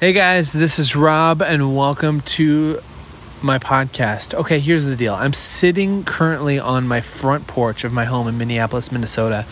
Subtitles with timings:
[0.00, 2.80] Hey guys, this is Rob, and welcome to
[3.42, 4.32] my podcast.
[4.32, 5.12] Okay, here's the deal.
[5.12, 9.44] I'm sitting currently on my front porch of my home in Minneapolis, Minnesota.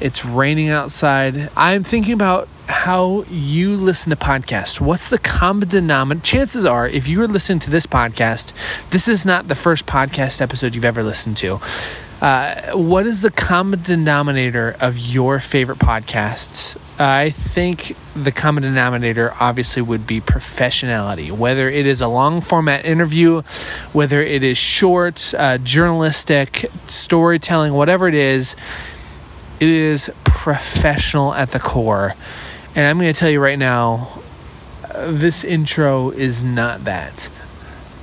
[0.00, 1.50] It's raining outside.
[1.54, 4.80] I'm thinking about how you listen to podcasts.
[4.80, 6.24] What's the common denominator?
[6.24, 8.54] Chances are, if you are listening to this podcast,
[8.92, 11.60] this is not the first podcast episode you've ever listened to.
[12.22, 16.78] Uh, what is the common denominator of your favorite podcasts?
[16.96, 21.32] I think the common denominator obviously would be professionality.
[21.32, 23.42] Whether it is a long format interview,
[23.92, 28.54] whether it is short, uh, journalistic, storytelling, whatever it is,
[29.58, 32.14] it is professional at the core.
[32.76, 34.22] And I'm going to tell you right now,
[34.94, 37.28] uh, this intro is not that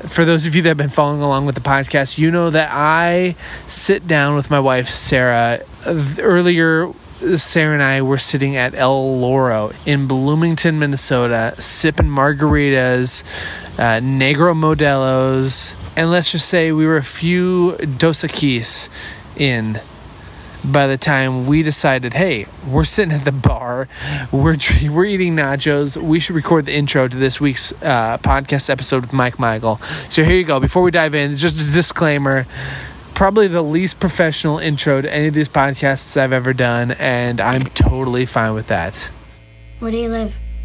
[0.08, 2.70] for those of you that have been following along with the podcast, you know that
[2.71, 3.35] I
[3.67, 5.62] sit down with my wife, Sarah.
[5.85, 6.91] Earlier,
[7.35, 13.23] Sarah and I were sitting at El Loro in Bloomington, Minnesota, sipping margaritas,
[13.77, 18.88] uh, Negro Modelos, and let's just say we were a few Dos Equis
[19.36, 19.81] in
[20.63, 23.88] by the time we decided, hey, we're sitting at the bar,
[24.31, 24.57] we're
[24.89, 29.13] we're eating nachos, we should record the intro to this week's uh, podcast episode with
[29.13, 29.79] Mike Michael.
[30.09, 30.59] So here you go.
[30.59, 32.45] Before we dive in, just a disclaimer.
[33.13, 37.66] Probably the least professional intro to any of these podcasts I've ever done, and I'm
[37.66, 38.95] totally fine with that.
[39.79, 40.35] Where do you live?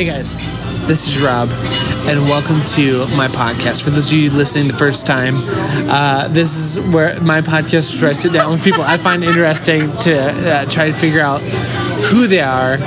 [0.00, 0.34] Hey guys,
[0.86, 1.50] this is Rob,
[2.08, 3.82] and welcome to my podcast.
[3.82, 8.00] For those of you listening the first time, uh, this is where my podcast is
[8.00, 11.42] where I sit down with people I find interesting to uh, try to figure out
[11.42, 12.78] who they are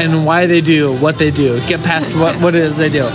[0.00, 3.08] and why they do what they do, get past what, what it is they do.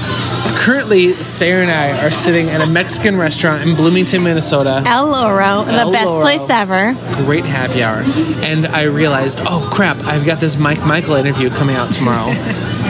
[0.67, 4.83] Currently, Sarah and I are sitting at a Mexican restaurant in Bloomington, Minnesota.
[4.85, 6.22] El Loro, the El best Loro.
[6.22, 6.94] place ever.
[7.23, 8.00] great happy hour.
[8.44, 12.35] And I realized, oh crap, I've got this Mike Michael interview coming out tomorrow.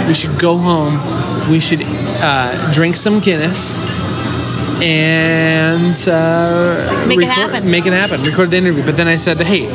[0.08, 1.52] we should go home.
[1.52, 3.78] We should uh, drink some Guinness
[4.82, 7.70] and uh, Make it happen.
[7.70, 8.24] Make it happen.
[8.24, 8.84] Record the interview.
[8.84, 9.68] But then I said, hey,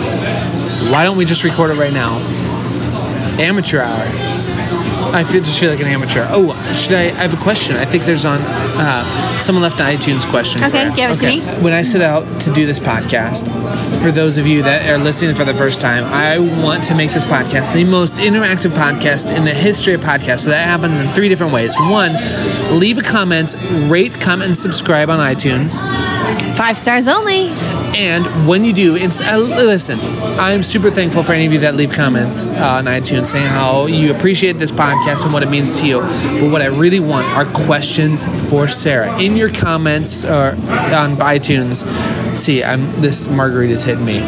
[0.91, 2.19] why don't we just record it right now?
[3.39, 4.42] Amateur hour.
[5.15, 6.27] I feel, just feel like an amateur.
[6.29, 7.05] Oh, should I?
[7.05, 7.77] I have a question.
[7.77, 8.39] I think there's on.
[8.41, 10.63] Uh, someone left an iTunes question.
[10.65, 11.41] Okay, give it to me.
[11.63, 13.47] When I set out to do this podcast,
[14.03, 17.13] for those of you that are listening for the first time, I want to make
[17.13, 20.41] this podcast the most interactive podcast in the history of podcasts.
[20.41, 21.75] So that happens in three different ways.
[21.79, 22.13] One,
[22.71, 23.55] leave a comment,
[23.91, 25.79] rate, comment, and subscribe on iTunes.
[26.57, 27.51] Five stars only.
[27.95, 29.99] And when you do, uh, listen,
[30.39, 33.87] I'm super thankful for any of you that leave comments uh, on iTunes saying how
[33.87, 36.01] you appreciate this podcast and what it means to you.
[36.01, 39.21] But what I really want are questions for Sarah.
[39.21, 41.85] In your comments or on iTunes,
[42.35, 44.21] see, I'm this margarita's hitting me.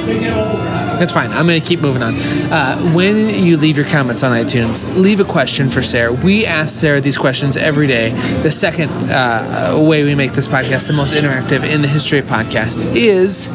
[0.98, 1.32] That's fine.
[1.32, 2.15] I'm going to keep moving on.
[2.15, 6.12] Uh, when you leave your comments on iTunes, leave a question for Sarah.
[6.12, 8.10] We ask Sarah these questions every day.
[8.42, 12.26] The second uh, way we make this podcast the most interactive in the history of
[12.26, 13.48] podcast is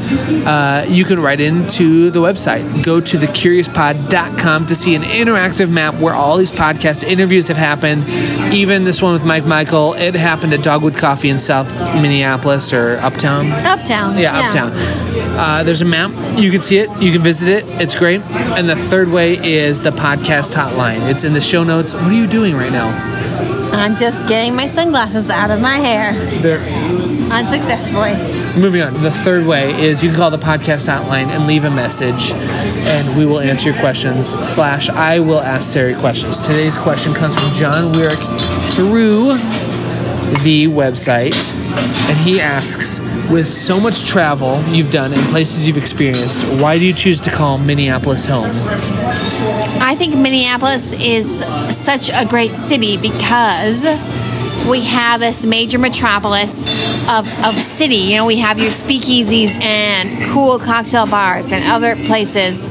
[0.45, 2.83] uh, you can write into the website.
[2.83, 8.03] Go to thecuriouspod.com to see an interactive map where all these podcast interviews have happened.
[8.53, 12.97] Even this one with Mike Michael, it happened at Dogwood Coffee in South Minneapolis or
[12.97, 13.51] Uptown.
[13.51, 14.17] Uptown.
[14.17, 14.71] Yeah, uptown.
[15.39, 16.11] Uh, there's a map.
[16.39, 16.89] You can see it.
[17.01, 17.63] You can visit it.
[17.81, 18.21] It's great.
[18.57, 21.09] And the third way is the podcast hotline.
[21.09, 21.93] It's in the show notes.
[21.93, 22.89] What are you doing right now?
[23.71, 26.59] I'm just getting my sunglasses out of my hair There.
[27.31, 28.13] unsuccessfully.
[28.59, 28.93] Moving on.
[29.03, 33.17] The third way is you can call the podcast hotline and leave a message, and
[33.17, 34.29] we will answer your questions.
[34.45, 36.41] Slash, I will ask Sarah questions.
[36.41, 38.19] Today's question comes from John Weirick
[38.75, 39.35] through
[40.43, 41.53] the website,
[42.09, 42.99] and he asks,
[43.29, 47.29] with so much travel you've done and places you've experienced, why do you choose to
[47.29, 48.51] call Minneapolis home?
[49.81, 51.43] I think Minneapolis is
[51.75, 53.85] such a great city because
[54.69, 56.65] we have this major metropolis
[57.09, 57.95] of, of city.
[57.95, 62.67] You know, we have your speakeasies and cool cocktail bars and other places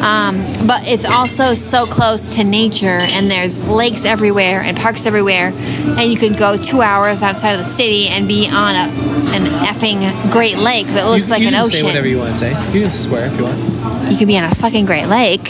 [0.00, 5.52] Um, but it's also so close to nature, and there's lakes everywhere and parks everywhere,
[5.54, 8.88] and you could go two hours outside of the city and be on a,
[9.34, 11.80] an effing Great Lake that looks you, like you an can ocean.
[11.80, 12.72] Say whatever you want to say.
[12.72, 14.10] You can swear if you want.
[14.10, 15.48] you could be on a fucking Great Lake.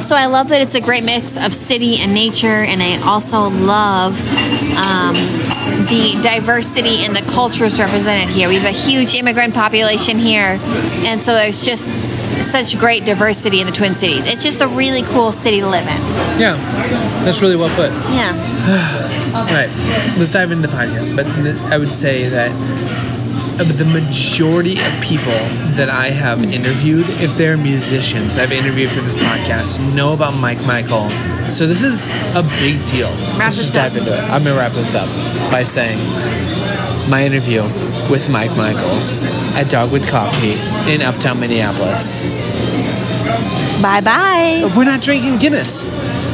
[0.00, 3.48] So I love that it's a great mix of city and nature, and I also
[3.48, 4.20] love
[4.76, 5.14] um,
[5.88, 8.48] the diversity and the cultures represented here.
[8.48, 10.58] We have a huge immigrant population here,
[11.06, 11.94] and so there's just
[12.42, 14.24] such great diversity in the Twin Cities.
[14.26, 15.98] It's just a really cool city to live in.
[16.40, 16.56] Yeah,
[17.24, 17.90] that's really well put.
[18.12, 18.32] Yeah.
[19.34, 19.68] All right,
[20.18, 21.14] let's dive into the podcast.
[21.16, 21.26] But
[21.72, 22.50] I would say that
[23.58, 25.32] the majority of people
[25.76, 30.64] that I have interviewed, if they're musicians I've interviewed for this podcast, know about Mike
[30.66, 31.08] Michael.
[31.50, 33.10] So this is a big deal.
[33.10, 33.98] Wrap let's just dive up.
[33.98, 34.20] into it.
[34.30, 35.08] I'm gonna wrap this up
[35.50, 35.98] by saying
[37.08, 37.62] my interview
[38.10, 40.54] with Mike Michael at Dogwood Coffee
[40.90, 42.20] in Uptown Minneapolis.
[43.80, 44.72] Bye bye.
[44.76, 45.84] We're not drinking Guinness.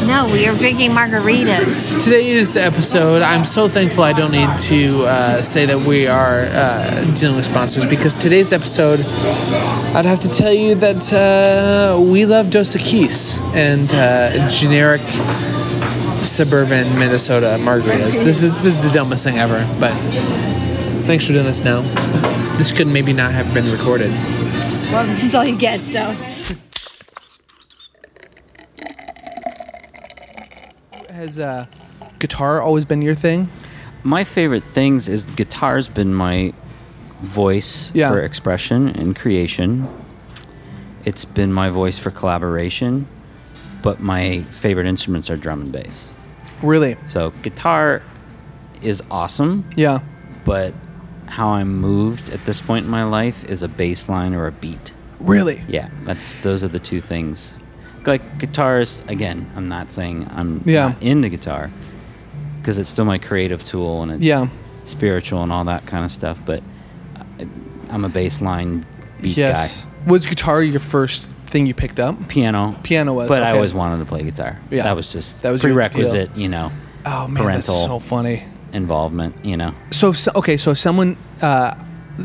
[0.07, 2.03] No, we are drinking margaritas.
[2.03, 7.05] Today's episode, I'm so thankful I don't need to uh, say that we are uh,
[7.15, 12.49] dealing with sponsors because today's episode, I'd have to tell you that uh, we love
[12.51, 15.03] Dos Equis and uh, generic
[16.25, 18.25] suburban Minnesota margaritas.
[18.25, 19.93] This is this is the dumbest thing ever, but
[21.05, 22.40] thanks for doing this now.
[22.61, 24.11] This could maybe not have been recorded.
[24.93, 26.15] Well, this is all you get, so.
[31.11, 31.65] Has uh,
[32.19, 33.49] guitar always been your thing?
[34.05, 36.53] my favorite things is guitar's been my
[37.23, 38.11] voice Yeah.
[38.11, 39.89] for expression and creation.
[41.07, 43.07] It's been my voice for collaboration,
[43.81, 46.13] but my favorite instruments are drum and bass.
[46.63, 46.99] Really?
[47.07, 48.03] So guitar
[48.83, 50.01] is awesome, Yeah.
[50.45, 50.75] but
[51.31, 54.53] how I'm moved at this point in my life is a bass line or a
[54.53, 54.93] beat.
[55.21, 55.63] Really?
[55.69, 57.57] Yeah, that's those are the two things.
[58.05, 60.89] Like guitars, again, I'm not saying I'm Yeah.
[60.89, 61.71] not into guitar
[62.59, 64.49] because it's still my creative tool and it's Yeah.
[64.87, 66.39] spiritual and all that kind of stuff.
[66.45, 66.63] But
[67.39, 67.47] I,
[67.91, 68.85] I'm a bass line
[69.21, 69.83] beat Yes.
[69.83, 70.11] guy.
[70.11, 72.29] Was guitar your first thing you picked up?
[72.29, 74.59] Piano, Piano was, but I always wanted to play guitar.
[74.71, 74.83] Yeah.
[74.85, 76.73] that was just That was prerequisite, you know,
[77.07, 77.75] Oh man, Parental.
[77.75, 78.43] that's so funny.
[78.73, 79.35] Involvement.
[79.45, 81.75] You know, So, if so okay, so if someone, uh,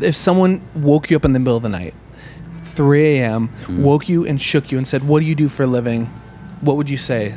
[0.00, 1.94] if someone woke you up in the middle of the night,
[2.74, 3.82] 3 a.m., Hmm.
[3.82, 6.10] woke you and shook you and said, "What do you do for a living?"
[6.60, 7.34] What would you say?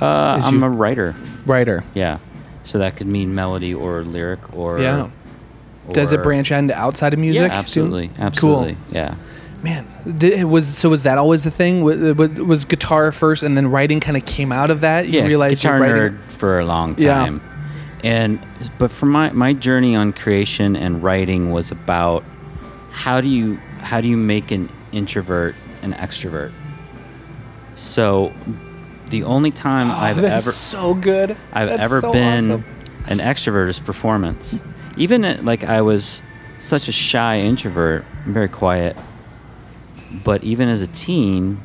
[0.00, 1.14] uh, I'm you- a writer.
[1.46, 1.82] Writer.
[1.94, 2.18] Yeah,
[2.62, 5.08] so that could mean melody or lyric or Yeah.
[5.92, 7.42] Does it or- branch into outside of music?
[7.42, 7.54] Yeah, too?
[7.54, 8.74] absolutely, absolutely.
[8.74, 8.94] Cool.
[8.94, 9.14] Yeah.
[9.62, 9.88] Man,
[10.18, 11.82] did, was so was that always the thing?
[11.82, 15.08] Was, was, was guitar first, and then writing kind of came out of that?
[15.08, 16.18] You yeah, realized guitar you're writing.
[16.18, 17.24] nerd for a long Yeah.
[18.04, 18.38] And
[18.78, 22.24] but for my my journey on creation and writing was about
[22.90, 26.52] how do you how do you make an introvert an extrovert?
[27.74, 28.32] So
[29.10, 31.36] the only time oh, I've Oh, ever so good.
[31.52, 32.64] I've That's ever so been awesome.
[33.06, 34.62] an extrovert is performance.
[34.96, 36.22] Even at, like I was
[36.58, 38.96] such a shy introvert, I'm very quiet.
[40.24, 41.60] But even as a teen,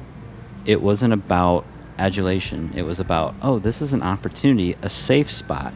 [0.66, 1.66] it wasn't about
[1.98, 2.72] adulation.
[2.76, 5.74] It was about, oh, this is an opportunity, a safe spot,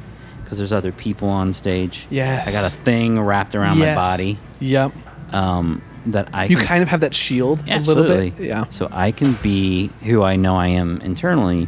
[0.48, 2.08] because there's other people on stage.
[2.10, 2.48] Yes.
[2.48, 3.98] I got a thing wrapped around Yes.
[3.98, 4.94] my body Yep.
[5.34, 8.08] um, that I You can kind of have that shield a Absolutely.
[8.08, 8.48] little bit.
[8.48, 8.64] Yeah.
[8.70, 11.68] So I can be who I know I am internally.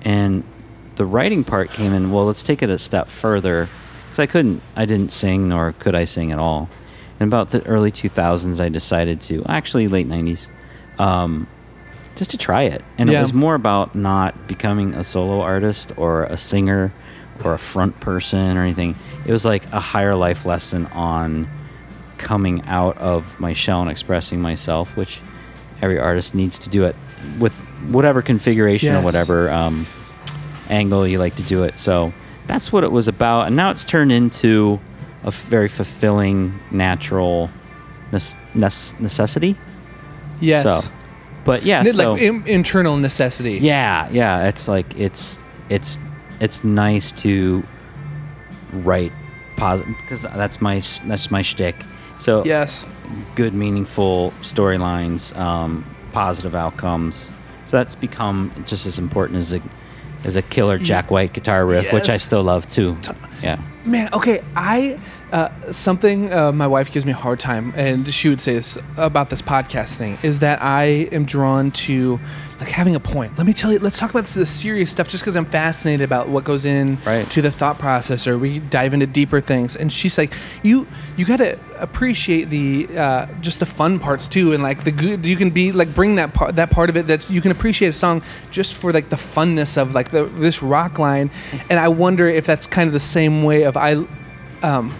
[0.00, 0.44] And
[0.94, 3.68] the writing part came in, well, let's take it a step further.
[4.06, 6.70] Because I couldn't, I didn't sing, nor could I sing at all.
[7.20, 10.46] In about the early 2000s, I decided to, actually, late 90s,
[10.98, 11.46] um,
[12.14, 12.82] just to try it.
[12.96, 13.18] And Yeah.
[13.18, 16.94] it was more about not becoming a solo artist or a singer
[17.44, 18.94] or a front person or anything.
[19.24, 21.48] It was like a higher life lesson on
[22.18, 25.20] coming out of my shell and expressing myself, which
[25.82, 26.96] every artist needs to do it
[27.38, 27.56] with
[27.90, 29.00] whatever configuration Yes.
[29.02, 29.86] or whatever um,
[30.70, 31.78] angle you like to do it.
[31.78, 32.12] So
[32.46, 33.46] that's what it was about.
[33.48, 34.80] And now it's turned into
[35.24, 37.50] a very fulfilling, natural
[38.54, 39.56] necessity.
[40.40, 40.64] Yes.
[40.84, 40.90] So,
[41.44, 43.54] but yeah, Like so in- internal necessity.
[43.58, 44.48] yeah, yeah.
[44.48, 45.38] It's like it's
[45.68, 45.98] it's
[46.40, 47.64] it's nice to
[48.72, 49.12] write
[49.56, 51.76] positive because that's my that's my shtick.
[52.18, 52.86] So Yes.
[53.34, 57.30] good, meaningful storylines, um, positive outcomes.
[57.64, 59.60] So that's become just as important as a
[60.24, 62.96] as a killer Jack White guitar riff, which I still love too.
[63.42, 63.60] Yeah.
[63.84, 64.98] Man, okay, I
[65.70, 69.30] something uh, my wife gives me a hard time, and she would say this about
[69.30, 72.18] this podcast thing is that I am drawn to
[72.60, 73.36] like having a point.
[73.36, 73.78] Let me tell you.
[73.78, 76.96] Let's talk about this, the serious stuff, just because I'm fascinated about what goes in
[77.04, 77.28] Right.
[77.30, 79.76] to the thought process, or we dive into deeper things.
[79.76, 80.32] And she's like,
[80.62, 80.86] you
[81.18, 85.26] you got to appreciate the uh, just the fun parts too, and like the good.
[85.26, 87.88] You can be like bring that part that part of it that you can appreciate
[87.88, 91.30] a song just for like the funness of like the this rock line.
[91.68, 94.04] And I wonder if that's kind of the same way of I.
[94.62, 94.94] Um,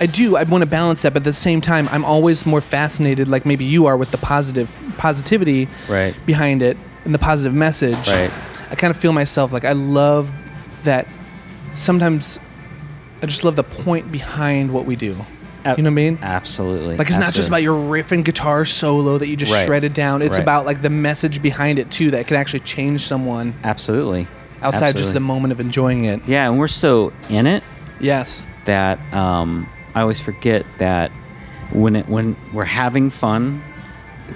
[0.00, 0.36] I do.
[0.36, 3.46] I want to balance that, but at the same time, I'm always more fascinated, like
[3.46, 6.14] maybe you are, with the positive positivity Right.
[6.26, 8.08] behind it and the positive message.
[8.08, 8.30] Right.
[8.70, 10.32] I kind of feel myself like I love
[10.84, 11.06] that.
[11.74, 12.38] Sometimes
[13.22, 15.16] I just love the point behind what we do.
[15.64, 16.18] You know what I mean?
[16.22, 16.96] Absolutely.
[16.96, 19.64] Like it's not just about your riff and guitar solo that you just Right.
[19.64, 20.20] shredded down.
[20.20, 20.42] It's Right.
[20.42, 24.26] about like the message behind it too that can actually change someone Absolutely.
[24.60, 26.20] outside just the moment of enjoying it.
[26.26, 27.62] Yeah, and we're so in it
[28.00, 28.44] Yes.
[28.64, 31.12] that um, I always forget that
[31.70, 33.62] when it, when we're having fun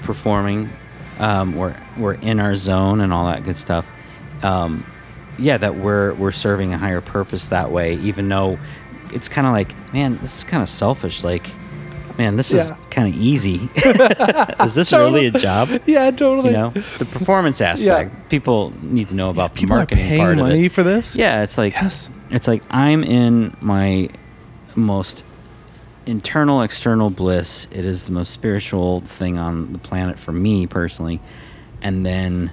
[0.05, 0.71] performing,
[1.19, 3.91] um, we're we're in our zone and all that good stuff.
[4.43, 4.85] Um,
[5.39, 8.59] yeah, that we're we're serving a higher purpose that way, even though
[9.13, 11.23] it's kind of like, man, this is kind of selfish.
[11.25, 11.49] Like,
[12.19, 13.69] man, this is kind of easy.
[14.65, 15.69] is this really a job?
[15.87, 16.51] Yeah, totally.
[16.51, 18.13] You know, the performance aspect.
[18.13, 18.29] Yeah.
[18.29, 20.73] People need to know about the People are marketing paying part of money it.
[20.73, 21.15] for this.
[21.17, 22.11] Yeah, it's like Yes.
[22.31, 24.09] it's like I'm in my
[24.75, 25.25] most
[26.07, 27.67] internal external bliss.
[27.73, 31.21] It is the most spiritual thing on the planet for me personally.
[31.83, 32.53] And then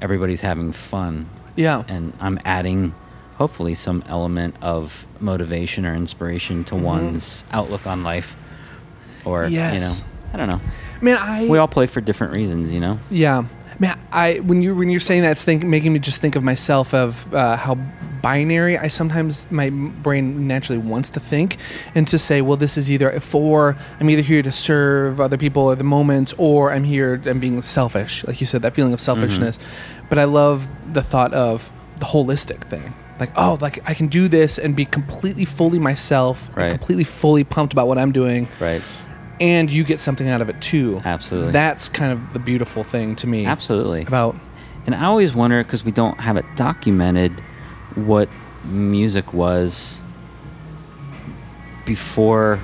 [0.00, 1.84] everybody's having fun Yeah.
[1.88, 2.94] and I'm adding
[3.36, 8.36] hopefully some element of motivation or inspiration to one's outlook on life
[9.24, 9.78] or you Mm-hmm.
[9.78, 10.60] Know, I don't know.
[11.02, 12.98] Man, I We all play for different reasons, you know.
[13.10, 13.44] Yeah,
[13.80, 13.98] man.
[14.12, 16.94] I when you when you're saying that, it's think, making me just think of myself
[16.94, 17.74] of uh, how
[18.22, 18.76] binary.
[18.78, 21.56] I sometimes my brain naturally wants to think
[21.94, 25.62] and to say, well, this is either for I'm either here to serve other people
[25.64, 29.00] or the moment, or I'm here I'm being selfish, like you said, that feeling of
[29.00, 29.58] selfishness.
[30.08, 32.94] But I love the thought of the holistic thing.
[33.18, 36.70] Like, oh, like I can do this and be completely fully myself, and Right.
[36.70, 38.82] completely fully pumped about what I'm doing, Right.
[39.40, 41.00] And you get something out of it too.
[41.04, 41.52] Absolutely.
[41.52, 43.46] That's kind of the beautiful thing to me.
[43.46, 44.02] Absolutely.
[44.02, 44.36] About
[44.86, 47.32] And I always wonder because we don't have it documented
[47.94, 48.28] what
[48.64, 50.00] music was
[51.84, 52.60] before.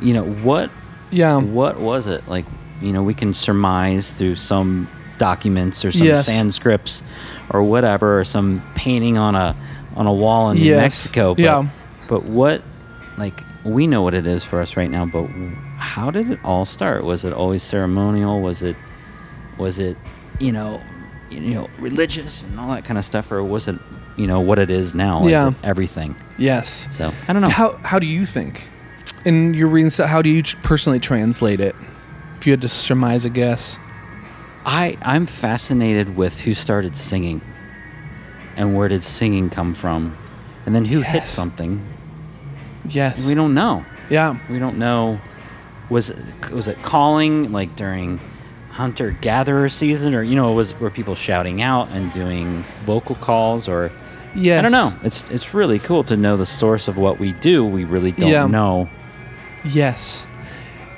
[0.00, 0.70] You know what?
[1.10, 2.46] yeah, What was it like?
[2.80, 4.88] You know, we can surmise through some
[5.18, 6.28] documents or some Yes.
[6.28, 7.02] Sanscripts
[7.50, 9.54] or whatever, or some painting on a
[9.96, 11.34] on a wall in New Mexico.
[11.34, 11.68] But, Yeah.
[12.08, 12.62] But what?
[13.16, 15.28] Like we know what it is for us right now, but
[15.84, 17.04] how did it all start?
[17.04, 18.40] Was it always ceremonial?
[18.40, 18.76] Was it?
[19.58, 19.96] Was it?
[20.40, 20.80] You know,
[21.30, 23.76] you know, religious and all that kind of stuff, or was it?
[24.16, 25.26] You know what it is now?
[25.26, 25.48] Yeah.
[25.48, 26.16] Is it everything?
[26.38, 26.88] yes.
[26.96, 27.48] So I don't know.
[27.48, 28.66] How how do you think?
[29.24, 31.74] In your reading, how do you personally translate it?
[32.36, 33.78] If you had to surmise a guess.
[34.66, 37.42] I I'm fascinated with who started singing,
[38.56, 40.16] and where did singing come from,
[40.64, 41.82] and then who hit something.
[42.86, 43.26] Yes.
[43.28, 43.84] We don't know.
[44.10, 44.38] Yeah.
[44.50, 45.20] We don't know.
[45.90, 48.18] Was it, was it calling like during
[48.70, 53.68] hunter gatherer season, or you know, was were people shouting out and doing vocal calls,
[53.68, 53.90] or
[54.36, 54.58] Yes.
[54.58, 54.92] I don't know.
[55.04, 57.64] It's it's really cool to know the source of what we do.
[57.64, 58.46] We really don't Yeah.
[58.46, 58.88] know.
[59.64, 60.26] Yes.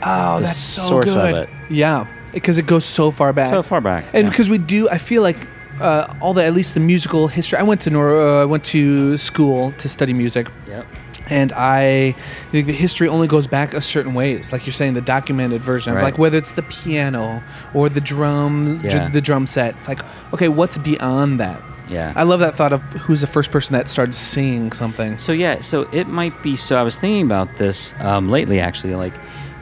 [0.02, 1.34] Oh, that's so source of good.
[1.34, 1.48] it.
[1.68, 3.52] Yeah, because it goes so far back.
[3.52, 4.30] So far back, and yeah.
[4.30, 5.36] because we do, I feel like
[5.80, 7.58] uh, all the at least the musical history.
[7.58, 10.48] I went to Nor- uh, I went to school to study music.
[10.68, 10.86] Yep.
[11.28, 12.12] And I
[12.52, 15.94] think the history only goes back a certain ways, like you're saying, the documented version,
[15.94, 16.04] Right.
[16.04, 17.42] like whether it's the piano
[17.74, 19.08] or the drum, dr- Yeah.
[19.08, 19.74] the drum set.
[19.88, 20.00] Like,
[20.32, 21.60] okay, what's beyond that?
[21.88, 22.12] Yeah.
[22.16, 25.18] I love that thought of who's the first person that started singing something.
[25.18, 26.56] So yeah, so it might be.
[26.56, 28.94] So I was thinking about this um, lately, actually.
[28.96, 29.14] Like,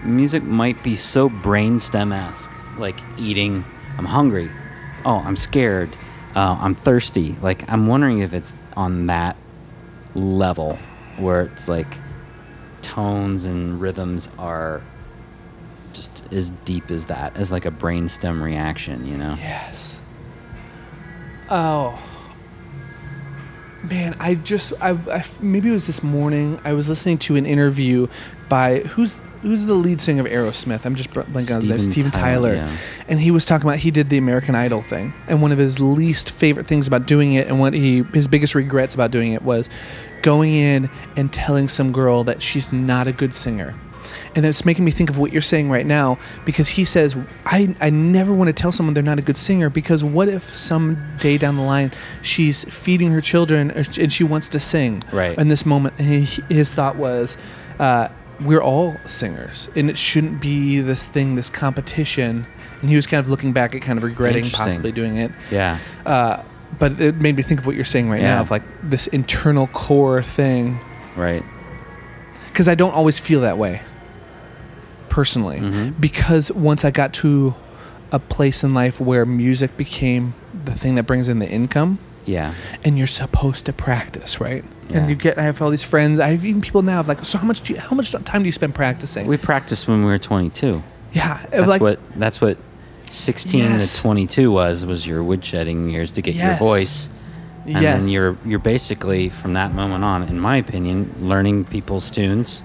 [0.05, 3.65] music might be so brainstem esque, like eating.
[3.99, 4.51] I'm hungry.
[5.05, 5.91] Oh, I'm scared.
[6.35, 7.37] Uh, I'm thirsty.
[7.43, 9.37] Like, I'm wondering if it's on that
[10.15, 10.79] level
[11.19, 11.99] where it's like
[12.83, 14.83] tones and rhythms are
[15.93, 19.07] just as deep as that, as like a brainstem reaction.
[19.07, 19.35] You know?
[19.39, 20.01] Yes.
[21.51, 22.01] Oh.
[23.83, 26.59] Man, I just I, I maybe it was this morning.
[26.65, 28.09] I was listening to an interview
[28.49, 30.87] by who's who's the lead singer of Aerosmith.
[30.87, 31.79] I'm just blanking on his name.
[31.79, 32.77] Steven Tyler, Tyler, yeah.
[33.09, 35.81] and he was talking about he did the American Idol thing, and one of his
[35.81, 39.43] least favorite things about doing it, and what he his biggest regrets about doing it
[39.43, 39.69] was
[40.25, 43.75] going in and telling some girl that she's not a good singer.
[44.35, 47.15] And it's making me think of what you're saying right now because he says,
[47.45, 50.57] I, I never want to tell someone they're not a good singer because what if
[50.57, 55.05] some day down the line she's feeding her children uh, and she wants to sing?
[55.13, 55.37] Right.
[55.39, 57.37] In this moment, his thought was,
[57.79, 58.09] uh,
[58.41, 62.47] we're all singers, and it shouldn't be this thing, this competition.
[62.81, 65.31] And he was kind of looking back at kind of regretting possibly doing it.
[65.51, 65.79] Yeah.
[66.05, 66.43] Uh,
[66.79, 68.37] but it made me think of what you're saying right Yeah.
[68.37, 70.81] now of like this internal core thing
[71.17, 71.43] Right.
[72.49, 73.81] because I don't always feel that way
[75.09, 75.61] personally.
[75.61, 76.01] Mm-hmm.
[76.01, 77.55] Because once I got to
[78.13, 82.55] a place in life where music became the thing that brings in the income, Yeah.
[82.85, 84.65] and you're supposed to practice, right?
[84.89, 84.99] Yeah.
[84.99, 86.21] And you get, I have all these friends.
[86.21, 88.43] I have even people now of like, so how much do you, how much time
[88.43, 89.27] do you spend practicing?
[89.27, 90.83] We practiced when we were 22.
[91.13, 92.59] yeah, That's like what that's what
[93.15, 93.95] 16 Yes.
[93.97, 96.61] to 22 was was your woodshedding years to get Yes.
[96.61, 97.09] your voice.
[97.67, 102.11] And yeah, then you're you're basically from that moment on, in my opinion, learning people's
[102.11, 102.61] tunes.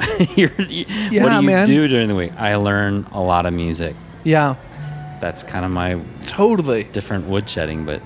[0.36, 1.66] you, what do you man.
[1.66, 2.32] do during the week?
[2.38, 3.94] I learn a lot of music.
[4.24, 4.54] yeah,
[5.20, 6.84] That's kind of my totally.
[6.84, 8.00] different woodshedding, but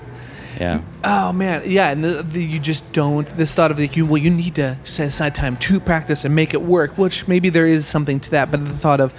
[0.61, 0.81] yeah.
[1.05, 3.27] Oh man, yeah, and the, the, you just don't.
[3.37, 6.35] This thought of like you, well, you need to set aside time to practice and
[6.35, 6.99] make it work.
[6.99, 9.15] Which maybe there is something to that, but the thought of,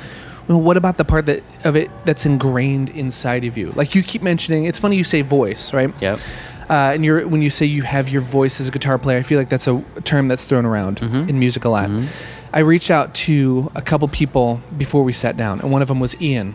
[0.48, 3.72] well, what about the part that of it that's ingrained inside of you?
[3.72, 5.94] Like you keep mentioning, it's funny you say voice, right?
[6.02, 6.20] Yep.
[6.70, 9.22] Uh, and you're when you say you have your voice as a guitar player, I
[9.24, 11.90] feel like that's a term that's thrown around in music a lot.
[12.54, 16.00] I reached out to a couple people before we sat down, and one of them
[16.00, 16.54] was Ian,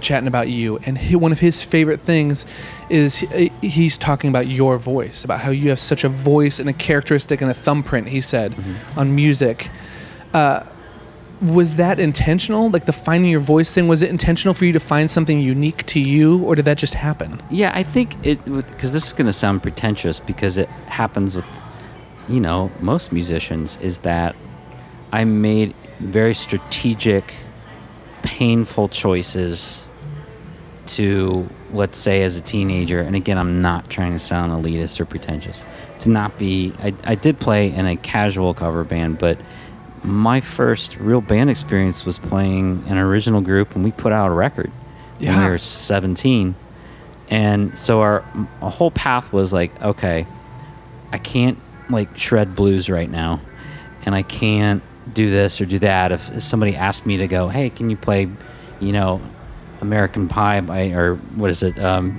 [0.00, 0.78] chatting about you.
[0.86, 2.46] And he, one of his favorite things
[2.88, 6.68] is he, he's talking about your voice, about how you have such a voice and
[6.68, 8.08] a characteristic and a thumbprint.
[8.08, 8.54] He said
[8.96, 9.70] on music.
[10.32, 10.62] Uh,
[11.40, 12.70] was that intentional?
[12.70, 15.84] Like the finding your voice thing, was it intentional for you to find something unique
[15.86, 17.40] to you, or did that just happen?
[17.50, 21.46] Yeah, I think it because this is going to sound pretentious because it happens with
[22.28, 24.36] you know most musicians is that
[25.12, 27.32] I made very strategic,
[28.22, 29.86] painful choices
[30.86, 35.04] to let's say as a teenager, and again, I'm not trying to sound elitist or
[35.04, 35.64] pretentious.
[36.00, 39.38] To not be, I, I did play in a casual cover band, but
[40.02, 44.34] my first real band experience was playing an original group, and we put out a
[44.34, 44.70] record
[45.18, 46.54] when we were 17
[47.28, 48.24] and so our,
[48.62, 50.26] our whole path was like okay
[51.12, 51.58] i can't
[51.90, 53.38] like shred blues right now
[54.06, 56.10] and i can't do this or do that.
[56.12, 58.28] If, if somebody asked me to go hey can you play
[58.80, 59.20] you know
[59.82, 62.18] american pie by or what is it um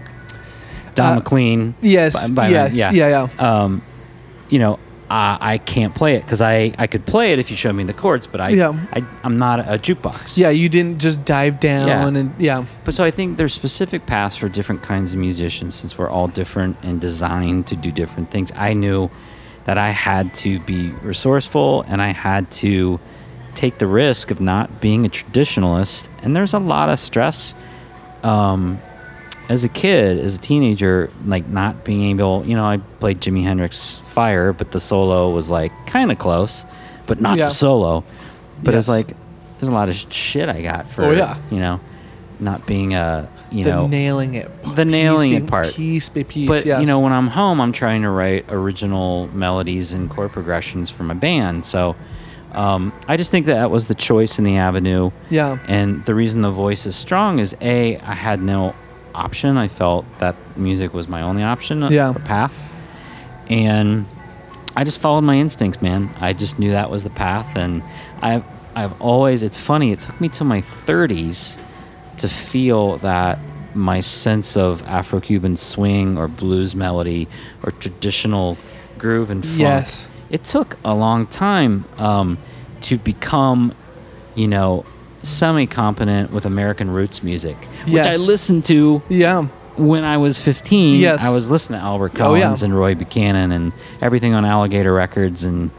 [0.93, 1.73] don Uh, mclean?
[1.81, 3.81] yes, by- by- yeah, yeah yeah, um
[4.49, 4.77] you know
[5.11, 7.83] I, I can't play it because I, I could play it if you showed me
[7.83, 8.79] the chords, but I, Yeah.
[8.93, 10.37] I I'm not a jukebox.
[10.37, 12.07] Yeah, you didn't just dive down Yeah.
[12.07, 12.65] and yeah.
[12.85, 16.27] But so I think there's specific paths for different kinds of musicians since we're all
[16.29, 18.51] different and designed to do different things.
[18.55, 19.09] I knew
[19.65, 22.99] that I had to be resourceful and I had to
[23.53, 26.07] take the risk of not being a traditionalist.
[26.23, 27.53] And there's a lot of stress
[28.23, 28.79] um,
[29.51, 33.43] as a kid, as a teenager, like not being able, you know, I played Jimi
[33.43, 36.65] Hendrix Fire, but the solo was like kind of close,
[37.07, 37.45] but not Yeah.
[37.45, 38.03] the solo.
[38.63, 38.95] But it's Yes.
[38.95, 39.07] like,
[39.59, 41.35] there's a lot of sh- shit I got for, Oh, yeah.
[41.49, 41.79] you know,
[42.39, 44.49] not being a, you the know, nailing it.
[44.75, 45.73] the nailing it part.
[45.73, 46.47] Piece by piece.
[46.47, 46.79] but yes.
[46.79, 51.03] you know, when I'm home, I'm trying to write original melodies and chord progressions for
[51.03, 51.65] my band.
[51.65, 51.95] So
[52.53, 55.11] um, I just think that that was the choice in the avenue.
[55.29, 55.57] Yeah.
[55.67, 58.73] And the reason the voice is strong is a I had no
[59.15, 59.57] option.
[59.57, 62.13] I felt that music was my only option, uh, Yeah.
[62.25, 62.53] path,
[63.49, 64.05] and
[64.75, 66.09] I just followed my instincts, man.
[66.19, 67.83] I just knew that was the path, and
[68.21, 68.43] I've
[68.75, 69.43] I've always.
[69.43, 69.91] It's funny.
[69.91, 71.57] It took me to my 30s
[72.17, 73.37] to feel that
[73.73, 77.27] my sense of Afro-Cuban swing or blues melody
[77.63, 78.57] or traditional
[78.97, 79.59] groove and funk.
[79.59, 80.09] Yes.
[80.29, 82.37] It took a long time um,
[82.81, 83.73] to become,
[84.35, 84.85] you know,
[85.23, 87.57] semi-competent with American roots music,
[87.87, 89.43] which I listened to yeah.
[89.75, 91.21] when I was 15, Yes.
[91.23, 92.43] I was listening to Albert Oh, yeah.
[92.43, 95.71] Collins and Roy Buchanan and everything on Alligator Records and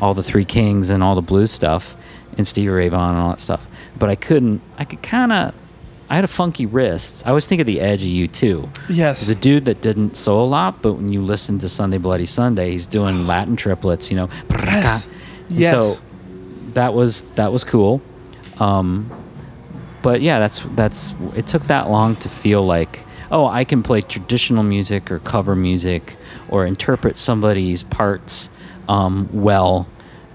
[0.00, 1.96] all the Three Kings and all the blues stuff
[2.36, 3.66] and Stevie Ray Vaughan and all that stuff.
[3.98, 5.54] But I couldn't, I could kind of,
[6.10, 7.22] I had a funky wrist.
[7.24, 8.68] I always think of the edge of U2.
[8.90, 9.26] Yes.
[9.26, 12.72] the dude that didn't sew a lot, but when you listen to Sunday Bloody Sunday,
[12.72, 14.28] he's doing Latin triplets, you know.
[14.50, 15.06] Yes.
[15.48, 15.96] And Yes.
[15.98, 16.02] So
[16.74, 18.00] that was that was cool.
[18.60, 19.10] Um,
[20.02, 24.02] but yeah, that's that's it took that long to feel like oh, I can play
[24.02, 26.16] traditional music or cover music
[26.50, 28.50] or interpret somebody's parts
[28.88, 29.88] um, well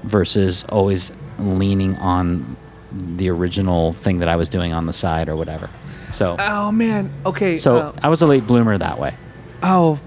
[0.03, 2.57] versus always leaning on
[2.91, 5.69] the original thing that I was doing on the side or whatever.
[6.11, 7.11] So Oh man.
[7.25, 7.59] Okay.
[7.59, 9.15] so uh, I was a late bloomer that way.
[9.61, 9.99] Oh,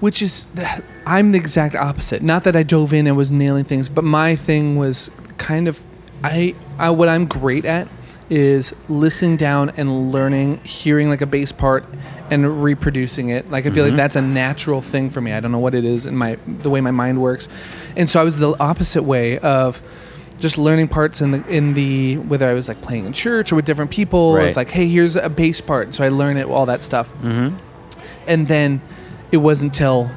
[0.00, 2.22] which is that I'm the exact opposite.
[2.22, 5.82] Not that I dove in and was nailing things, but my thing was kind of
[6.22, 7.88] I, I what I'm great at
[8.30, 11.84] is listening down and learning, hearing like a bass part
[12.30, 13.50] and reproducing it.
[13.50, 15.32] Like I feel like that's a natural thing for me.
[15.32, 17.48] I don't know what it is in my the way my mind works.
[17.96, 19.80] And so I was the opposite way of
[20.38, 23.56] just learning parts in the in the whether I was like playing in church or
[23.56, 24.34] with different people.
[24.34, 24.48] Right.
[24.48, 25.94] It's like, hey, here's a bass part.
[25.94, 27.10] So I learn it, all that stuff.
[27.22, 27.56] Mm-hmm.
[28.26, 28.82] And then
[29.32, 30.10] it wasn't until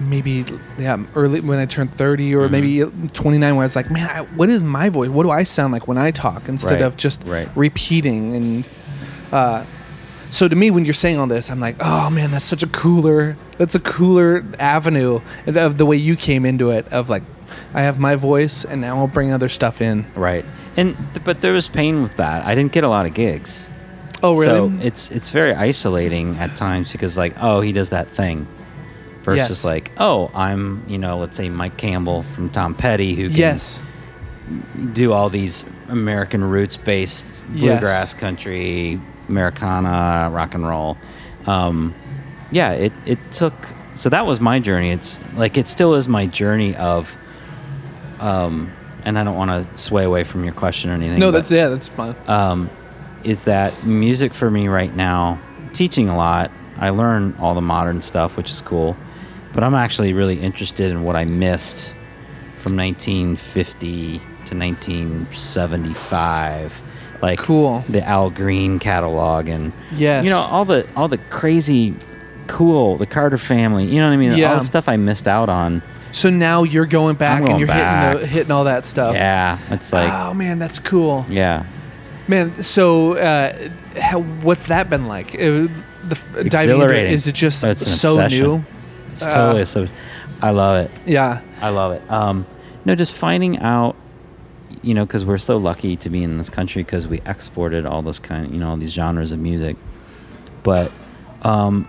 [0.00, 0.44] maybe
[0.78, 4.20] yeah early when I turned 30 or maybe 29 where I was like, man, I,
[4.36, 5.08] what is my voice?
[5.08, 7.48] What do I sound like when I talk instead Right, of just right.
[7.56, 8.68] repeating and
[9.32, 9.64] uh,
[10.30, 12.66] so to me when you're saying all this i'm like oh man that's such a
[12.68, 17.24] cooler that's a cooler avenue of the way you came into it of like
[17.74, 20.44] i have my voice and now i'll bring other stuff in Right.
[20.76, 22.46] And th- but there was pain with that.
[22.46, 23.68] I didn't get a lot of gigs.
[24.22, 28.08] oh really So it's it's very isolating at times because like oh he does that
[28.08, 28.46] thing,
[29.22, 29.64] versus Yes.
[29.64, 33.82] like oh I'm you know let's say Mike Campbell from Tom Petty who can yes
[34.92, 40.96] do all these American roots based bluegrass country Americana rock and roll.
[41.46, 41.94] Um,
[42.50, 43.54] yeah, it it took
[43.94, 44.90] so that was my journey.
[44.90, 47.16] It's like it still is my journey of.
[48.18, 48.72] Um,
[49.04, 51.18] and I don't want to sway away from your question or anything.
[51.18, 52.68] no but- that's yeah that's fun um,
[53.24, 55.38] is that music for me right now,
[55.72, 56.50] teaching a lot.
[56.78, 58.96] I learn all the modern stuff, which is cool.
[59.52, 61.92] But I'm actually really interested in what I missed
[62.56, 66.82] from 1950 to 1975.
[67.22, 67.84] Like Cool.
[67.88, 70.24] the Al Green catalog and Yes.
[70.24, 71.94] you know all the all the crazy
[72.46, 73.84] cool the Carter family.
[73.86, 74.32] You know what I mean?
[74.32, 74.52] Yeah.
[74.52, 75.82] All the stuff I missed out on.
[76.12, 78.12] so now you're going back going and you're back.
[78.14, 81.64] hitting the, hitting all that stuff Yeah, it's like oh man that's cool yeah.
[82.26, 83.68] man so uh
[84.00, 85.68] how, what's that been like uh,
[86.04, 88.42] the diving into it, is it just It's so obsession.
[88.44, 88.64] new
[89.24, 89.88] It's totally Uh, so.
[90.42, 90.90] I love it.
[91.04, 92.10] yeah I love it.
[92.10, 92.46] Um,
[92.86, 93.94] no, just finding out,
[94.82, 98.00] you know, because we're so lucky to be in this country because we exported all
[98.00, 99.76] this kind, you know, all these genres of music.
[100.62, 100.90] But
[101.42, 101.86] um,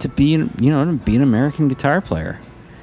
[0.00, 2.40] to be, you know, to be an American guitar player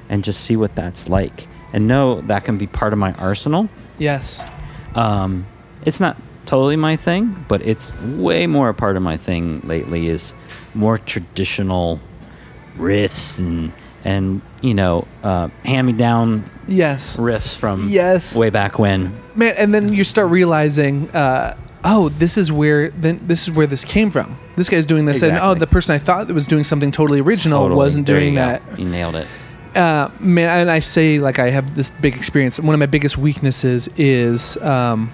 [0.07, 3.67] and just see what that's like, and know that can be part of my arsenal.
[3.97, 4.41] yes
[4.95, 5.45] Um,
[5.85, 10.07] it's not totally my thing, but it's way more a part of my thing lately.
[10.07, 10.33] Is
[10.73, 11.99] more traditional
[12.79, 13.71] riffs and
[14.03, 18.35] and you know uh, hand me down yes riffs from Yes.
[18.35, 19.13] way back when.
[19.35, 23.67] man and then you start realizing uh, oh this is where then this is where
[23.67, 26.47] this came from this guy's doing this and oh the person i thought that was
[26.47, 27.77] doing something totally original Totally.
[27.77, 29.27] wasn't There doing you that You nailed it.
[29.75, 33.17] uh, man and i say like i have this big experience one of my biggest
[33.17, 35.11] weaknesses is um,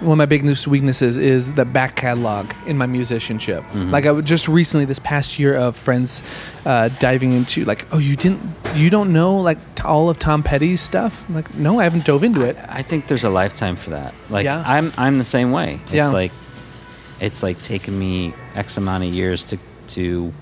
[0.00, 3.62] one of my biggest weaknesses is the back catalog in my musicianship.
[3.64, 3.90] Mm-hmm.
[3.90, 6.22] Like I would just recently, this past year, of friends
[6.64, 8.40] uh, diving into like, oh, you didn't,
[8.74, 11.28] you don't know like t- all of Tom Petty's stuff.
[11.28, 12.56] I'm like, no, I haven't dove into it.
[12.68, 14.14] I think there's a lifetime for that.
[14.30, 14.62] Like Yeah.
[14.66, 15.80] I'm I'm the same way.
[15.86, 16.08] It's Yeah.
[16.10, 16.32] like
[17.20, 19.58] it's like taking me X amount of years to
[19.88, 20.32] to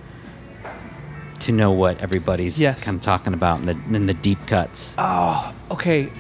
[1.41, 2.83] to know what everybody's Yes.
[2.83, 4.95] kind of talking about in the in the deep cuts.
[4.99, 6.11] Oh, okay,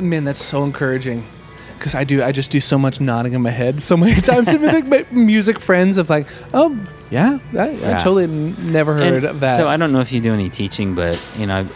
[0.00, 1.26] man, that's so encouraging.
[1.80, 4.52] Because I do, I just do so much nodding in my head so many times
[4.52, 6.78] with like my music friends of like, oh
[7.10, 9.56] yeah, I, I totally n- never heard And of that.
[9.56, 11.66] So I don't know if you do any teaching, but you know,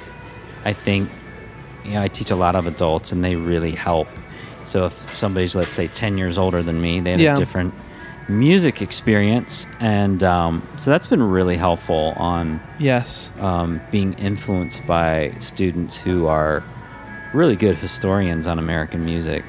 [0.64, 1.08] I think
[1.86, 4.08] you know, I teach a lot of adults, and they really help.
[4.62, 7.34] So if somebody's let's say ten years older than me, they have Yeah.
[7.34, 7.72] a different
[8.28, 15.32] music experience, and um, so that's been really helpful on yes, um, being influenced by
[15.38, 16.62] students who are
[17.34, 19.44] really good historians on American music.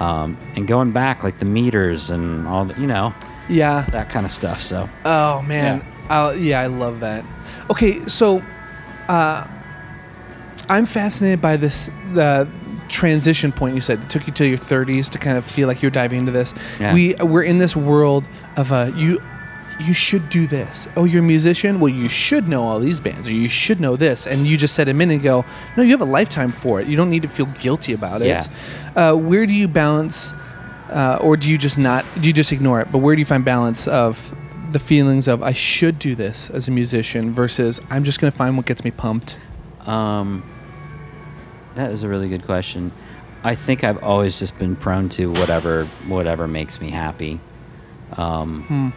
[0.00, 3.14] Um, and going back like the meters and all the, you know
[3.48, 3.82] yeah.
[3.90, 4.60] that kind of stuff.
[4.60, 6.32] So Oh man, yeah.
[6.32, 7.24] yeah, I love that.
[7.70, 8.42] Okay, so
[9.08, 9.46] uh,
[10.68, 12.48] I'm fascinated by this the
[12.88, 15.82] transition point you said it took you to your 30s to kind of feel like
[15.82, 16.54] you're diving into this.
[16.78, 16.92] Yeah.
[16.92, 19.22] We we're in this world of uh, you
[19.80, 20.88] you should do this.
[20.96, 21.80] Oh, you're a musician?
[21.80, 24.26] Well, you should know all these bands, or you should know this.
[24.26, 25.44] And you just said a minute ago,
[25.76, 26.86] no, you have a lifetime for it.
[26.86, 28.28] You don't need to feel guilty about it.
[28.28, 28.44] Yeah.
[28.94, 30.32] Uh, where do you balance,
[30.90, 32.04] uh, or do you just not?
[32.20, 32.92] Do you just ignore it?
[32.92, 34.34] But where do you find balance of
[34.70, 38.36] the feelings of I should do this as a musician versus I'm just going to
[38.36, 39.38] find what gets me pumped?
[39.86, 40.42] Um,
[41.74, 42.92] that is a really good question.
[43.42, 47.40] I think I've always just been prone to whatever whatever makes me happy,
[48.16, 48.92] um,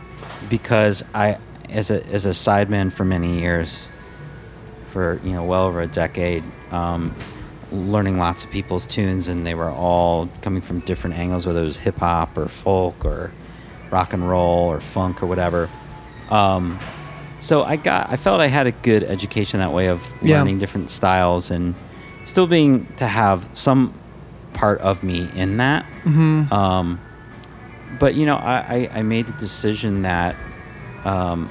[0.50, 1.38] because I
[1.70, 3.88] as a as a sideman for many years,
[4.92, 7.16] for you know well over a decade, um,
[7.72, 11.66] learning lots of people's tunes, and they were all coming from different angles, whether it
[11.66, 13.32] was hip hop or folk or
[13.92, 15.70] rock and roll or funk or whatever.
[16.30, 16.80] Um,
[17.40, 20.40] so I got I felt I had a good education that way of Yeah.
[20.40, 21.76] learning different styles and
[22.26, 23.94] still being to have some
[24.54, 25.86] part of me in that.
[26.04, 26.52] Mm-hmm.
[26.52, 27.00] Um,
[28.00, 28.56] but you know, I,
[28.92, 30.36] I, I made the decision that
[31.06, 31.50] um,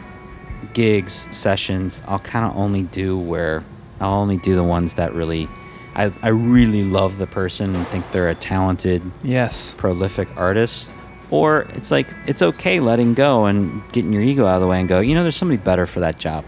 [0.75, 3.65] gigs, sessions, I'll kind of only do where
[4.01, 5.49] I'll only do the ones that really,
[5.95, 9.75] I, I really love the person and think they're a talented, Yes.
[9.77, 10.93] prolific artist.
[11.31, 14.79] Or it's like it's okay letting go and getting your ego out of the way
[14.79, 15.01] and go.
[15.01, 16.45] You know, there's somebody better for that job.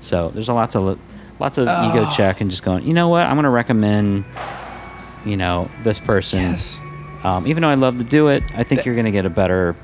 [0.00, 0.98] So there's a lots of
[1.38, 2.12] lots of ego Oh.
[2.16, 2.86] check and just going.
[2.86, 3.26] You know what?
[3.26, 4.24] I'm going to recommend.
[5.26, 6.38] You know this person.
[6.40, 6.80] Yes.
[7.24, 9.30] Um, even though I love to do it, I think you're going to get a
[9.30, 9.74] better.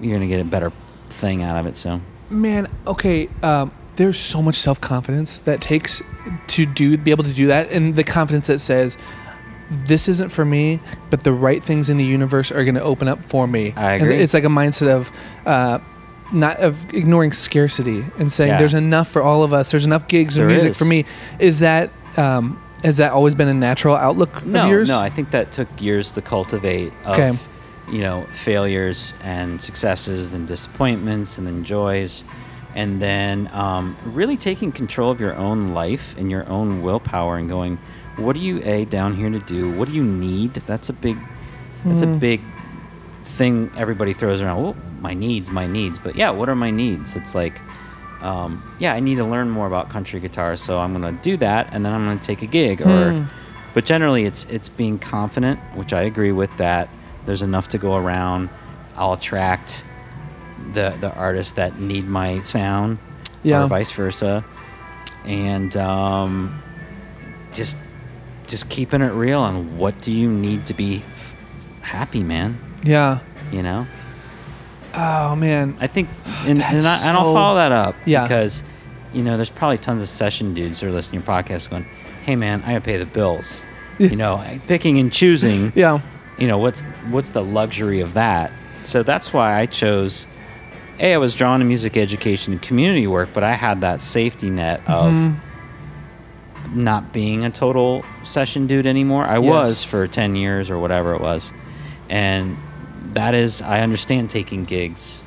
[0.00, 0.72] You're to get a better
[1.08, 1.76] thing out of it.
[1.76, 2.00] So
[2.30, 3.28] Man, okay.
[3.42, 6.02] Um, there's so much self confidence that takes
[6.48, 8.96] to do be able to do that, and the confidence that says,
[9.70, 13.06] "This isn't for me," but the right things in the universe are going to open
[13.06, 13.72] up for me.
[13.76, 14.16] I And agree.
[14.16, 15.12] it's like a mindset of.
[15.46, 15.78] Uh,
[16.34, 18.56] not of ignoring scarcity and saying Yeah.
[18.58, 19.70] there's enough for all of us.
[19.70, 20.78] There's enough gigs and There music is.
[20.78, 21.04] for me.
[21.38, 24.88] Is that um, has that always been a natural outlook no, of yours?
[24.88, 26.92] no, I think that took years to cultivate.
[27.04, 27.32] Of, Okay.
[27.90, 32.22] You know, failures and successes, and disappointments, and then joys,
[32.76, 37.48] and then um, really taking control of your own life and your own willpower, and
[37.48, 37.78] going,
[38.16, 39.70] what are you a down here to do?
[39.76, 40.54] What do you need?
[40.54, 41.16] That's a big,
[41.84, 42.14] that's Hmm.
[42.14, 42.40] a big
[43.24, 44.62] thing everybody throws around.
[44.62, 45.98] Well, my needs, my needs.
[45.98, 47.16] But yeah, what are my needs?
[47.16, 47.60] It's like,
[48.22, 51.68] um, yeah, I need to learn more about country guitar, so I'm gonna do that,
[51.72, 52.80] and then I'm gonna take a gig.
[52.80, 53.26] Or,
[53.74, 56.56] but generally, it's it's being confident, which I agree with.
[56.58, 56.88] That
[57.26, 58.48] there's enough to go around.
[58.96, 59.84] I'll attract
[60.72, 62.98] the the artists that need my sound,
[63.42, 63.64] Yeah.
[63.64, 64.44] or vice versa,
[65.24, 66.62] and um,
[67.52, 67.76] just
[68.46, 71.36] just keeping it real on what do you need to be f-
[71.80, 72.58] happy, man.
[72.84, 73.18] Yeah.
[73.50, 73.86] You know.
[74.94, 75.76] Oh man.
[75.80, 76.08] I think,
[76.46, 78.22] and, and, I, and I'll follow that up Yeah.
[78.24, 78.62] because,
[79.12, 81.84] you know, there's probably tons of session dudes who are listening to your podcast going,
[82.24, 83.62] "Hey, man, I gotta pay the bills."
[83.98, 85.72] You know, picking and choosing.
[85.76, 86.00] Yeah.
[86.38, 88.50] You know, what's what's the luxury of that?
[88.84, 90.26] So that's why I chose.
[90.98, 94.50] A, I was drawn to music education and community work, but I had that safety
[94.50, 96.82] net of Mm-hmm.
[96.82, 99.24] not being a total session dude anymore.
[99.26, 99.50] I Yes.
[99.50, 101.52] was for 10 years or whatever it was.
[102.08, 102.56] And
[103.14, 105.22] that is, I understand taking gigs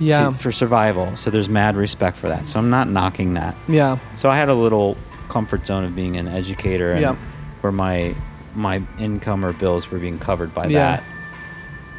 [0.00, 0.30] Yeah.
[0.30, 1.16] to, for survival.
[1.16, 2.46] So there's mad respect for that.
[2.48, 3.56] So I'm not knocking that.
[3.68, 3.98] yeah.
[4.16, 4.96] So I had a little
[5.28, 7.16] comfort zone of being an educator and Yeah.
[7.60, 8.14] where my
[8.56, 11.00] my income or bills were being covered by Yeah.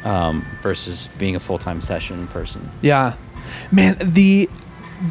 [0.02, 2.70] that um, versus being a full time session person.
[2.80, 3.14] Yeah.
[3.72, 4.48] Man, the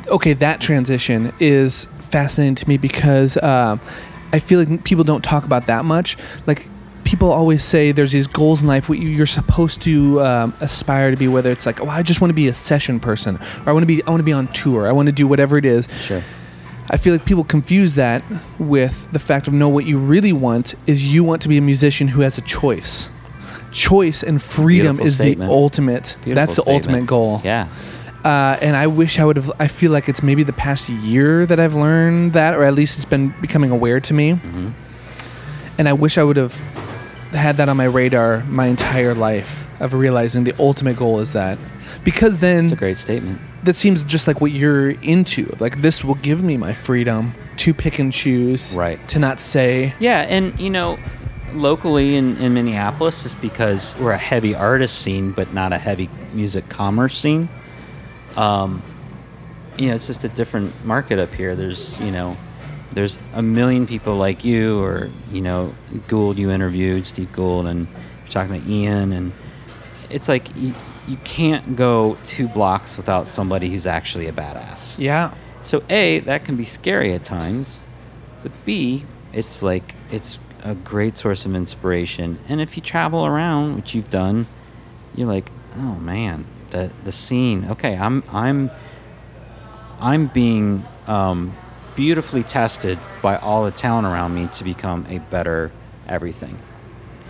[0.08, 3.80] okay, that transition is fascinating to me because um,
[4.34, 6.18] I feel like people don't talk about that much.
[6.48, 6.68] Like
[7.06, 11.18] people always say there's these goals in life what you're supposed to um, aspire to
[11.18, 13.72] be whether it's like oh I just want to be a session person or I
[13.72, 15.66] want to be I want to be on tour I want to do whatever it
[15.66, 16.22] is Sure.
[16.90, 18.22] I feel like people confuse that
[18.60, 21.62] with the fact of no, what you really want is you want to be a
[21.62, 23.10] musician who has a choice.
[23.72, 25.50] Choice and freedom Beautiful is statement.
[25.50, 26.18] the ultimate.
[26.24, 26.86] Beautiful that's the statement.
[26.86, 27.42] ultimate goal.
[27.44, 27.70] Yeah.
[28.24, 29.52] Uh, and I wish I would have.
[29.60, 32.98] I feel like it's maybe the past year that I've learned that, or at least
[32.98, 34.34] it's been becoming aware to me.
[34.34, 34.70] Mm-hmm.
[35.80, 36.54] And I wish I would have
[37.36, 41.58] had that on my radar my entire life of realizing the ultimate goal is that.
[42.04, 43.40] Because then It's a great statement.
[43.64, 45.46] that seems just like what you're into.
[45.60, 49.00] Like this will give me my freedom to pick and choose, Right.
[49.10, 50.98] To not say, Yeah, and you know,
[51.54, 56.10] locally in, in Minneapolis, just because we're a heavy artist scene, but not a heavy
[56.34, 57.48] music commerce scene.
[58.36, 58.82] Um,
[59.78, 61.56] you know, it's just a different market up here.
[61.56, 62.38] There's, you know,
[62.96, 65.76] there's a million people like you, or you know,
[66.08, 69.32] Gould you interviewed, Steve Gould, and you're talking to Ian, and
[70.10, 70.74] it's like you,
[71.08, 74.96] you can't go two blocks without somebody who's actually a badass.
[74.98, 77.84] yeah, So A, that can be scary at times,
[78.42, 82.40] but B, it's like it's a great source of inspiration.
[82.48, 84.48] And if you travel around, which you've done,
[85.16, 87.66] you're like, oh man, the the scene.
[87.72, 88.72] Okay, I'm I'm
[90.00, 91.56] I'm being um,
[91.96, 95.72] beautifully tested by all the talent around me to become a better
[96.08, 96.58] everything,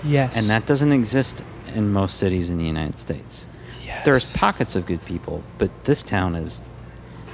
[0.04, 3.46] yes, and that doesn't exist in most cities in the United States.
[3.84, 4.06] yes.
[4.06, 6.62] There's pockets of good people, but this town is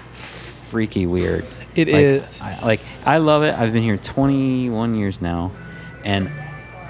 [0.10, 1.46] freaky weird.
[1.76, 2.24] It is.
[2.24, 2.42] is.
[2.42, 3.54] I, like I love it.
[3.54, 5.52] I've been here 21 years now,
[6.04, 6.32] and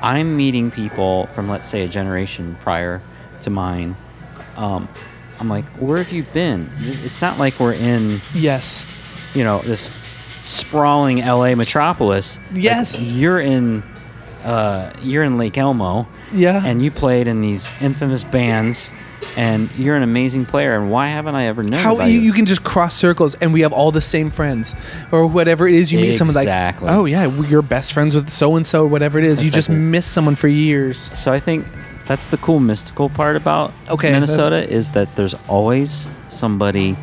[0.01, 3.01] I'm meeting people from let's say a generation prior
[3.41, 3.95] to mine.
[4.55, 4.87] Um,
[5.39, 6.69] I'm like, where have you been?
[6.79, 8.85] It's not like we're in yes,
[9.33, 9.91] you know this
[10.43, 12.37] sprawling LA metropolis.
[12.53, 12.99] Like, Yes.
[13.01, 13.83] you're in
[14.43, 16.07] uh, you're in Lake Elmo.
[16.33, 16.63] Yeah.
[16.65, 18.89] and you played in these infamous bands,
[19.35, 20.75] and you're an amazing player.
[20.77, 22.21] And why haven't I ever known how about you, you?
[22.21, 24.73] you can just cross circles and we have all the same friends
[25.11, 25.91] or whatever it is.
[25.91, 26.87] You meet someone like, Exactly.
[26.89, 29.43] oh yeah, you're best friends with so and so, whatever it is.
[29.43, 31.11] you just like- miss someone for years.
[31.19, 31.65] So I think
[32.07, 36.95] that's the cool mystical part about Okay, Minnesota is that there's always somebody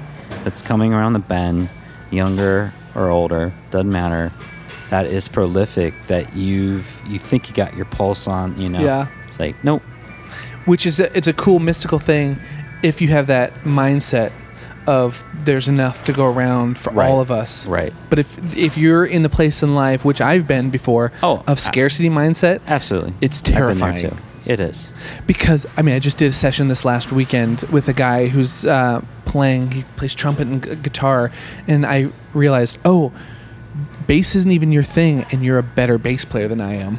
[0.42, 1.68] that's coming around the bend,
[2.10, 4.32] younger or older, doesn't matter,
[4.90, 8.80] that is prolific that you've you think you got your pulse on, you know.
[8.80, 9.06] Yeah.
[9.28, 9.82] It's like, nope.
[10.64, 12.38] which is a, it's a cool mystical thing
[12.82, 14.32] if you have that mindset
[14.86, 17.08] of there's enough to go around for Right.
[17.10, 17.92] all of us Right.
[18.08, 21.60] but if if you're in the place in life which i've been before Oh, of
[21.60, 23.12] scarcity mindset Absolutely.
[23.20, 24.10] It's I've been there terrifying.
[24.10, 24.16] too.
[24.46, 24.90] It is.
[25.26, 28.64] because i mean i just did a session this last weekend with a guy who's
[28.64, 31.30] uh, playing he plays trumpet and gu- guitar
[31.68, 33.12] and i realized oh
[34.06, 36.98] bass isn't even your thing and you're a better bass player than i am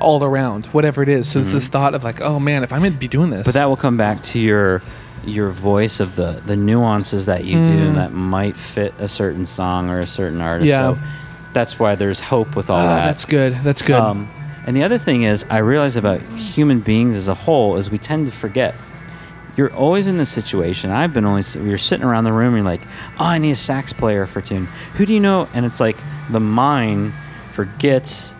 [0.00, 2.80] all around whatever it is so it's this thought of like oh man if i'm
[2.80, 3.48] going to be doing this Mm-hmm.
[3.48, 4.82] But that will come back to your
[5.24, 9.90] your voice of the the nuances that you do that might fit a certain song
[9.90, 10.66] or a certain artist.
[10.66, 10.70] Mm.
[10.70, 10.94] Yeah.
[10.94, 10.98] So
[11.52, 13.04] that's why there's hope with all Ah, that.
[13.06, 14.28] that's good that's good Um,
[14.66, 17.98] and the other thing is, I realize about human beings as a whole is we
[17.98, 18.74] tend to forget.
[19.56, 20.90] You're always in this situation.
[20.90, 21.56] I've been always.
[21.56, 22.48] You're sitting around the room.
[22.54, 22.82] and You're like,
[23.18, 24.66] oh, I need a sax player for tune.
[24.96, 25.48] Who do you know?
[25.54, 25.96] And it's like
[26.30, 27.12] the mind
[27.52, 28.34] forgets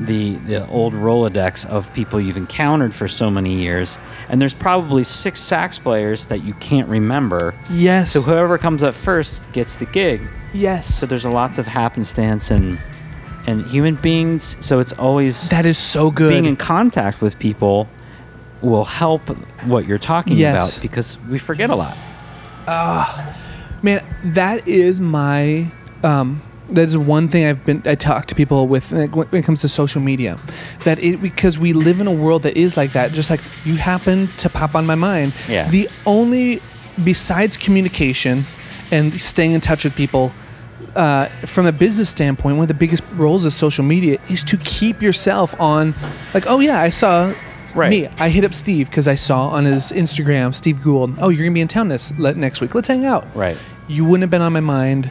[0.00, 3.98] the the old Rolodex of people you've encountered for so many years.
[4.28, 7.54] And there's probably six sax players that you can't remember.
[7.70, 10.22] yes So whoever comes up first gets the gig.
[10.54, 12.78] yes So there's a lots of happenstance and
[13.46, 14.56] and human beings.
[14.60, 16.30] So it's always That is so good.
[16.30, 17.88] being in contact with people
[18.62, 19.22] will help
[19.64, 20.76] what you're talking Yes.
[20.76, 21.96] about because we forget a lot.
[23.82, 25.70] Man, that is my
[26.04, 29.44] um that is one thing I've been I talk to people with when when it
[29.44, 30.38] comes to social media.
[30.84, 33.76] That it because we live in a world that is like that, just like you
[33.76, 35.32] happen to pop on my mind.
[35.48, 35.68] Yeah.
[35.70, 36.60] The only
[37.02, 38.44] besides communication
[38.92, 40.32] and staying in touch with people
[40.96, 44.56] uh, from a business standpoint, one of the biggest roles of social media is to
[44.58, 45.94] keep yourself on,
[46.34, 47.32] like, oh yeah, I saw
[47.74, 47.90] Right.
[47.90, 48.06] me.
[48.18, 51.16] I hit up Steve because I saw on his Instagram, Steve Gould.
[51.20, 52.74] Oh, you're gonna be in town this let, next week.
[52.74, 53.26] Let's hang out.
[53.34, 53.56] Right.
[53.88, 55.10] You wouldn't have been on my mind.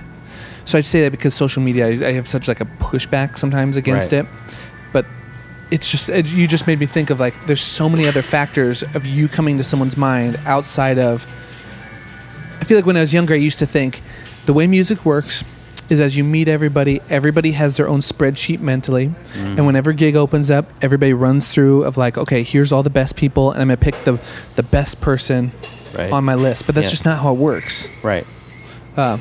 [0.66, 3.76] So I'd say that because social media, I, I have such like a pushback sometimes
[3.78, 4.26] against Right.
[4.26, 4.30] it.
[4.94, 5.06] But
[5.72, 8.84] it's just it, you just made me think of like there's so many other factors
[8.94, 11.26] of you coming to someone's mind outside of.
[12.62, 14.02] I feel like when I was younger, I used to think
[14.46, 15.44] the way music works
[15.90, 19.58] is as you meet everybody, everybody has their own spreadsheet mentally, Mm-hmm.
[19.58, 23.16] and whenever gig opens up, everybody runs through of like, okay, here's all the best
[23.16, 24.20] people, and I'm gonna pick the
[24.56, 25.52] the best person
[25.98, 26.12] Right.
[26.12, 26.66] on my list.
[26.68, 26.92] But that's Yeah.
[26.92, 27.90] just not how it works.
[28.04, 28.26] Right.
[28.96, 29.18] Uh,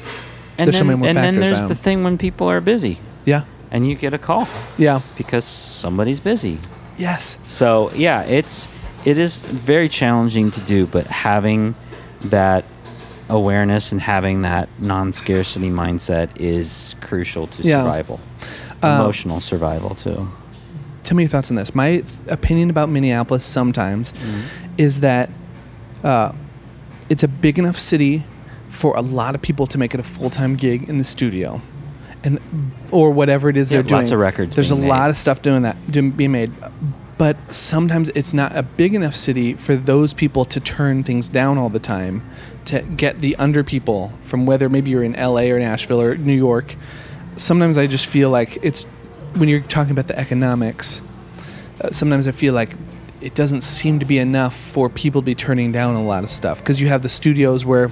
[0.59, 2.61] And There's so then, many more and then there's um, the thing when people are
[2.61, 6.59] busy yeah, and you get a call yeah, because somebody's busy.
[6.98, 8.68] yes, So yeah, it's
[9.04, 11.74] it is very challenging to do, but having
[12.31, 12.64] that
[13.28, 17.82] awareness and having that non-scarcity mindset is crucial to Yeah.
[17.82, 18.20] survival,
[18.82, 20.28] Um, emotional survival too.
[21.04, 21.74] tell me your thoughts on this.
[21.74, 24.12] My th- opinion about Minneapolis sometimes
[24.76, 25.30] is that
[26.04, 26.32] uh,
[27.08, 28.24] it's a big enough city
[28.70, 31.60] for a lot of people to make it a full time gig in the studio,
[32.24, 32.38] and
[32.90, 34.00] or whatever it is Yeah, they're doing.
[34.02, 36.52] lots of records There's a lot of stuff doing that doing, being made,
[37.16, 41.58] but sometimes it's not a big enough city for those people to turn things down
[41.58, 42.22] all the time
[42.68, 46.35] to get the under people from whether maybe you're in LA or Nashville or New
[46.35, 46.76] York.
[47.37, 48.85] Sometimes I just feel like it's
[49.35, 51.00] when you're talking about the economics.
[51.81, 52.70] Uh, sometimes I feel like
[53.22, 56.31] it doesn't seem to be enough for people to be turning down a lot of
[56.31, 57.90] stuff because you have the studios where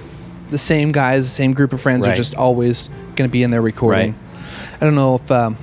[0.49, 3.51] the same guys, the same group of friends are just always going to be in
[3.51, 4.13] there recording.
[4.13, 4.51] Right.
[4.79, 5.31] I don't know if.
[5.31, 5.57] Um,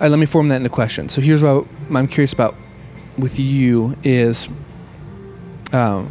[0.00, 1.10] uh, let me form that into a question.
[1.10, 2.54] So here's what I'm curious about
[3.18, 4.48] with you is
[5.72, 6.10] um,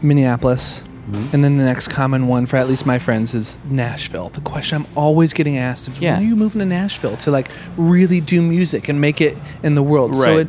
[0.00, 1.34] Minneapolis, Mm-hmm.
[1.34, 4.28] and then the next common one for at least my friends is Nashville.
[4.30, 6.14] The question I'm always getting asked is, Yeah.
[6.16, 9.76] when are you moving to Nashville to like really do music and make it in
[9.76, 10.16] the world?
[10.16, 10.40] So Right.
[10.40, 10.48] it,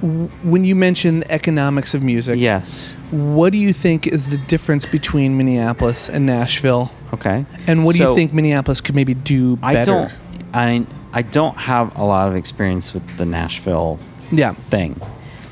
[0.00, 2.94] w- when you mention the economics of music, Yes.
[3.12, 6.90] what do you think is the difference between Minneapolis and Nashville?
[7.14, 7.46] Okay.
[7.68, 9.78] And what do you think Minneapolis could maybe do better?
[9.78, 10.12] I don't.
[10.54, 13.98] I I don't have a lot of experience with the Nashville
[14.32, 14.54] Yeah.
[14.54, 14.98] thing.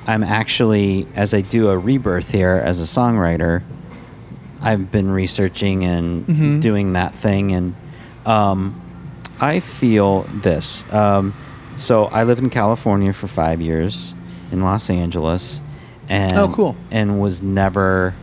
[0.08, 3.62] I'm actually, as I do a rebirth here as a songwriter,
[4.62, 6.60] I've been researching and Mm-hmm.
[6.60, 7.74] doing that thing, and
[8.26, 8.80] um,
[9.40, 10.84] I feel this.
[10.92, 11.32] Um,
[11.76, 14.12] so I lived in California for five years
[14.52, 15.60] in Los Angeles,
[16.08, 16.76] and Oh, cool.
[16.90, 18.14] and was never,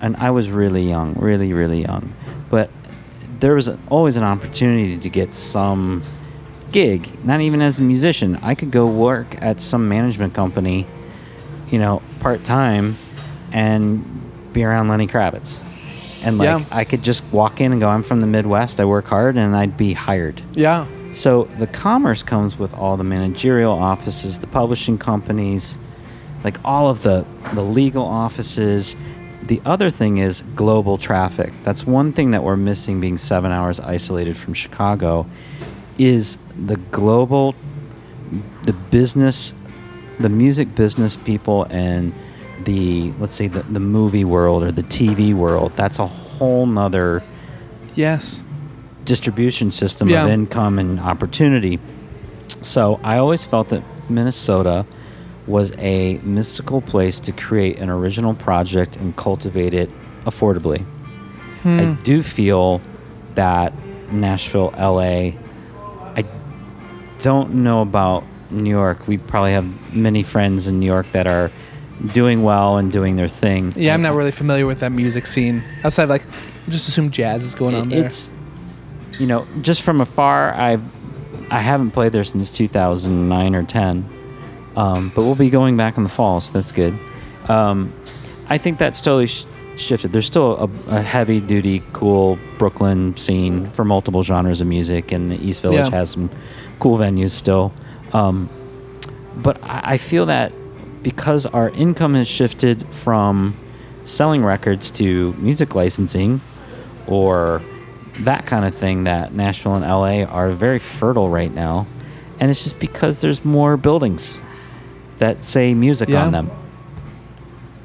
[0.00, 2.12] and I was really young, really really young,
[2.50, 2.70] but
[3.40, 6.02] there was always an opportunity to get some
[6.72, 8.38] gig, not even as a musician.
[8.42, 10.86] I could go work at some management company,
[11.70, 12.96] you know, part time
[13.52, 14.02] and
[14.54, 15.62] be around Lenny Kravitz.
[16.24, 16.64] And like Yeah.
[16.70, 19.54] I could just walk in and go, I'm from the Midwest, I work hard and
[19.54, 20.40] I'd be hired.
[20.54, 20.86] Yeah.
[21.12, 25.78] So the commerce comes with all the managerial offices, the publishing companies,
[26.42, 28.96] like all of the the legal offices.
[29.42, 31.52] The other thing is global traffic.
[31.64, 35.26] That's one thing that we're missing being 7 hours isolated from Chicago
[35.98, 37.54] is the global
[38.62, 39.52] the business
[40.18, 42.12] the music business people and
[42.64, 47.22] the let's say the, the movie world or the TV world that's a whole nother
[47.94, 48.42] Yes.
[49.04, 50.24] distribution system Yeah.
[50.24, 51.78] of income and opportunity.
[52.62, 54.84] So I always felt that Minnesota
[55.46, 59.90] was a mystical place to create an original project and cultivate it
[60.24, 60.82] affordably.
[61.62, 61.80] Hmm.
[61.80, 62.80] I do feel
[63.34, 63.72] that
[64.10, 65.32] Nashville, LA,
[66.16, 66.24] I
[67.20, 69.06] don't know about New York.
[69.06, 71.50] We probably have many friends in New York that are
[72.12, 73.72] doing well and doing their thing.
[73.76, 76.08] Yeah, I'm not really familiar with that music scene outside.
[76.08, 76.24] Like,
[76.68, 78.04] just assume jazz is going on there.
[78.06, 78.30] It's
[79.18, 80.52] you know just from afar.
[80.54, 80.82] I've
[81.50, 84.08] I haven't played there since 2009 or 10,
[84.76, 86.98] um, but we'll be going back in the fall, so that's good.
[87.48, 87.92] Um,
[88.48, 89.44] I think that's totally sh-
[89.76, 90.12] shifted.
[90.12, 90.56] There's still
[90.88, 95.60] a, a heavy duty, cool Brooklyn scene for multiple genres of music, and the East
[95.62, 95.98] Village Yeah.
[95.98, 96.30] has some
[96.80, 97.72] cool venues still.
[98.14, 98.48] Um,
[99.36, 100.50] but I, I feel that
[101.04, 103.54] because our income has shifted from
[104.04, 106.40] selling records to music licensing
[107.06, 107.62] or
[108.20, 111.86] that kind of thing, that Nashville and LA are very fertile right now.
[112.40, 114.40] And it's just because there's more buildings
[115.18, 116.24] that say music Yeah.
[116.24, 116.50] on them.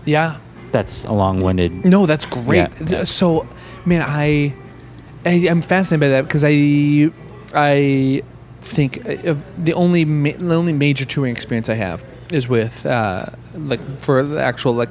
[0.06, 0.38] yeah.
[0.72, 1.84] That's a long winded.
[1.84, 2.68] No, that's great.
[2.88, 3.48] Yeah, So,
[3.86, 4.54] man, I,
[5.26, 7.10] I I'm fascinated by that because I
[7.56, 8.22] I
[8.62, 13.26] think of the only ma- the only major touring experience I have is with uh,
[13.56, 14.90] like for the actual like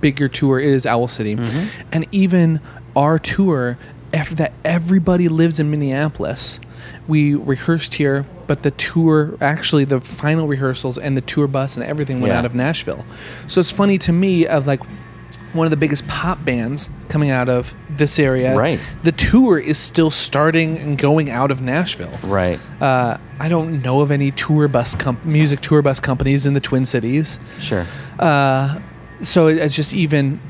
[0.00, 1.88] bigger tour is Owl City, Mm-hmm.
[1.92, 2.60] and even
[2.96, 3.78] our tour
[4.12, 6.60] after that everybody lives in Minneapolis.
[7.06, 11.84] We rehearsed here, but the tour actually the final rehearsals and the tour bus and
[11.84, 12.38] everything went Yeah.
[12.38, 13.04] out of Nashville.
[13.46, 14.80] So it's funny to me of like
[15.52, 18.56] one of the biggest pop bands coming out of this area.
[18.56, 18.80] Right.
[19.02, 22.18] The tour is still starting and going out of Nashville.
[22.22, 22.58] Right.
[22.80, 26.60] Uh, I don't know of any tour bus com- music tour bus companies in the
[26.60, 27.38] Twin Cities.
[27.60, 27.86] Sure.
[28.18, 28.80] Uh,
[29.20, 30.40] so it, it's just even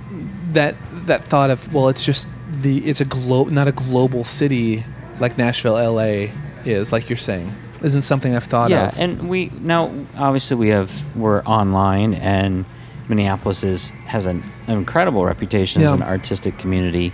[0.53, 0.77] that
[1.07, 4.85] that thought of well, it's just the it's a glo- not a global city
[5.21, 6.31] like Nashville, L.A.
[6.65, 8.97] is like you're saying isn't something I've thought yeah, of.
[8.97, 12.65] Yeah, and we now obviously we have we're online, and
[13.09, 15.89] Minneapolis is has an, an incredible reputation Yeah.
[15.89, 17.13] as an artistic community.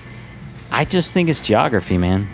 [0.71, 2.29] I just think it's geography, man.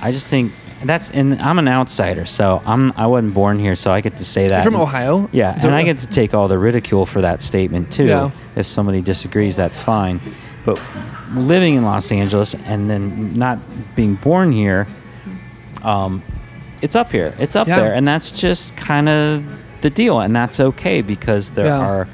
[0.00, 0.52] I just think
[0.84, 4.24] that's and I'm an outsider, so I'm I wasn't born here, so I get to
[4.24, 4.56] say that.
[4.56, 7.20] You're from And- Ohio, Yeah, Is and I get to take all the ridicule for
[7.20, 8.06] that statement too.
[8.06, 8.30] Yeah.
[8.56, 10.20] If somebody disagrees, that's fine.
[10.64, 10.80] But
[11.34, 13.58] living in Los Angeles and then not
[13.96, 14.86] being born here,
[15.82, 16.22] um,
[16.80, 17.32] it's up here.
[17.38, 17.76] It's up Yeah.
[17.76, 19.44] there, and that's just kind of
[19.82, 21.78] the deal, and that's okay because there Yeah.
[21.78, 22.08] are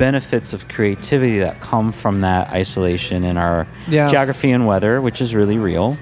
[0.00, 4.08] benefits of creativity that come from that isolation in our Yeah.
[4.08, 5.98] geography and weather, which is really real.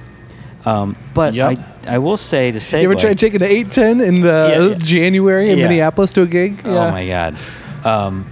[0.64, 1.59] Um, but Yep.
[1.88, 4.78] I, I will say to say, you ever tried taking the 810 in the Yeah.
[4.78, 5.59] January in.
[5.59, 6.61] Minneapolis to a gig?
[6.64, 7.34] Oh my god.
[7.84, 8.24] Um,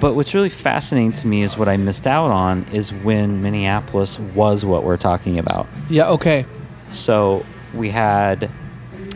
[0.00, 4.18] but what's really fascinating to me is what I missed out on is when Minneapolis
[4.34, 5.66] was what we're talking about.
[5.88, 6.08] Yeah.
[6.10, 6.46] Okay.
[6.88, 7.44] So
[7.74, 8.48] we had,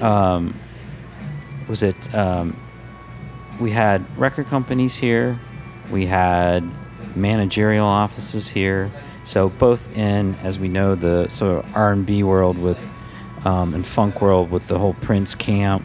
[0.01, 0.55] um,
[1.68, 1.97] was it?
[2.14, 2.57] Um,
[3.61, 5.38] we had record companies here.
[5.91, 6.64] We had
[7.16, 8.91] managerial offices here.
[9.24, 12.87] So both in, as we know, the sort of R and B world with,
[13.45, 15.82] um, and funk world with the whole Prince camp,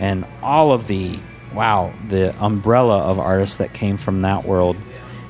[0.00, 1.18] and all of the
[1.54, 4.76] wow, the umbrella of artists that came from that world,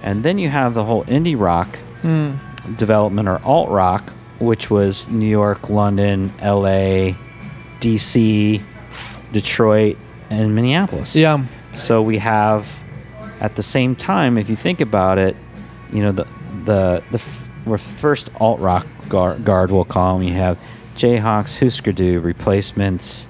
[0.02, 1.78] and then you have the whole indie rock
[2.76, 7.16] development or alt rock, which was New York, London, L.A.,
[7.80, 8.62] D.C.,
[9.32, 9.96] Detroit,
[10.30, 11.14] and Minneapolis.
[11.16, 11.44] Yeah.
[11.74, 12.82] So we have,
[13.40, 15.36] at the same time, if you think about it,
[15.92, 16.26] you know the
[16.64, 20.26] the the f- we're first alt rock guard, guard we'll call them.
[20.26, 20.58] You have
[20.96, 23.28] Jayhawks, Husker Du, Replacements,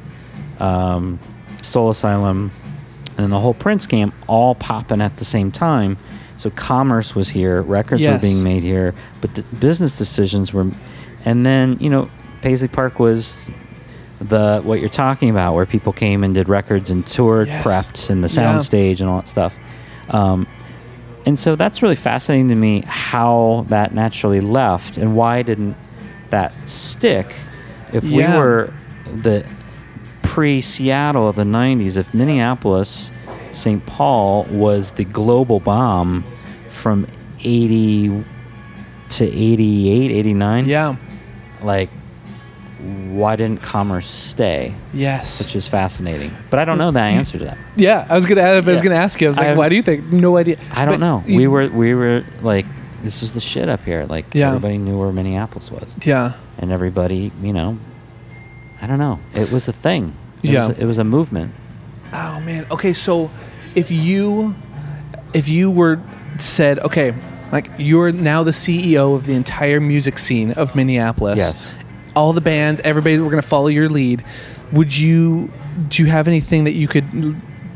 [0.60, 1.18] um,
[1.62, 2.50] Soul Asylum,
[3.08, 5.96] and then the whole Prince camp all popping at the same time.
[6.36, 10.68] So commerce was here, records were being made here, but d- business decisions were,
[11.24, 12.08] and then you know
[12.42, 13.44] Paisley Park was
[14.20, 17.64] the what you're talking about, where people came and did records and toured, Yes.
[17.64, 18.34] prepped, and the Yeah.
[18.34, 19.58] sound stage and all that stuff.
[20.10, 20.46] Um,
[21.26, 25.76] and so that's really fascinating to me how that naturally left and why didn't
[26.30, 27.34] that stick
[27.92, 28.32] if Yeah.
[28.32, 28.72] we were
[29.22, 29.44] the
[30.22, 33.10] pre Seattle of the 90s, if Minneapolis,
[33.52, 33.84] St.
[33.86, 36.24] Paul was the global bomb
[36.68, 37.06] from
[37.42, 38.24] 80
[39.10, 40.96] to 88, 89 Yeah.
[41.62, 41.88] like
[42.78, 44.74] why didn't commerce stay?
[44.94, 45.40] Yes.
[45.42, 46.30] Which is fascinating.
[46.50, 47.12] But I don't know the mm.
[47.12, 47.58] answer to that.
[47.76, 48.40] yeah, I was gonna.
[48.42, 48.84] I was Yeah.
[48.84, 49.26] gonna ask you.
[49.26, 50.12] I was like, I- why do you think?
[50.12, 50.56] No idea.
[50.72, 51.24] I don't But know.
[51.26, 52.66] you- we were we were like
[53.02, 54.06] this was the shit up here.
[54.08, 54.48] Like Yeah.
[54.48, 55.96] everybody knew where Minneapolis was.
[56.04, 56.32] Yeah.
[56.58, 57.78] And everybody, you know,
[58.80, 59.20] I don't know.
[59.34, 60.14] It was a thing.
[60.42, 60.68] It Yeah.
[60.68, 61.52] Was, it was a movement.
[62.12, 62.66] Oh man.
[62.70, 63.30] Okay, so
[63.74, 64.54] if you
[65.34, 66.00] if you were
[66.38, 67.14] said, okay,
[67.52, 71.38] like you're now the CEO of the entire music scene of Minneapolis.
[71.38, 71.72] Yes.
[72.18, 74.24] All the bands, everybody, we're gonna follow your lead.
[74.72, 75.50] Would you
[75.88, 77.06] do you have anything that you could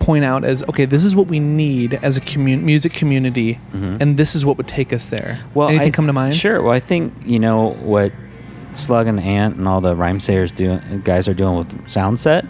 [0.00, 0.84] point out as okay?
[0.84, 4.66] This is what we need as a commun- music community, and this is what would
[4.66, 5.38] take us there.
[5.40, 5.54] Mm-hmm.
[5.54, 6.34] Well, anything I- come to mind?
[6.34, 6.60] Sure.
[6.60, 8.12] Well, I think you know what
[8.72, 12.48] Slug and Ant and all the Rhymesayers do, guys are doing with Soundset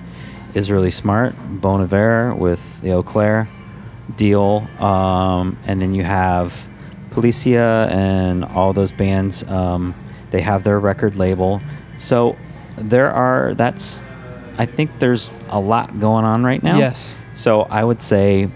[0.55, 1.35] is really smart.
[1.61, 3.49] Bon Iver with the Eau Claire
[4.17, 6.69] deal, um, and then you have
[7.11, 9.45] Poliça and all those bands.
[9.45, 9.95] Um,
[10.31, 11.61] they have their record label,
[11.97, 12.37] so
[12.77, 13.55] there are.
[13.55, 14.01] That's.
[14.59, 16.77] I think there's a lot going on right now.
[16.79, 17.17] Yes.
[17.35, 18.51] So I would say,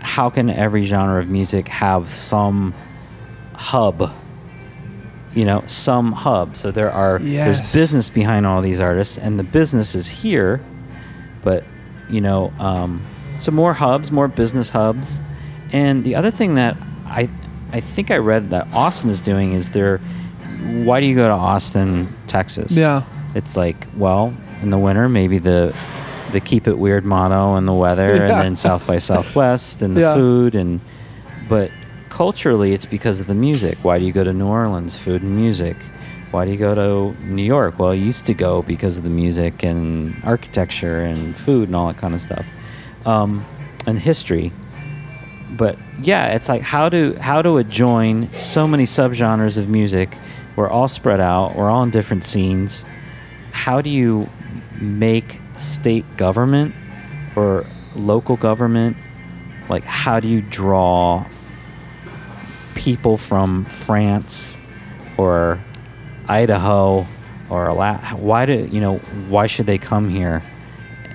[0.00, 2.72] how can every genre of music have some
[3.54, 4.12] hub?
[5.34, 6.56] You know, some hub.
[6.56, 7.46] So there are Yes.
[7.58, 10.60] there's business behind all these artists, and the business is here.
[11.42, 11.64] But
[12.08, 13.02] you know, um,
[13.38, 15.20] so more hubs, more business hubs,
[15.72, 17.28] and the other thing that I
[17.72, 20.00] I think I read that Austin is doing is they're
[20.84, 22.72] why do you go to Austin, Texas?
[22.72, 23.02] Yeah.
[23.34, 25.74] It's like, well, in the winter, maybe the
[26.32, 28.22] the keep it weird motto and the weather, Yeah.
[28.24, 30.14] and then South by Southwest and the Yeah.
[30.14, 30.80] food, and
[31.48, 31.70] but
[32.10, 33.78] culturally, it's because of the music.
[33.82, 34.94] Why do you go to New Orleans?
[34.96, 35.76] Food and music.
[36.30, 37.78] Why do you go to New York?
[37.78, 41.86] Well, I used to go because of the music and architecture and food and all
[41.88, 42.44] that kind of stuff,
[43.06, 43.42] um,
[43.86, 44.52] and history.
[45.56, 50.16] But yeah, it's like how do how do it join so many subgenres of music?
[50.58, 51.54] We're all spread out.
[51.54, 52.84] We're all in different scenes.
[53.52, 54.28] How do you
[54.80, 56.74] make state government
[57.36, 58.96] or local government
[59.68, 61.24] like how do you draw
[62.74, 64.58] people from France
[65.16, 65.60] or
[66.28, 67.06] Idaho
[67.50, 68.98] or Ala- why do you know
[69.28, 70.42] why should they come here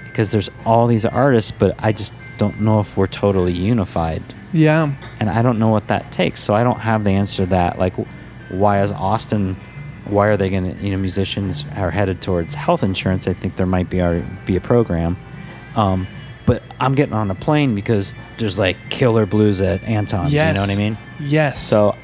[0.06, 4.24] because there's all these artists but I just don't know if we're totally unified
[4.54, 4.94] Yeah.
[5.20, 6.40] and I don't know what that takes.
[6.42, 7.78] So I don't have the answer to that.
[7.80, 7.94] Like,
[8.60, 9.56] why is Austin?
[10.06, 10.84] Why are they going to?
[10.84, 13.28] You know, musicians are headed towards health insurance.
[13.28, 15.18] I think there might be already be a program.
[15.76, 16.08] Um,
[16.46, 20.34] but I'm getting on a plane because there's like killer blues at Antone's.
[20.34, 20.50] Yes.
[20.50, 20.98] You know what I mean?
[21.20, 21.64] Yes.
[21.64, 21.96] So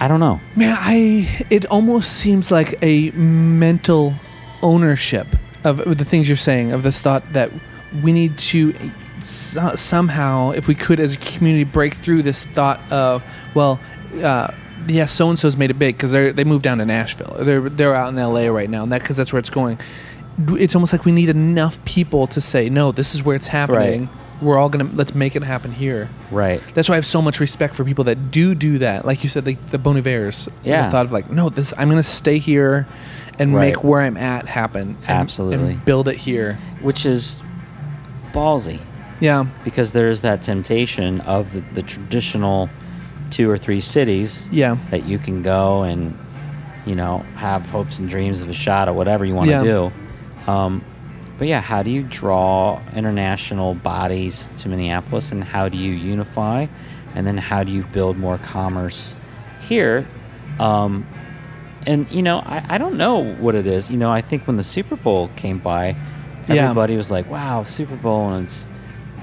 [0.00, 0.40] I don't know.
[0.56, 4.14] Man, I it almost seems like a mental
[4.62, 5.28] ownership
[5.62, 7.50] of, the things you're saying of this thought that
[8.02, 8.74] we need to
[9.20, 13.22] so, somehow, if we could, as a community, break through this thought of
[13.54, 13.80] well,
[14.22, 14.52] uh,
[14.88, 17.36] yeah, so and so's made it big because they they moved down to Nashville.
[17.38, 18.48] They're they're out in L.A.
[18.50, 19.78] right now, and that because that's where it's going.
[20.48, 22.90] It's almost like we need enough people to say no.
[22.92, 24.08] This is where it's happening.
[24.42, 26.08] We're all gonna let's make it happen here.
[26.32, 26.60] Right.
[26.74, 29.04] That's why I have so much respect for people that do do that.
[29.06, 30.48] Like you said, like the Bon Ivers.
[30.64, 30.86] Yeah.
[30.86, 32.86] The thought of like, no, this I'm gonna stay here
[33.38, 33.68] and Right.
[33.74, 34.96] make where I'm at happen.
[35.02, 35.72] and- Absolutely.
[35.74, 36.58] And build it here.
[36.82, 37.36] Which is
[38.32, 38.80] ballsy.
[39.20, 39.44] Yeah.
[39.64, 42.68] because there's that temptation of the, the traditional
[43.30, 44.76] two or three cities Yeah.
[44.90, 46.16] that you can go and
[46.86, 49.62] you know have hopes and dreams of a shot at whatever you want to Yeah.
[49.64, 49.92] do
[50.50, 50.84] um,
[51.38, 56.66] but yeah how do you draw international bodies to minneapolis and how do you unify
[57.14, 59.14] and then how do you build more commerce
[59.66, 60.06] here
[60.60, 61.06] um,
[61.86, 64.56] and you know I, I don't know what it is you know i think when
[64.56, 65.96] the super bowl came by
[66.48, 66.64] Yeah.
[66.64, 68.70] everybody was like wow super bowl and it's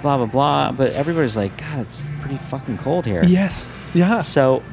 [0.02, 3.70] blah blah blah but everybody's like god it's pretty fucking cold here Yes.
[3.94, 4.20] Yeah.
[4.22, 4.64] so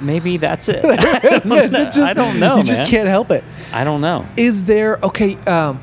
[0.00, 1.68] maybe that's it I, don't know.
[1.84, 2.66] just- I don't know You man.
[2.66, 3.44] just can't help it.
[3.72, 5.36] i don't know Is there okay?
[5.46, 5.80] Um,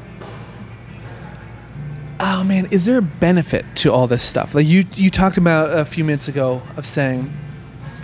[2.20, 4.54] oh man, is there a benefit to all this stuff?
[4.54, 7.32] Like you, you talked about a few minutes ago of saying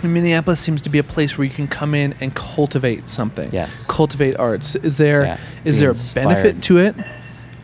[0.02, 3.50] Minneapolis seems to be a place where you can come in and cultivate something.
[3.52, 3.84] Yes.
[3.88, 4.76] cultivate arts.
[4.76, 6.94] Is there is Yeah, be there a benefit to it?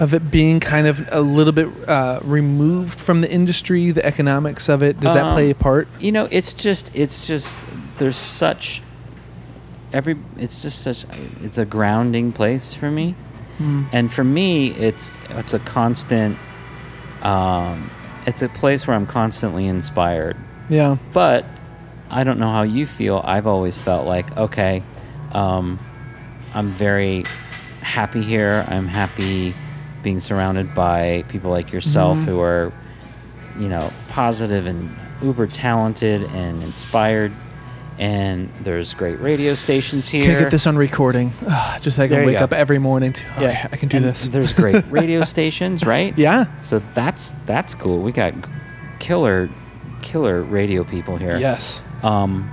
[0.03, 4.69] Of it being kind of a little bit uh, removed from the industry, the economics
[4.69, 5.87] of it, does that Um, play a part?
[6.01, 7.63] you know it's just it's just
[7.99, 8.83] there's such
[9.93, 11.05] every it's just such
[11.43, 13.15] it's a grounding place for me
[13.59, 13.83] Hmm.
[13.93, 16.37] and for me it's it's a constant
[17.23, 17.91] um
[18.27, 20.37] it's a place where i'm constantly inspired
[20.71, 21.45] Yeah, but
[22.11, 23.23] I don't know how you feel.
[23.25, 24.83] I've always felt like, okay,
[25.33, 25.79] um,
[26.55, 27.25] I'm very
[27.81, 28.67] happy here.
[28.69, 29.55] I'm happy
[30.03, 32.27] being surrounded by people like yourself Mm-hmm.
[32.27, 32.73] who are,
[33.59, 37.33] you know, positive and uber talented and inspired.
[37.99, 40.25] and there's great radio stations here.
[40.25, 41.31] Can I get this on recording?
[41.47, 42.45] Ugh, just so I can you wake go.
[42.45, 43.13] up every morning.
[43.13, 43.41] To, Yeah.
[43.43, 44.29] yeah, I can do And this.
[44.29, 46.17] There's great radio stations, right?
[46.19, 46.47] Yeah.
[46.63, 48.01] So that's that's cool.
[48.01, 48.33] We got
[48.99, 49.49] killer
[50.01, 51.37] killer radio people here.
[51.37, 51.83] Yes.
[52.03, 52.51] Um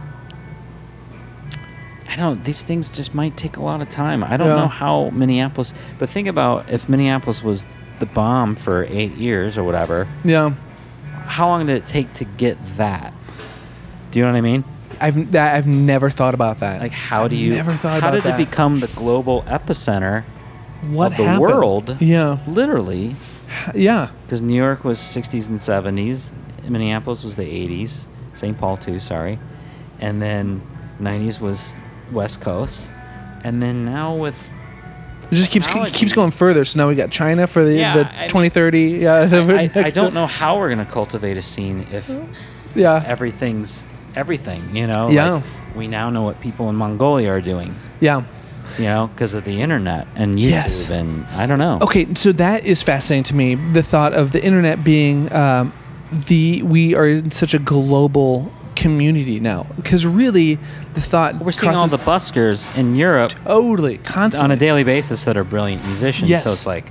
[2.10, 4.24] I don't these things just might take a lot of time.
[4.24, 4.56] I don't Yeah.
[4.56, 7.66] know how Minneapolis but think about if Minneapolis was
[8.00, 10.08] the bomb for 8 years or whatever.
[10.24, 10.52] Yeah.
[11.26, 13.14] How long did it take to get that?
[14.12, 14.64] Do you know what I mean?
[15.02, 16.82] I've I've never thought about that.
[16.82, 18.40] Like how I've do you Never thought how did that.
[18.40, 20.24] it become the global epicenter
[20.90, 21.42] what of the happened?
[21.42, 21.98] world?
[22.00, 22.38] Yeah.
[22.48, 23.16] Literally
[23.76, 24.08] Yeah.
[24.26, 26.32] because New York was 60s and 70s,
[26.68, 28.58] Minneapolis was the 80s, St.
[28.58, 29.40] Paul too, sorry,
[30.00, 30.62] and then
[31.02, 31.74] 90s was
[32.12, 32.92] West Coast,
[33.44, 34.52] and then now with
[35.32, 36.66] It just keeps keeps going further.
[36.66, 38.82] So now we got China for the, Yeah, the I mean- 2030.
[38.82, 39.14] Yeah.
[39.14, 42.10] I, I next- don't know how we're gonna cultivate a scene if
[42.76, 43.04] Yeah.
[43.06, 43.84] everything's
[44.16, 45.10] everything, you know.
[45.10, 45.30] Yeah.
[45.34, 45.44] Like,
[45.76, 48.24] we now know what people in Mongolia are doing, Yeah.
[48.80, 50.90] you know, because of the internet and YouTube, Yes.
[50.90, 51.78] and I don't know.
[51.82, 53.54] Okay, so that is fascinating to me.
[53.56, 55.72] The thought of the internet being um,
[56.12, 60.56] the we are in such a global community now, because really
[60.96, 65.26] the thought We're seeing all the buskers in Europe totally constantly on a daily basis
[65.26, 66.30] that are brilliant musicians.
[66.30, 66.44] Yes.
[66.46, 66.86] So it's like,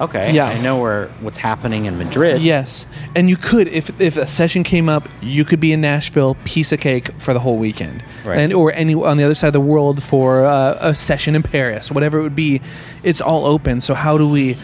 [0.00, 0.46] okay, Yeah.
[0.46, 2.42] I know where what's happening in Madrid.
[2.42, 6.36] Yes, and you could if if a session came up, you could be in Nashville,
[6.44, 8.38] piece of cake for the whole weekend, Right.
[8.38, 11.42] and or any on the other side of the world for uh, a session in
[11.42, 12.60] Paris, whatever it would be.
[13.02, 13.80] It's all open.
[13.80, 14.56] So how do we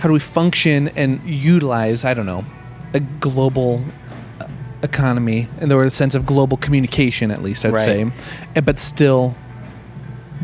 [0.00, 2.04] how do we function and utilize?
[2.04, 2.44] I don't know,
[2.94, 3.82] a global
[4.82, 7.84] economy and or a sense of global communication at least I'd Right.
[7.84, 8.12] say,
[8.54, 9.34] and, but still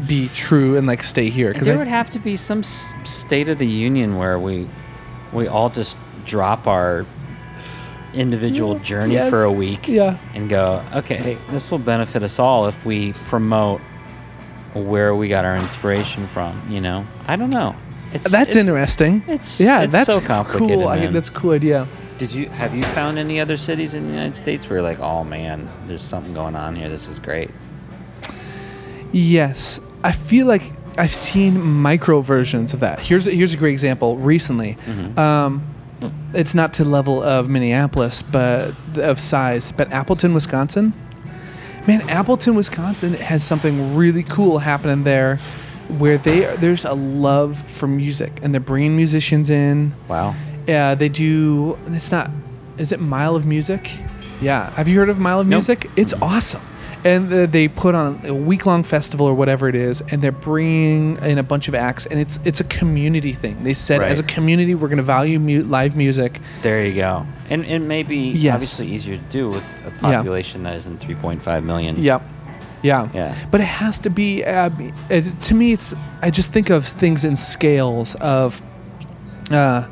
[0.07, 3.49] be true and like stay here because there would have to be some s- state
[3.49, 4.69] of the union where we
[5.33, 7.07] we all just drop our
[8.13, 9.31] individual journey Yes.
[9.31, 10.19] for a week Yeah.
[10.35, 13.81] and go okay this will benefit us all if we promote
[14.75, 17.75] where we got our inspiration from you know i don't know
[18.13, 19.23] it's, that's it's- interesting.
[19.27, 20.89] it's- yeah, it's that's so complicated, Cool.
[20.89, 21.13] I, man.
[21.13, 21.89] that's a cool idea.
[22.19, 25.01] Did you have you found any other cities in the united states where you're like
[25.01, 27.51] oh man there's something going on here this is great
[29.13, 30.63] Yes, I feel like
[30.99, 33.01] I've seen micro versions of that.
[33.01, 34.17] Here's a, here's a great example.
[34.19, 34.77] Recently,
[35.17, 35.67] um,
[36.35, 39.73] it's not to the level of Minneapolis, but of size.
[39.73, 40.93] But Appleton, Wisconsin,
[41.87, 45.37] man, Appleton, Wisconsin has something really cool happening there,
[45.89, 49.95] where they there's a love for music, and they're bringing musicians in.
[50.09, 50.35] wow
[50.67, 51.79] Yeah, they do.
[51.89, 52.31] It's not.
[52.79, 53.91] Is it Mile of Music?
[54.41, 54.71] Yeah.
[54.71, 55.59] Have you heard of Mile of Nope.
[55.59, 55.91] Music?
[55.97, 56.61] It's awesome.
[57.05, 61.17] And they put on a week long festival or whatever it is, and they're bringing
[61.19, 63.63] in a bunch of acts, and it's it's a community thing.
[63.63, 64.11] They said Right.
[64.11, 66.41] as a community, we're going to value mu- live music.
[66.63, 67.25] There you go.
[67.49, 68.55] And it may be Yes.
[68.55, 70.17] obviously easier to do with a Yeah.
[70.17, 72.03] population that isn't 3.5 million.
[72.03, 72.23] Yep.
[72.83, 73.09] Yeah.
[73.15, 73.35] Yeah.
[73.53, 74.43] But it has to be.
[74.45, 74.71] Uh,
[75.09, 75.95] it, to me, it's.
[76.23, 78.61] I just think of things in scales of.
[79.51, 79.85] Uh,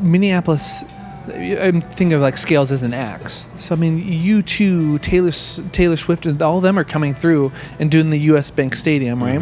[0.00, 0.84] Minneapolis.
[1.28, 3.46] I'm thinking of like scales as an axe.
[3.56, 5.30] So I mean, U2, Taylor
[5.70, 8.50] Taylor Swift, and all of them are coming through and doing the U.S.
[8.50, 9.40] Bank Stadium, right?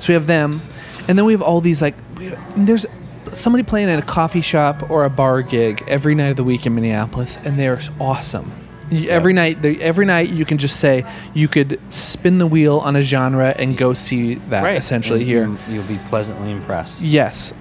[0.00, 0.60] So we have them,
[1.08, 1.94] and then we have all these like.
[2.56, 2.86] There's
[3.32, 6.66] somebody playing at a coffee shop or a bar gig every night of the week
[6.66, 8.50] in Minneapolis, and they're awesome.
[8.90, 12.96] You- Every night, every night you can just say you could spin the wheel on
[12.96, 14.76] a genre and go see that Right.
[14.76, 15.46] essentially And here.
[15.46, 17.00] you- You'll be pleasantly impressed.
[17.02, 17.52] Yes.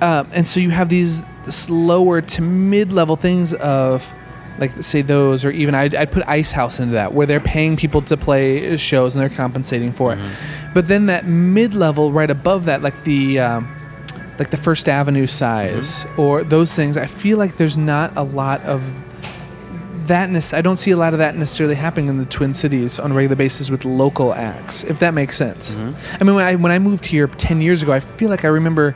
[0.00, 1.20] Um, and so you have these
[1.50, 4.12] slower to mid-level things of,
[4.58, 7.76] like say those, or even I'd, I'd put Ice House into that, where they're paying
[7.76, 10.18] people to play shows and they're compensating for it.
[10.18, 10.72] Mm-hmm.
[10.74, 13.68] But then that mid-level, right above that, like the, um,
[14.38, 16.20] like the First Avenue size, mm-hmm.
[16.20, 18.82] or those things, I feel like there's not a lot of
[20.06, 20.30] that.
[20.30, 23.12] nec- I don't see a lot of that necessarily happening in the Twin Cities on
[23.12, 25.74] a regular basis with local acts, if that makes sense.
[25.74, 26.16] Mm-hmm.
[26.20, 28.48] I mean, when I when I moved here ten years ago, I feel like I
[28.48, 28.94] remember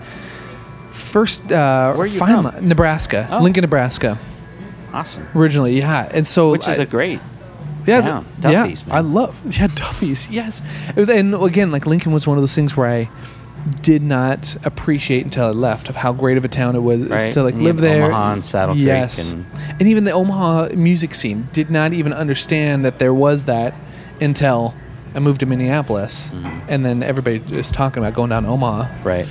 [1.14, 2.68] first uh, Where you finally- from?
[2.68, 3.38] Nebraska, Oh.
[3.44, 4.18] Lincoln, Nebraska,
[4.92, 5.26] Awesome.
[5.34, 5.78] originally.
[5.78, 7.20] Yeah, and so Which is I- a great
[7.86, 8.24] yeah, town.
[8.42, 8.96] th- Duffy's, yeah, man.
[8.96, 10.28] I love yeah Duffy's.
[10.30, 10.62] Yes,
[10.96, 13.08] and again, like Lincoln was one of those things where I
[13.80, 17.32] did not appreciate until I left of how great of a town it was Right,
[17.32, 18.04] to like and you live have there.
[18.06, 19.46] Omaha and Saddle Creek yes, and-
[19.78, 23.72] and even the Omaha music scene did not even understand that there was that
[24.20, 24.74] until
[25.14, 26.58] I moved to Minneapolis, Mm-hmm.
[26.68, 28.88] and then everybody is talking about going down to Omaha.
[29.04, 29.26] right.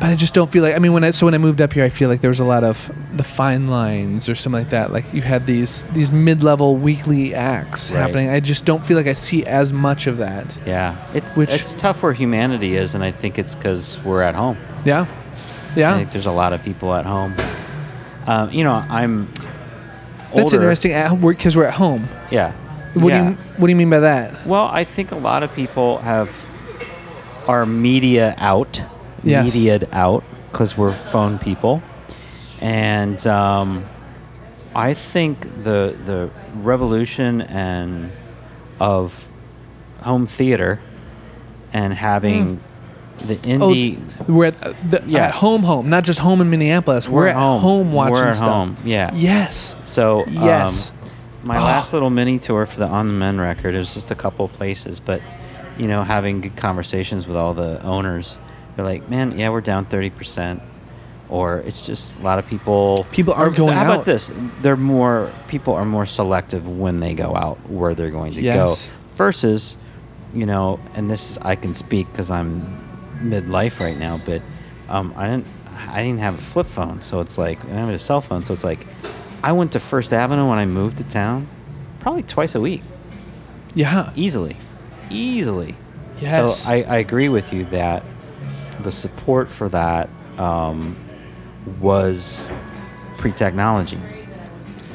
[0.00, 1.72] But I just don't feel like I mean when I so when I moved up
[1.72, 4.70] here I feel like there was a lot of the fine lines or something like
[4.70, 4.92] that.
[4.92, 8.00] Like you had these these mid level weekly acts Right.
[8.00, 8.28] happening.
[8.30, 10.46] I just don't feel like I see as much of that.
[10.66, 10.96] Yeah.
[11.14, 14.56] It's Which- it's tough where humanity is, and I think it's because we're at home.
[14.84, 15.06] Yeah.
[15.76, 17.34] Yeah I think there's a lot of people at home.
[18.26, 19.28] Um, you know, I'm.
[20.34, 20.56] That's older.
[20.56, 20.90] interesting
[21.20, 22.08] because we're, at home.
[22.30, 22.52] Yeah.
[22.94, 23.22] What Yeah.
[23.24, 24.44] do you What do you mean by that?
[24.46, 26.44] Well, I think a lot of people have
[27.46, 28.82] our media out,
[29.24, 29.54] Yes.
[29.54, 31.82] mediaed out because we're phone people,
[32.60, 33.84] and um,
[34.74, 38.10] I think the the revolution and
[38.80, 39.28] of
[40.00, 40.80] home theater
[41.72, 42.60] and having
[43.18, 43.98] the indie.
[44.28, 45.26] Oh, we're at uh, the, Yeah.
[45.26, 47.08] at home, home, not just home in Minneapolis.
[47.08, 48.48] We're, at home, watching We're at stuff.
[48.50, 48.74] home.
[48.84, 49.10] Yeah.
[49.14, 49.74] Yes.
[49.86, 50.90] So Yes.
[50.90, 50.96] um,
[51.44, 54.14] my last little mini tour for the On the Men record, it was just a
[54.14, 55.20] couple of places, but
[55.78, 58.36] you know, having good conversations with all the owners,
[58.76, 60.60] they're like, "Man, yeah, we're down thirty percent,"
[61.28, 63.06] or it's just a lot of people.
[63.12, 63.92] People aren't going How out.
[63.94, 64.30] about this?
[64.62, 68.88] They're more people are more selective when they go out where they're going to Yes.
[68.90, 69.76] go versus,
[70.34, 72.80] you know, and this is I can speak because I'm
[73.22, 74.42] midlife right now, but
[74.88, 75.46] um, I didn't
[75.88, 78.52] I didn't have a flip phone, so it's like I have a cell phone, so
[78.54, 78.86] it's like
[79.42, 81.46] I went to First Avenue when I moved to town,
[82.00, 82.82] probably twice a week,
[83.74, 84.10] Yeah.
[84.16, 84.56] easily,
[85.10, 85.74] easily.
[86.20, 86.62] Yes.
[86.64, 88.02] So I, I agree with you that
[88.80, 90.08] the support for that
[90.38, 90.96] um,
[91.80, 92.50] was
[93.18, 94.00] pre-technology.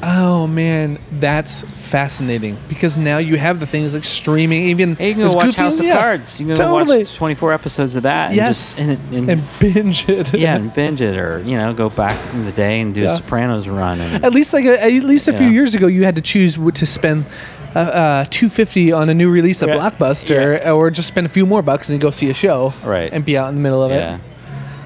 [0.02, 5.14] Oh man, that's fascinating because now you have the things like streaming, even Hey, you
[5.14, 6.40] can go watch House of yeah, Cards.
[6.40, 6.98] You can go totally.
[6.98, 8.32] watch 24 episodes of that.
[8.32, 8.72] Yes.
[8.78, 10.32] And, just, and, and, and binge it.
[10.38, 13.12] yeah, and binge it, or you know, go back in the day and do Yeah.
[13.12, 14.00] a Sopranos run.
[14.00, 16.54] And, At least like a, at least a few years ago, you had to choose
[16.56, 17.26] to spend
[17.74, 19.76] uh, uh, two fifty on a new release at Yeah.
[19.76, 23.12] Blockbuster, or just spend a few more bucks and go see a show, Right.
[23.12, 24.16] And be out in the middle of yeah.
[24.16, 24.20] it.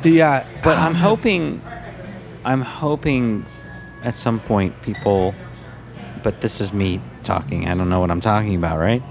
[0.02, 1.62] But yeah, But I'm hoping,
[2.44, 3.46] I'm hoping,
[4.02, 5.34] at some point people,
[6.22, 7.68] but this is me talking.
[7.68, 9.02] I don't know what I'm talking about, right?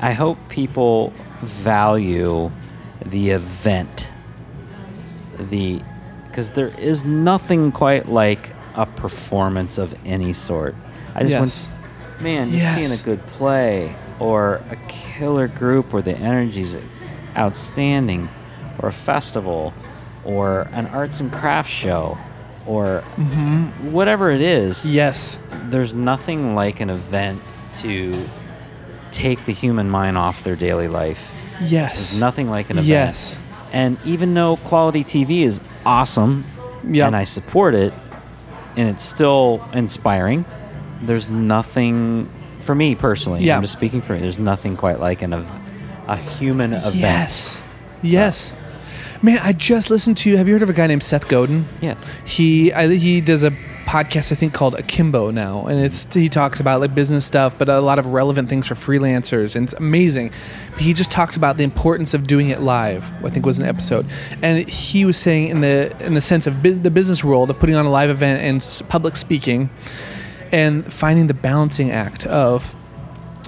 [0.00, 2.50] I hope people value
[3.06, 4.10] the event,
[5.38, 5.80] the
[6.26, 10.74] because there is nothing quite like a performance of any sort.
[11.14, 11.70] I just Yes.
[12.20, 12.86] Man, just Yes.
[12.86, 16.76] seeing a good play or a killer group where the energy's
[17.36, 18.28] outstanding,
[18.78, 19.72] or a festival,
[20.24, 22.16] or an arts and crafts show,
[22.66, 23.92] or mm-hmm.
[23.92, 24.86] whatever it is.
[24.86, 25.38] yes,
[25.70, 27.42] There's nothing like an event
[27.76, 28.14] to
[29.10, 31.32] take the human mind off their daily life.
[31.60, 32.88] yes, There's nothing like an event.
[32.88, 33.38] Yes.
[33.72, 36.44] And even though quality TV is awesome,
[36.88, 37.06] Yep.
[37.08, 37.92] and I support it,
[38.76, 40.44] and it's still inspiring,
[41.06, 42.28] there's nothing
[42.60, 43.42] for me personally.
[43.44, 43.56] Yeah.
[43.56, 44.20] I'm just speaking for me.
[44.20, 45.58] There's nothing quite like an ev-
[46.06, 46.94] a human event.
[46.96, 47.62] yes,
[48.02, 48.52] yes.
[49.22, 50.36] Man, I just listened to.
[50.36, 51.64] Have you heard of a guy named Seth Godin?
[51.80, 52.06] Yes.
[52.26, 53.52] He I, he does a
[53.86, 57.68] podcast I think called Akimbo now, and it's he talks about like business stuff, but
[57.70, 60.30] a lot of relevant things for freelancers, and it's amazing.
[60.72, 63.10] But he just talked about the importance of doing it live.
[63.24, 64.04] I think was an episode,
[64.42, 67.58] and he was saying in the in the sense of bu- the business world of
[67.58, 69.70] putting on a live event and public speaking,
[70.54, 70.70] and
[71.02, 72.74] finding the balancing act of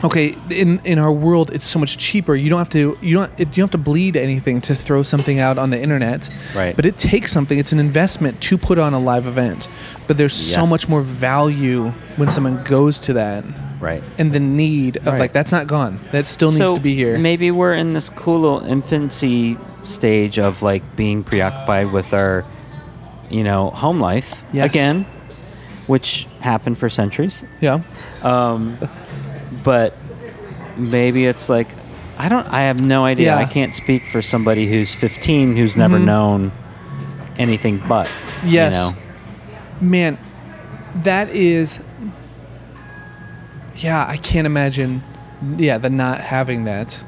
[0.05, 3.31] okay in in our world it's so much cheaper you don't have to you don't
[3.41, 6.75] it, you don't have to bleed anything to throw something out on the internet Right.
[6.77, 9.69] but it takes something it's an investment to put on a live event
[10.07, 11.01] but there's so much more
[11.31, 11.81] value
[12.19, 13.43] when someone goes to that
[13.81, 14.03] Right.
[14.19, 15.21] and the need of Right.
[15.21, 18.11] like that's not gone that still needs so to be here Maybe we're in this
[18.11, 22.45] cool little infancy stage of like being preoccupied with our,
[23.31, 24.67] you know, home life Yes.
[24.71, 25.07] again,
[25.87, 27.45] which happened for centuries.
[27.61, 27.83] yeah
[28.23, 28.77] um,
[29.65, 29.95] But
[30.77, 31.69] maybe it's like
[32.19, 32.47] I don't.
[32.47, 33.27] I have no idea.
[33.27, 33.37] Yeah.
[33.37, 35.81] I can't speak for somebody who's 15 who's mm-hmm.
[35.81, 36.51] never known
[37.37, 38.11] anything but.
[38.45, 38.73] Yes.
[38.73, 38.97] You
[39.81, 39.89] know.
[39.89, 40.19] man
[41.03, 41.81] that is
[43.77, 45.03] yeah i can't imagine
[45.57, 47.05] yeah the not having that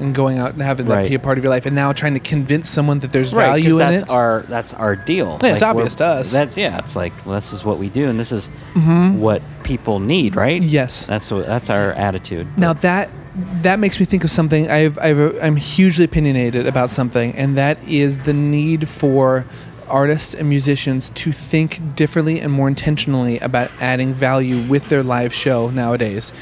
[0.00, 2.14] and going out and having that be a part of your life and now trying
[2.14, 5.38] to convince someone that there's Right, value in that's it our that's our deal.
[5.42, 6.32] Yeah, it's obvious to us.
[6.32, 6.78] That's yeah.
[6.78, 9.20] It's like well, this is what we do, and this is mm-hmm.
[9.20, 10.62] what people need, right?
[10.62, 11.06] Yes.
[11.06, 12.46] That's what that's our attitude.
[12.58, 13.10] Now that
[13.62, 14.70] that makes me think of something.
[14.70, 19.46] I've, I've I'm hugely opinionated about something, and that is the need for
[19.90, 25.34] artists and musicians to think differently and more intentionally about adding value with their live
[25.34, 26.32] show nowadays.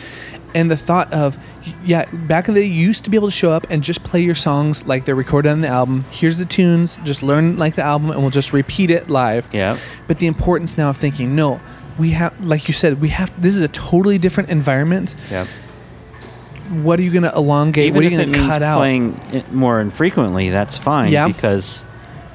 [0.55, 1.37] And the thought of,
[1.85, 4.03] yeah, back in the day, you used to be able to show up and just
[4.03, 6.05] play your songs like they're recorded on the album.
[6.11, 9.47] Here's the tunes, just learn like the album, and we'll just repeat it live.
[9.53, 9.79] Yeah.
[10.07, 11.61] But the importance now of thinking, no,
[11.99, 13.41] we have, like you said, we have.
[13.41, 15.47] This is a totally different environment Yeah.
[16.83, 17.87] what are you going to elongate?
[17.87, 18.79] Even what are you going to cut out?
[18.79, 21.11] playing it more infrequently, that's fine.
[21.13, 21.27] Yeah.
[21.27, 21.85] Because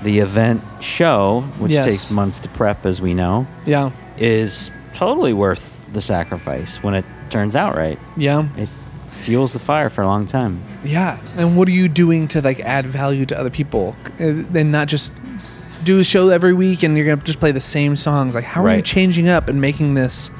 [0.02, 1.86] the event show, which Yes.
[1.86, 7.06] takes months to prep, as we know, Yeah, is totally worth the sacrifice when it
[7.34, 8.00] turns out right.
[8.16, 8.70] yeah, It
[9.12, 10.64] fuels the fire for a long time.
[10.84, 11.20] yeah.
[11.38, 14.88] And what are you doing to like add value to other people, Uh, and not
[14.88, 15.12] just
[15.84, 18.34] do a show every week and you're gonna just play the same songs.
[18.34, 20.32] Like, how are you changing up and making this?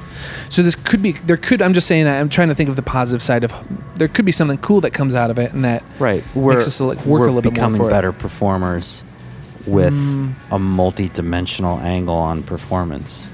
[0.48, 1.36] So this could be there.
[1.36, 3.52] Could I'm just saying that I'm trying to think of the positive side of
[3.96, 6.24] there could be something cool that comes out of it, and that Right.
[6.34, 7.90] We're, makes us like, work a little bit more becoming for it.
[7.90, 9.02] better performers
[9.66, 9.94] with
[10.50, 13.26] a multi-dimensional angle on performance.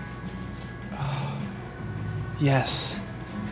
[2.40, 2.99] Yes.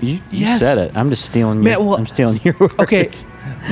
[0.00, 0.60] You, you Yes.
[0.60, 0.96] said it.
[0.96, 1.62] I'm just stealing.
[1.62, 2.74] Man, your, well, I'm stealing your words.
[2.78, 3.10] Okay,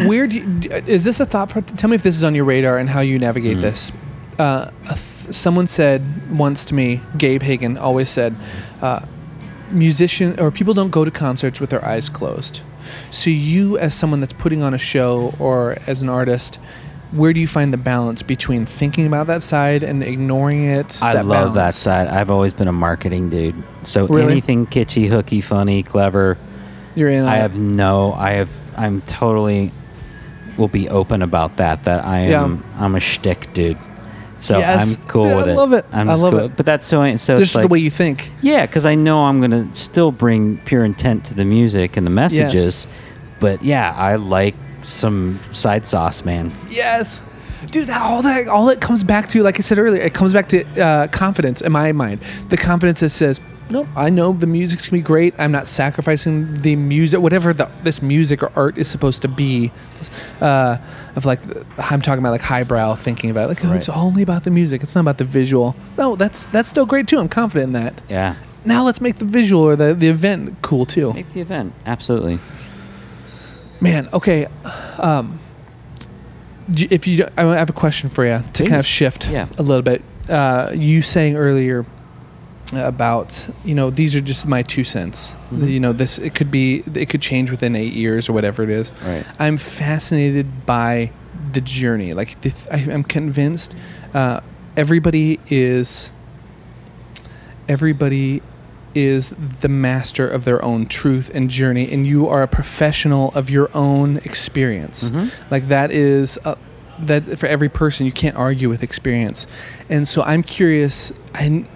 [0.07, 1.51] where do you, is this a thought?
[1.51, 3.93] pro- Tell me if this is on your radar and how you navigate this.
[4.39, 4.99] Uh, th-
[5.35, 6.03] someone said
[6.37, 8.35] once to me, Gabe Hagen always said,
[8.83, 9.01] uh,
[9.71, 12.61] musician or people don't go to concerts with their eyes closed.
[13.11, 16.59] So you, as someone that's putting on a show or as an artist,
[17.13, 21.03] where do you find the balance between thinking about that side and ignoring it?
[21.03, 22.09] I love that side.
[22.09, 23.63] I've always been a marketing dude.
[23.85, 24.33] So Really?
[24.33, 26.37] anything kitschy, hooky, funny, clever.
[26.95, 27.25] You're in.
[27.25, 27.41] I it.
[27.43, 28.13] have no.
[28.15, 28.51] I have.
[28.77, 29.73] I'm totally.
[30.57, 31.85] Will be open about that.
[31.85, 32.43] That I Yeah.
[32.45, 32.65] am.
[32.79, 33.77] I'm a shtick dude.
[34.39, 34.97] So Yes.
[34.97, 35.53] I'm cool Yeah, with I it.
[35.53, 35.85] I love it.
[35.93, 36.41] I'm I love cool.
[36.47, 36.57] it.
[36.57, 37.03] But that's so.
[37.17, 38.33] So Just it's like, the way you think.
[38.43, 42.11] Yeah, because I know I'm gonna still bring pure intent to the music and the
[42.11, 42.87] messages.
[43.39, 44.55] But yeah, I like
[44.87, 46.53] some side sauce, man.
[46.71, 47.23] Yes.
[47.71, 50.33] Dude, that- all that all it comes back to, like I said earlier, it comes
[50.33, 52.21] back to uh, confidence in my mind.
[52.49, 55.35] The confidence that says, "Nope, I know the music's gonna be great.
[55.39, 59.73] I'm not sacrificing the music, whatever the, this music or art is supposed to be."
[60.41, 60.77] Uh,
[61.17, 61.41] of like,
[61.79, 64.83] I'm talking about like highbrow thinking about like, oh, it's only about the music.
[64.83, 65.75] It's not about the visual.
[65.97, 67.19] No, that's that's still great too.
[67.19, 68.03] I'm confident in that.
[68.09, 71.13] Yeah, Now let's make the visual or the the event cool too.
[71.15, 72.39] make the event absolutely.
[73.81, 74.47] Man, okay.
[74.99, 75.39] Um,
[76.69, 79.49] if you, I have a question for you to kind of shift Yeah.
[79.59, 80.03] a little bit.
[80.29, 81.87] Uh, you saying earlier
[82.75, 85.31] about you know these are just my two cents.
[85.31, 85.69] Mm-hmm.
[85.69, 88.71] You know this it could be it could change within eight years or whatever it
[88.71, 88.91] is.
[89.05, 89.25] Right.
[89.39, 91.13] I'm fascinated by
[91.53, 92.13] the journey.
[92.13, 93.77] Like the, I, I'm convinced
[94.15, 94.41] uh,
[94.77, 96.11] everybody is
[97.69, 98.43] everybody
[98.97, 99.31] is
[99.61, 103.69] the master of their own truth and journey and you are a professional of your
[103.75, 105.11] own experience.
[105.51, 106.55] Like that is uh
[106.99, 109.47] that for every person you can't argue with experience.
[109.91, 111.67] And so i'm curious and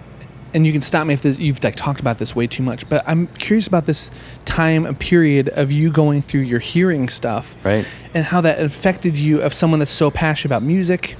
[0.53, 2.89] and you can stop me if this, you've like talked about this way too much
[2.89, 4.11] but i'm curious about this
[4.43, 7.87] time and period of you going through your hearing stuff Right.
[8.13, 11.15] and how that affected you of someone that's so passionate about music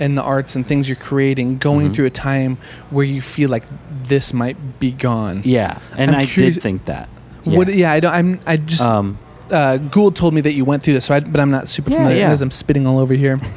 [0.00, 2.58] and the arts and things you're creating going through a time
[2.90, 3.64] where you feel like
[4.04, 7.08] this might be gone Yeah, and I'm I curious- did think that.
[7.44, 9.18] what yeah i don't i'm i just Um,
[9.50, 11.90] uh, Gould told me that you went through this, so I, but I'm not super
[11.90, 12.30] Yeah, familiar yeah.
[12.30, 13.38] as I'm spitting all over here.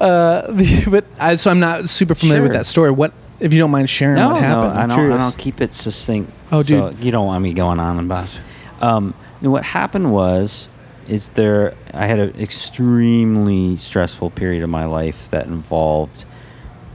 [0.00, 2.92] uh, the- but I, so I'm not super familiar with that story.
[2.92, 4.74] What, if you don't mind sharing, no, what happened?
[4.74, 4.98] no, I I'm don't.
[4.98, 5.20] curious.
[5.20, 6.30] I don't keep it succinct.
[6.52, 7.02] Oh, so dude.
[7.04, 8.24] you don't want me going on about.
[8.26, 8.82] it.
[8.82, 10.68] Um, what happened was,
[11.08, 11.74] is there?
[11.94, 16.24] I had an extremely stressful period of my life that involved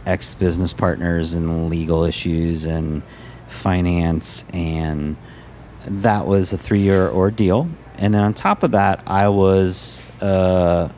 [0.05, 3.01] ex business partners and legal issues and
[3.47, 5.16] finance, and
[5.86, 7.68] that was a three year ordeal.
[7.95, 10.01] And then on top of that, I was.
[10.20, 10.91] Uh,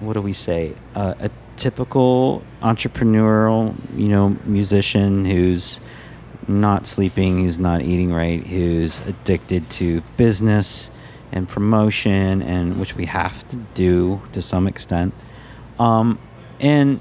[0.00, 0.74] what do we say?
[0.94, 5.78] Uh, a typical entrepreneurial, you know, musician who's
[6.48, 10.90] not sleeping, who's not eating right, who's addicted to business
[11.32, 15.14] and promotion, and which we have to do to some extent,
[15.78, 16.18] um,
[16.58, 17.00] and,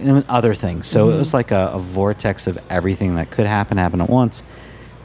[0.00, 0.86] and other things.
[0.86, 4.42] So it was like a, a vortex of everything that could happen happen at once,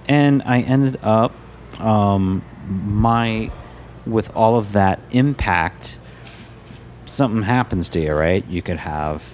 [0.07, 1.33] and I ended up
[1.79, 3.51] um, my
[4.05, 5.97] with all of that impact
[7.09, 8.45] something happens to you, right?
[8.47, 9.33] You could have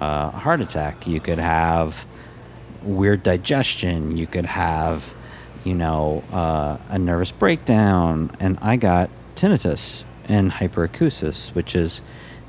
[0.00, 1.06] uh, a heart attack.
[1.06, 2.06] You could have
[2.82, 4.16] weird digestion.
[4.16, 5.14] You could have,
[5.66, 8.30] you know, uh, a nervous breakdown.
[8.38, 12.02] And I got tinnitus and hyperacusis, which is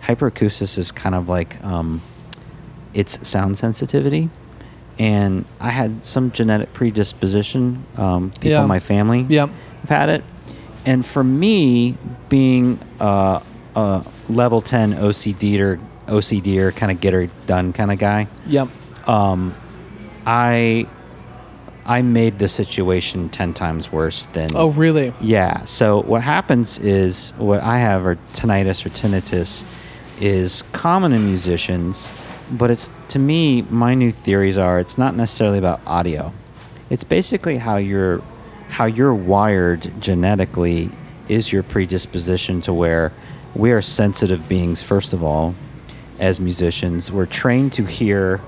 [0.04, 2.02] hyperacusis is kind of like um,
[2.94, 4.30] it's sound sensitivity.
[5.00, 7.84] And I had some genetic predisposition.
[7.98, 8.62] Um, people Yeah.
[8.62, 9.50] in my family Yep.
[9.82, 10.24] have had it.
[10.86, 11.96] And for me,
[12.30, 13.40] being uh,
[13.76, 18.28] a level 10 OCD or OCD or kind of get her done kind of guy,
[18.48, 18.68] Yep.
[19.08, 19.54] um,
[20.26, 20.88] I
[21.88, 25.14] I made the situation 10 times worse than Oh, really?
[25.22, 25.64] yeah.
[25.64, 29.64] So what happens is what I have or tinnitus or tinnitus
[30.20, 32.12] is common in musicians,
[32.52, 36.34] but it's to me my new theories are it's not necessarily about audio.
[36.90, 38.22] It's basically how you're
[38.70, 40.90] how you're wired genetically
[41.30, 43.14] is your predisposition to where
[43.56, 45.56] we are sensitive beings first of all
[46.20, 47.12] as musicians.
[47.12, 48.42] We're trained to hear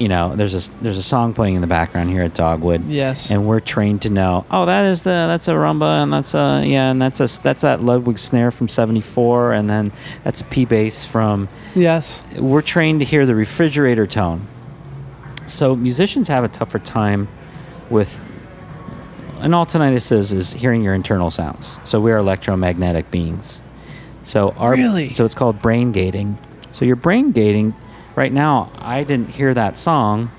[0.00, 2.84] you know, there's a there's a song playing in the background here at Dogwood.
[2.86, 3.30] Yes.
[3.30, 6.64] And we're trained to know, oh, that is the that's a rumba, and that's a
[6.66, 9.92] yeah, and that's a that's that Ludwig snare from '74, and then
[10.24, 11.48] that's a P bass from.
[11.74, 12.24] Yes.
[12.36, 14.48] We're trained to hear the refrigerator tone.
[15.46, 17.28] So musicians have a tougher time
[17.90, 18.20] with.
[19.42, 21.78] And all tinnitus is is hearing your internal sounds.
[21.84, 23.58] So we are electromagnetic beings.
[24.22, 25.12] So our Really?
[25.12, 26.38] so it's called brain gating.
[26.72, 27.74] So your brain gating,
[28.20, 30.30] right now, I didn't hear that song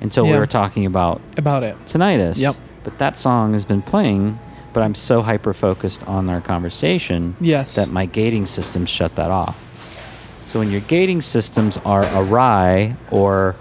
[0.00, 0.40] until we Yeah.
[0.40, 1.76] were talking about About it.
[1.86, 2.36] tinnitus.
[2.38, 2.56] Yep.
[2.82, 4.38] But that song has been playing,
[4.72, 7.76] but I'm so hyper focused on our conversation Yes.
[7.76, 9.56] that my gating systems shut that off.
[10.44, 13.54] So when your gating systems are awry or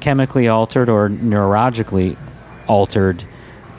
[0.00, 2.16] chemically altered or neurologically
[2.66, 3.22] altered,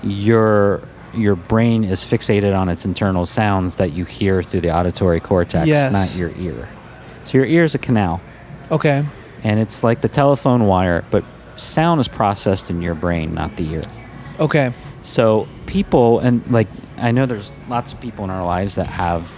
[0.02, 0.82] your
[1.14, 5.66] your brain is fixated on its internal sounds that you hear through the auditory cortex,
[5.66, 5.94] Yes.
[5.94, 6.68] not your ear.
[7.24, 8.20] So your ear is a canal
[8.72, 9.04] Okay.
[9.46, 11.24] And it's like the telephone wire, but
[11.56, 13.82] sound is processed in your brain, not the ear.
[14.40, 14.74] Okay.
[15.02, 16.68] So people and like
[16.98, 19.32] I know there's lots of people in our lives that have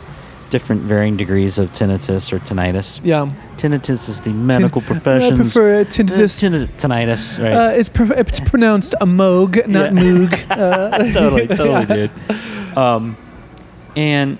[0.49, 3.01] different varying degrees of tinnitus or tinnitus.
[3.03, 3.29] Yeah.
[3.57, 5.35] Tinnitus is the medical I profession.
[5.35, 6.39] prefer tinnitus.
[6.79, 7.53] tinnitus, right?
[7.53, 10.01] Uh, it's pr- it's pronounced a moog, not Yeah.
[10.01, 10.33] moog.
[10.49, 12.07] Uh, totally, totally, yeah.
[12.07, 12.77] dude.
[12.77, 13.17] Um,
[13.97, 14.37] and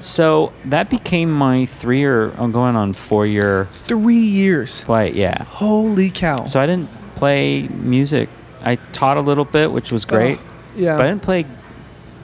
[0.00, 4.82] so that became my three or I'm uh, going on four year Three years.
[4.84, 5.12] play.
[5.12, 5.44] Yeah.
[5.44, 6.44] Holy cow.
[6.46, 8.28] So I didn't play music.
[8.62, 10.38] I taught a little bit, which was uh, great.
[10.38, 10.96] Oh, yeah.
[10.96, 11.46] But I didn't play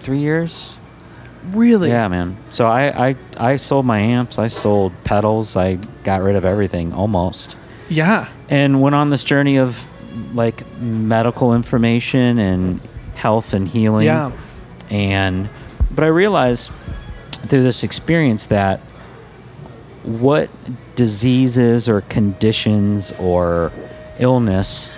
[0.03, 0.77] three years.
[1.53, 1.89] really?
[1.91, 2.37] Yeah, man.
[2.51, 4.39] So I, I I sold my amps.
[4.39, 5.57] I sold pedals.
[5.57, 7.57] I got rid of everything almost,
[7.89, 8.29] Yeah.
[8.49, 9.89] and went on this journey of
[10.35, 12.81] like medical information and
[13.15, 14.07] health and healing.
[14.07, 14.33] Yeah.
[14.91, 15.49] And
[15.95, 16.71] but I realized
[17.47, 18.81] through this experience that
[20.03, 20.49] what
[20.95, 23.73] diseases or conditions or
[24.19, 24.91] illness,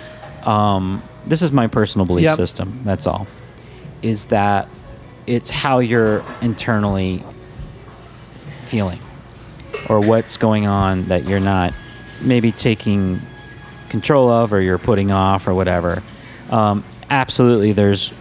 [0.45, 2.37] um, this is my personal belief Yep.
[2.37, 2.79] system.
[2.83, 3.27] That's all.
[4.01, 4.67] Is that
[5.27, 7.23] it's how you're internally
[8.63, 8.99] feeling
[9.87, 11.73] or what's going on that you're not
[12.21, 13.19] maybe taking
[13.89, 16.03] control of or you're putting off or whatever.
[16.49, 18.11] Um, absolutely, there's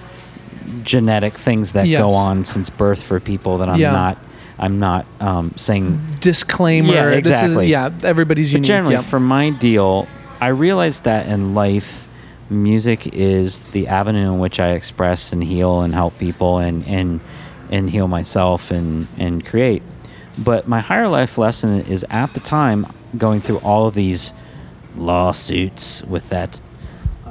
[0.84, 2.00] genetic things that Yes.
[2.00, 3.92] go on since birth for people that I'm Yeah.
[3.92, 4.18] not.
[4.60, 6.92] I'm not um, saying Disclaimer.
[6.92, 7.68] Yeah, This is, exactly.
[7.68, 7.90] yeah.
[8.02, 9.00] Everybody's but generally, yeah.
[9.02, 10.08] for my deal,
[10.40, 12.08] I realized that in life,
[12.50, 17.20] music is the avenue in which I express and heal and help people and and
[17.70, 19.82] and heal myself and and create.
[20.38, 24.32] But my higher life lesson is at the time going through all of these
[24.96, 26.60] lawsuits with that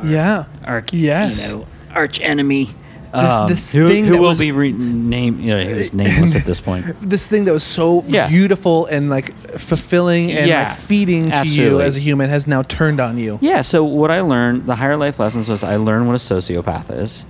[0.03, 0.45] yeah.
[0.65, 1.49] arch, Yes.
[1.49, 2.69] you know, arch enemy.
[3.14, 5.39] Um, this who, thing who that will was- be renamed?
[5.41, 6.86] You know, he was nameless at this point.
[7.01, 8.28] This thing that was so Yeah.
[8.28, 10.70] beautiful and like fulfilling and Yeah.
[10.70, 13.39] like feeding to you as a human has now turned on you.
[13.41, 13.62] Yeah.
[13.62, 17.26] So what I learned, the higher life lessons was I learned what a sociopath is.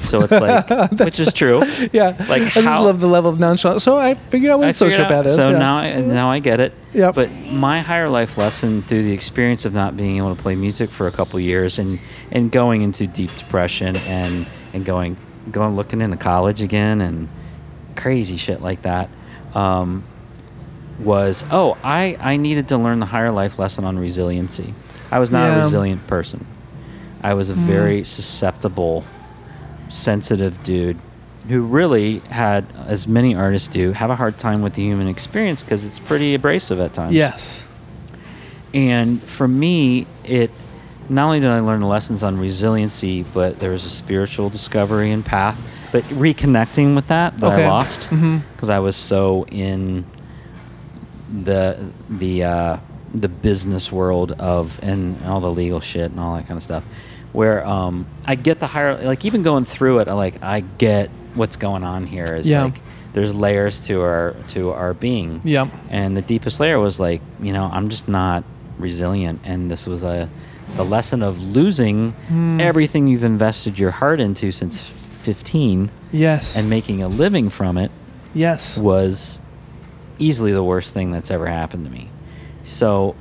[0.00, 1.62] So it's like, which is true.
[1.92, 2.16] Yeah.
[2.28, 3.84] Like I just love the level of nonchalance.
[3.84, 5.36] So I figured out what I a sociopath out- is.
[5.36, 5.58] So yeah.
[5.58, 6.72] now, I, now I get it.
[6.92, 7.14] Yep.
[7.14, 10.90] But my higher life lesson through the experience of not being able to play music
[10.90, 11.98] for a couple years and
[12.32, 15.16] and going into deep depression and and going
[15.50, 17.28] going looking into college again and
[17.96, 19.08] crazy shit like that
[19.54, 20.04] um,
[21.00, 24.74] was oh I I needed to learn the higher life lesson on resiliency.
[25.10, 25.56] I was not Yeah.
[25.56, 26.46] a resilient person.
[27.22, 29.04] I was a very susceptible
[29.88, 30.98] sensitive dude
[31.48, 35.62] who really had, as many artists do, have a hard time with the human experience
[35.62, 37.14] because it's pretty abrasive at times.
[37.14, 37.64] Yes.
[38.72, 40.50] And for me, it
[41.08, 45.10] not only did I learn the lessons on resiliency, but there was a spiritual discovery
[45.10, 45.66] and path.
[45.92, 47.64] But reconnecting with that that Okay.
[47.66, 50.04] I lost because I was so in
[51.32, 52.76] the the uh,
[53.14, 56.84] the business world of and all the legal shit and all that kind of stuff.
[57.32, 61.10] Where um, I get the higher, like even going through it, I like I get
[61.34, 62.24] what's going on here.
[62.24, 62.64] Is Yeah.
[62.64, 62.80] like
[63.14, 65.40] there's layers to our to our being.
[65.44, 65.68] Yep.
[65.90, 68.44] And the deepest layer was like, you know, I'm just not
[68.78, 70.28] resilient, and this was a
[70.76, 72.60] the lesson of losing Hmm.
[72.60, 76.58] everything you've invested your heart into since 15 Yes.
[76.58, 77.90] and making a living from it
[78.34, 78.78] yes.
[78.78, 79.38] was
[80.18, 82.08] easily the worst thing that's ever happened to me.
[82.64, 83.14] So,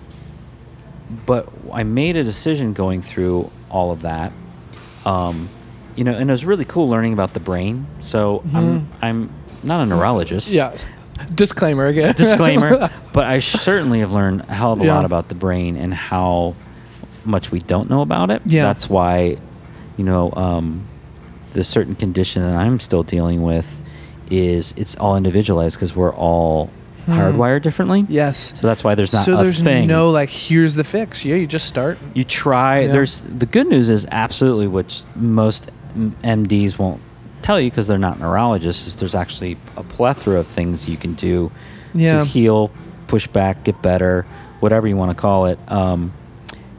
[1.26, 4.32] but I made a decision going through all of that.
[5.06, 5.50] Um,
[5.96, 7.86] you know, and it was really cool learning about the brain.
[8.00, 9.30] So I'm I'm
[9.64, 10.48] not a neurologist.
[10.48, 10.56] Mm-hmm.
[10.56, 11.26] Yeah.
[11.36, 12.14] Disclaimer again.
[12.16, 14.96] Disclaimer, but I certainly have learned a hell of a Yeah.
[14.96, 16.56] lot about the brain and how
[17.26, 18.42] much we don't know about it.
[18.46, 18.64] Yeah.
[18.64, 19.38] That's why,
[19.98, 20.88] you know, um,
[21.54, 23.82] the certain condition that I'm still dealing with
[24.30, 26.70] is it's all individualized because we're all
[27.06, 28.06] hardwired differently.
[28.08, 28.58] Yes.
[28.60, 29.88] So that's why there's not so a there's thing.
[29.88, 31.26] no like here's the fix.
[31.26, 31.98] Yeah, you just start.
[32.14, 32.82] you try.
[32.82, 32.92] Yeah.
[32.94, 37.02] There's the good news is absolutely which most MDs won't
[37.42, 38.88] tell you because they're not neurologists.
[38.88, 41.52] Is there's actually a plethora of things you can do
[41.94, 42.20] Yeah.
[42.20, 42.72] to heal,
[43.08, 44.26] push back, get better,
[44.60, 45.60] whatever you want to call it.
[45.68, 46.14] Um,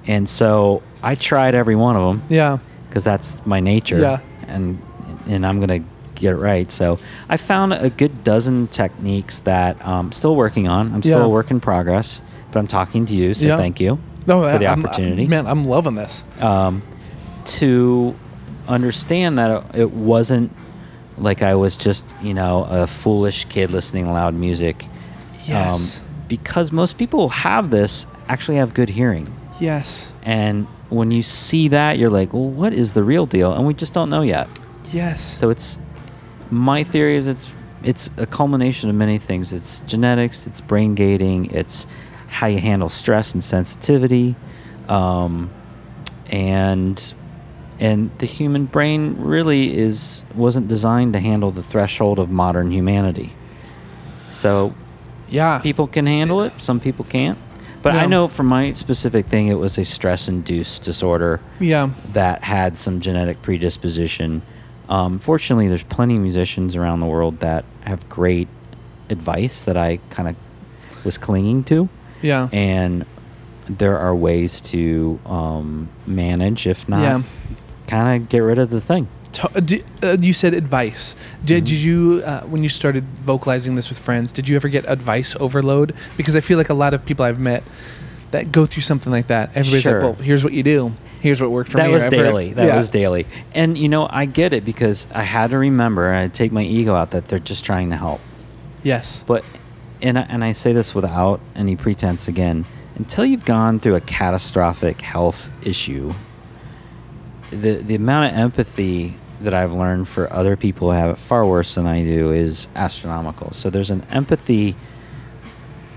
[0.07, 2.59] and so I tried every one of them Yeah.
[2.89, 3.99] because that's my nature.
[3.99, 4.19] Yeah.
[4.49, 4.81] And
[5.29, 5.81] and I'm gonna
[6.15, 6.71] get it right.
[6.71, 6.99] So
[7.29, 10.93] I found a good dozen techniques that I'm still working on.
[10.95, 11.25] I'm still Yeah.
[11.27, 13.57] a work in progress, but I'm talking to you, so Yeah.
[13.57, 16.23] thank you No, for the I'm- opportunity man, I'm loving this.
[16.41, 16.83] um,
[17.45, 18.15] to
[18.69, 20.51] understand that it, it wasn't
[21.19, 24.87] like I was just you know a foolish kid listening to loud music.
[25.47, 26.01] Yes.
[26.01, 29.29] Um, because most people have this actually have good hearing.
[29.63, 30.15] Yes.
[30.23, 33.53] And when you see that, you're like, well, what is the real deal?
[33.53, 34.49] And we just don't know yet.
[34.91, 35.21] Yes.
[35.23, 35.79] So it's
[36.51, 37.51] my theory is it's
[37.83, 39.53] it's a culmination of many things.
[39.53, 41.87] It's genetics, it's brain gating, it's
[42.29, 44.37] how you handle stress and sensitivity,
[44.89, 45.51] um,
[46.27, 47.15] and
[47.81, 53.33] and the human brain really is wasn't designed to handle the threshold of modern humanity.
[54.31, 54.75] So
[55.29, 55.59] yeah.
[55.59, 57.39] people can handle it, some people can't.
[57.83, 61.91] But I know for my specific thing, it was a stress-induced disorder yeah.
[62.13, 64.43] that had some genetic predisposition.
[64.89, 68.49] Um, fortunately, there's plenty of musicians around the world that have great
[69.11, 70.37] advice that I kind of
[71.05, 71.89] was clinging to,
[72.23, 72.49] Yeah.
[72.53, 73.05] and
[73.67, 77.23] there are ways to um, manage, if not, Yeah.
[77.89, 79.09] kind of get rid of the thing.
[79.33, 81.15] To- uh, you said advice.
[81.45, 81.73] Did, Mm-hmm.
[81.73, 85.35] did you, uh, when you started vocalizing this with friends, did you ever get advice
[85.41, 85.95] overload?
[86.17, 87.63] Because I feel like a lot of people I've met
[88.33, 89.95] that go through something like that, everybody's Sure.
[90.03, 90.95] like, well, here's what you do.
[91.21, 91.89] Here's what worked for that me.
[91.89, 92.53] That was I've heard- daily.
[92.53, 92.77] That Yeah.
[92.77, 93.27] was daily.
[93.55, 96.13] And you know, I get it because I had to remember.
[96.13, 98.21] I take my ego out that they're just trying to help.
[98.83, 99.23] Yes.
[99.27, 99.45] But
[100.03, 102.65] and I, and I say this without any pretense again,
[102.97, 106.13] until you've gone through a catastrophic health issue,
[107.51, 111.47] the the amount of empathy that I've learned for other people who have it far
[111.47, 113.51] worse than I do is astronomical.
[113.53, 114.77] So there's an empathy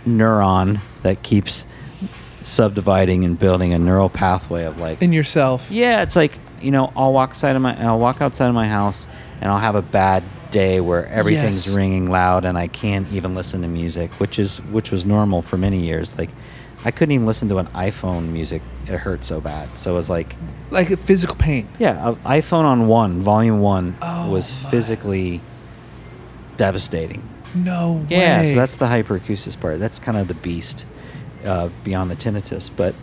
[0.08, 1.66] neuron that keeps
[2.44, 5.72] subdividing and building a neural pathway of like In yourself.
[5.72, 8.68] yeah, it's like you know, I'll walk outside of my I'll walk outside of my
[8.68, 9.08] house
[9.42, 11.76] and I'll have a bad day where everything's Yes.
[11.76, 15.58] ringing loud and I can't even listen to music, which is which was normal for
[15.58, 16.18] many years.
[16.18, 16.30] Like
[16.86, 19.76] I couldn't even listen to an iPhone music; it hurt so bad.
[19.78, 20.36] So it was like,
[20.72, 21.68] Like a physical pain.
[21.80, 24.70] yeah, a iPhone on one, volume one, Oh was my.
[24.70, 25.42] physically
[26.58, 27.28] devastating.
[27.54, 28.06] No way.
[28.10, 29.80] Yeah, so that's the hyperacusis part.
[29.80, 30.86] That's kind of the beast
[31.46, 32.70] uh, beyond the tinnitus.
[32.76, 32.94] But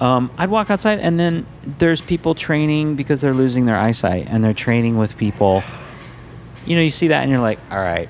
[0.00, 1.46] um, I'd walk outside, and then
[1.78, 5.62] there's people training because they're losing their eyesight, and they're training with people.
[6.66, 8.08] You know, you see that, and you're like, all right,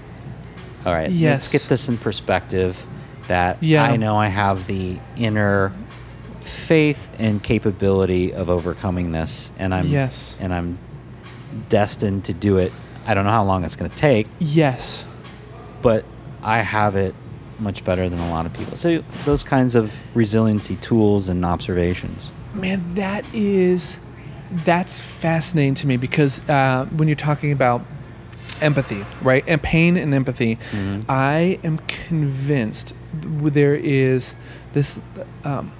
[0.87, 1.53] all right, Yes.
[1.53, 2.87] let's get this in perspective.
[3.31, 3.85] That Yeah.
[3.85, 5.73] I know I have the inner
[6.41, 10.37] faith and capability of overcoming this, and I'm Yes.
[10.41, 10.79] and I'm
[11.69, 12.73] destined to do it.
[13.07, 15.05] I don't know how long it's going to take, Yes.
[15.81, 16.05] but
[16.43, 17.15] I have it
[17.61, 18.75] much better than a lot of people.
[18.77, 22.33] So those kinds of resiliency tools and observations.
[22.53, 23.97] Man, that is
[24.65, 27.83] that's fascinating to me because uh, when you're talking about
[28.61, 31.03] empathy, right, and pain and empathy, Mm-hmm.
[31.09, 34.35] I am convinced there is
[34.73, 35.01] this
[35.45, 35.73] um,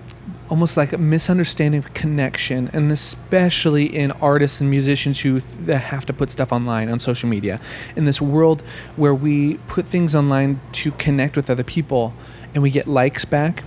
[0.49, 6.05] almost like a misunderstanding of connection, and especially in artists and musicians who th- have
[6.07, 7.61] to put stuff online on social media.
[7.95, 8.63] In this world
[8.97, 12.13] where we put things online to connect with other people,
[12.53, 13.63] and we get likes back.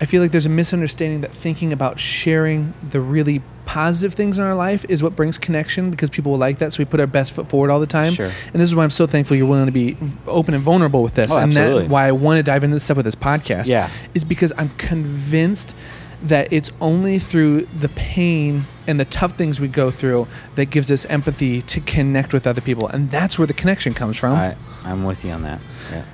[0.00, 4.44] I feel like there's a misunderstanding that thinking about sharing the really positive things in
[4.44, 6.72] our life is what brings connection because people will like that.
[6.72, 8.12] So we put our best foot forward all the time.
[8.12, 8.26] Sure.
[8.26, 9.96] And this is why I'm so thankful you're willing to be
[10.26, 11.32] open and vulnerable with this.
[11.32, 11.82] Oh, and absolutely.
[11.82, 13.68] that why I want to dive into this stuff with this podcast.
[13.68, 13.88] Yeah.
[14.12, 15.74] Is because I'm convinced
[16.22, 20.90] that it's only through the pain and the tough things we go through that gives
[20.90, 22.88] us empathy to connect with other people.
[22.88, 24.32] And that's where the connection comes from.
[24.32, 25.60] I, I'm with you on that.
[25.92, 26.04] Yeah.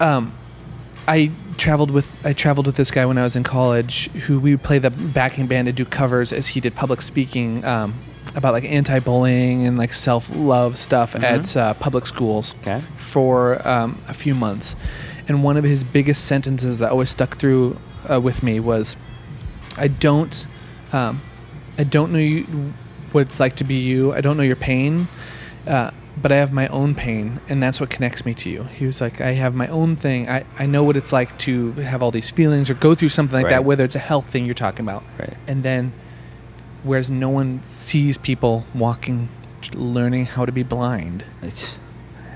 [0.00, 0.32] um,
[1.06, 4.52] I traveled with I traveled with this guy when I was in college, who we
[4.52, 7.94] would play the backing band and do covers as he did public speaking um,
[8.34, 12.80] about like anti-bullying and like self-love stuff at uh, public schools Okay.
[12.96, 14.76] for um, a few months.
[15.28, 17.76] And one of his biggest sentences that always stuck through
[18.10, 18.96] uh, with me was,
[19.76, 20.46] "I don't,
[20.92, 21.20] um,
[21.76, 22.44] I don't know you,
[23.12, 24.14] what it's like to be you.
[24.14, 25.08] I don't know your pain."
[25.66, 25.90] Uh,
[26.20, 28.64] but I have my own pain, and that's what connects me to you.
[28.64, 30.28] He was like, I have my own thing.
[30.28, 33.40] I, I know what it's like to have all these feelings or go through something
[33.40, 35.04] like that, whether it's a health thing you're talking about.
[35.18, 35.36] Right.
[35.46, 35.92] And then,
[36.82, 39.28] whereas no one sees people walking,
[39.74, 41.78] learning how to be blind, It's,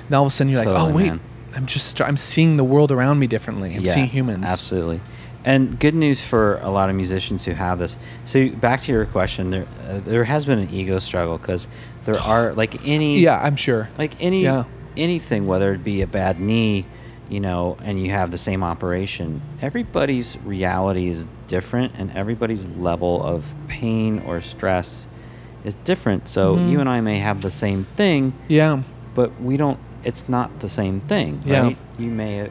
[0.08, 1.20] then all of a sudden you're like, oh, wait, man.
[1.54, 3.74] I'm just I'm seeing the world around me differently.
[3.74, 4.46] I'm seeing humans.
[4.46, 5.00] Absolutely.
[5.44, 7.98] And good news for a lot of musicians who have this.
[8.24, 11.66] So back to your question, there uh, there has been an ego struggle because
[12.04, 13.88] there are like any Yeah, I'm sure.
[13.98, 14.64] like any Yeah.
[14.96, 16.84] anything, whether it be a bad knee,
[17.28, 19.42] you know, and you have the same operation.
[19.60, 25.08] Everybody's reality is different, and everybody's level of pain or stress
[25.64, 26.28] is different.
[26.28, 26.68] So Mm-hmm.
[26.68, 28.82] you and I may have the same thing, Yeah.
[29.14, 31.62] but we don't it's not the same thing Yeah.
[31.62, 32.50] right you may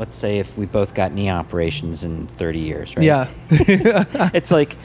[0.00, 3.28] let's say if we both got knee operations in 30 years right Yeah.
[4.34, 4.76] it's like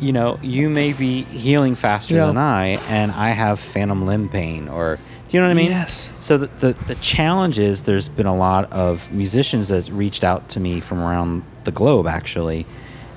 [0.00, 2.26] you know you may be healing faster Yeah.
[2.26, 4.98] than i and i have phantom limb pain or
[5.28, 6.12] do you know what i mean Yes.
[6.20, 10.48] so the, the, the challenge is there's been a lot of musicians that reached out
[10.50, 12.66] to me from around the globe actually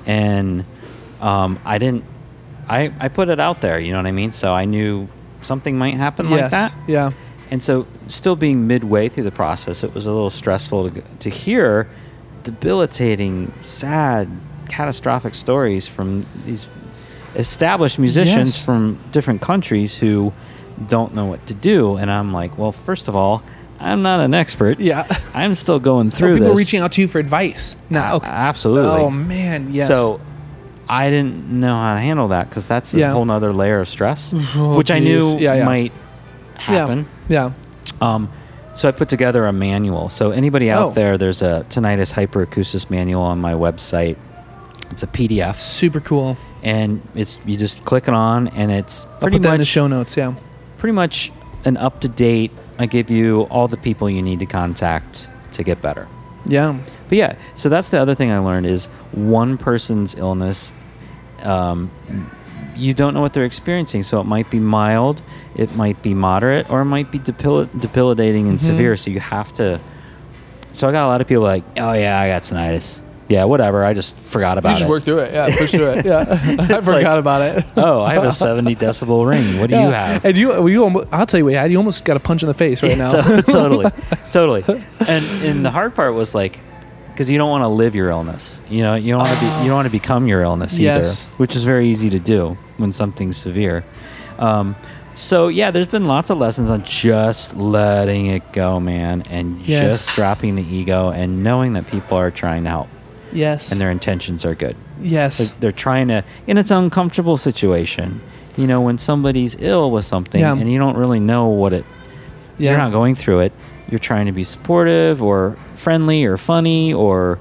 [0.05, 0.63] and
[1.19, 2.03] um, i didn't
[2.69, 5.07] I, I put it out there you know what i mean so i knew
[5.41, 7.11] something might happen like that Yeah.
[7.51, 11.29] And so, still being midway through the process, it was a little stressful to, to
[11.29, 11.87] hear
[12.43, 14.27] debilitating, sad,
[14.69, 16.67] catastrophic stories from these
[17.35, 18.65] established musicians Yes.
[18.65, 20.33] from different countries who
[20.87, 21.95] don't know what to do.
[21.97, 23.43] And I'm like, well, first of all,
[23.79, 24.79] I'm not an expert.
[24.79, 25.05] Yeah.
[25.33, 26.57] I'm still going through people this.
[26.57, 27.75] reaching out to you for advice.
[27.89, 28.27] Now, A- okay.
[28.27, 28.89] Absolutely.
[29.01, 29.87] Oh man, yes.
[29.87, 30.19] So
[30.89, 33.11] I didn't know how to handle that because that's a Yeah.
[33.11, 35.37] whole nother layer of stress, Oh, which I knew.
[35.37, 35.65] Yeah, yeah.
[35.65, 35.91] might
[36.55, 37.07] happen.
[37.29, 37.51] Yeah.
[38.01, 38.29] Um,
[38.73, 40.09] so I put together a manual.
[40.09, 40.91] So anybody out Oh.
[40.91, 44.17] there, there's a tinnitus hyperacusis manual on my website.
[44.91, 46.37] It's a PDF, Super cool.
[46.63, 49.87] and it's you just click it on, and it's pretty that in the much show
[49.87, 50.15] notes.
[50.15, 50.33] Yeah.
[50.77, 51.31] pretty much
[51.65, 52.51] an up to date.
[52.79, 56.07] I give you all the people you need to contact to get better.
[56.45, 56.77] Yeah.
[57.09, 60.71] But yeah, so that's the other thing I learned is one person's illness.
[61.41, 61.89] Um,
[62.77, 65.21] you don't know what they're experiencing, so it might be mild,
[65.55, 68.65] it might be moderate, or it might be debil- debilitating and Mm-hmm.
[68.67, 68.95] severe.
[68.97, 69.79] So you have to.
[70.71, 73.01] So I got a lot of people like, "Oh yeah, I got tinnitus.
[73.29, 73.83] Yeah, whatever.
[73.83, 75.33] I just forgot about it." You just work through it.
[75.33, 75.49] Yeah.
[75.57, 76.05] Push through it.
[76.11, 76.19] Yeah.
[76.29, 77.65] I forgot like- about it.
[77.75, 79.59] oh, I have a seventy decibel ring.
[79.59, 80.23] What do you have?
[80.23, 81.71] And you, well, you almost, I'll tell you what you had.
[81.71, 83.09] You almost got a punch in the face right now.
[83.09, 83.89] To- totally,
[84.31, 84.63] totally.
[85.07, 86.59] And and the hard part was like,
[87.17, 88.61] because you don't want to live your illness.
[88.69, 91.25] You know, you don't want to be, you don't want to become your illness Yes.
[91.25, 93.83] either, which is very easy to do when something's severe.
[94.37, 94.75] Um,
[95.15, 100.05] so yeah, there's been lots of lessons on just letting it go, man, and Yes.
[100.05, 102.87] just dropping the ego and knowing that people are trying to help
[103.31, 103.71] yes.
[103.71, 104.75] and their intentions are good.
[105.01, 105.37] yes.
[105.39, 108.21] They're, they're trying to in its uncomfortable situation.
[108.57, 110.53] You know, when somebody's ill with something Yeah.
[110.55, 111.83] and you don't really know what it
[112.59, 112.69] yeah.
[112.71, 113.53] you're not going through it.
[113.89, 117.39] You're trying to be supportive or friendly or funny or,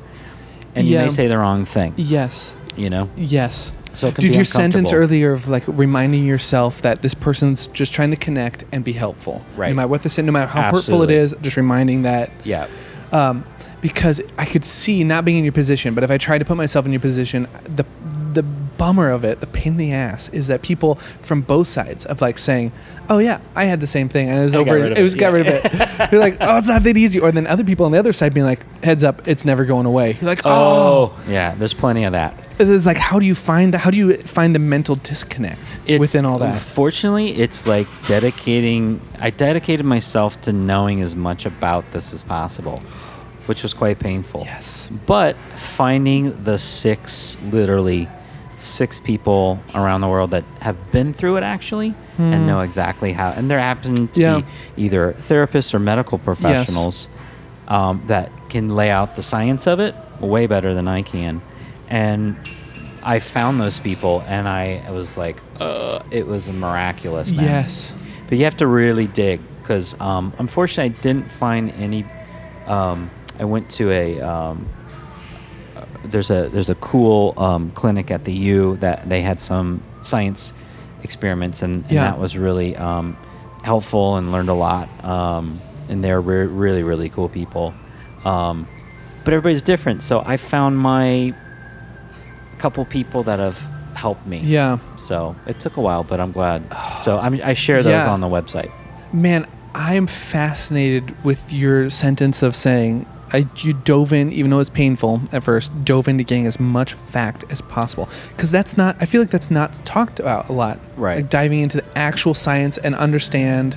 [0.74, 1.02] and you Yeah.
[1.04, 1.92] may say the wrong thing.
[1.96, 2.54] Yes.
[2.76, 3.72] You know, Yes.
[3.94, 5.02] so it can Dude, be your sentence uncomfortable.
[5.04, 9.42] earlier of like reminding yourself that this person's just trying to connect and be helpful.
[9.56, 9.70] Right.
[9.70, 11.14] No matter what they say, no matter how hurtful Absolutely.
[11.14, 12.66] it is, just reminding that Yeah,
[13.12, 13.44] um,
[13.80, 16.56] because I could see not being in your position, but if I tried to put
[16.56, 17.84] myself in your position, the
[18.34, 18.44] the
[18.78, 22.20] bummer of it, the pain in the ass, is that people from both sides of
[22.20, 22.72] like saying,
[23.08, 24.74] "Oh yeah, I had the same thing and it was I over.
[24.74, 25.38] rid It was it, got yeah.
[25.38, 25.72] rid of it."
[26.12, 28.34] You're like, "Oh, it's not that easy." Or then other people on the other side
[28.34, 31.54] being like, "Heads up, it's never going away." You're like, "Oh." Oh, yeah.
[31.54, 32.34] There's plenty of that.
[32.58, 33.74] It's like, how do you find?
[33.74, 36.58] How do you find the mental disconnect It's, within all that?
[36.58, 39.00] Fortunately, it's like dedicating.
[39.20, 42.78] I dedicated myself to knowing as much about this as possible,
[43.46, 44.42] which was quite painful.
[44.44, 44.90] Yes.
[45.06, 48.08] But finding the six, literally
[48.56, 53.30] six people around the world that have been through it actually and know exactly how,
[53.30, 54.20] and there happen to Hmm.
[54.20, 54.40] Yeah.
[54.76, 57.08] be either therapists or medical professionals
[57.68, 61.42] um, that can lay out the science of it way better than I can.
[61.90, 62.36] And
[63.02, 67.44] I found those people and I was like, uh, it was miraculous, man.
[67.44, 67.94] Yes.
[68.28, 72.04] But you have to really dig because, um, unfortunately, I didn't find any.
[72.66, 74.66] Um, I went to a um,
[76.06, 80.52] there's a there's a cool um, clinic at the U that they had some science
[81.02, 82.04] experiments and, and Yeah.
[82.04, 83.16] that was really um,
[83.62, 84.88] helpful and learned a lot.
[85.04, 87.74] Um, and they're re- really really cool people.
[88.24, 88.66] Um,
[89.24, 91.34] but everybody's different, so I found my
[92.58, 93.58] couple people that have
[93.94, 94.38] helped me.
[94.38, 94.78] Yeah.
[94.96, 96.62] So it took a while, but I'm glad.
[97.02, 98.10] So I'm, I share those Yeah.
[98.10, 98.70] on the website.
[99.12, 103.06] Man, I am fascinated with your sentence of saying
[103.36, 106.94] I, you dove in, even though it's painful at first, dove into getting as much
[106.94, 108.08] fact as possible.
[108.30, 110.80] Because that's not, I feel like that's not talked about a lot.
[110.96, 111.16] Right.
[111.16, 113.76] Like diving into the actual science and understand.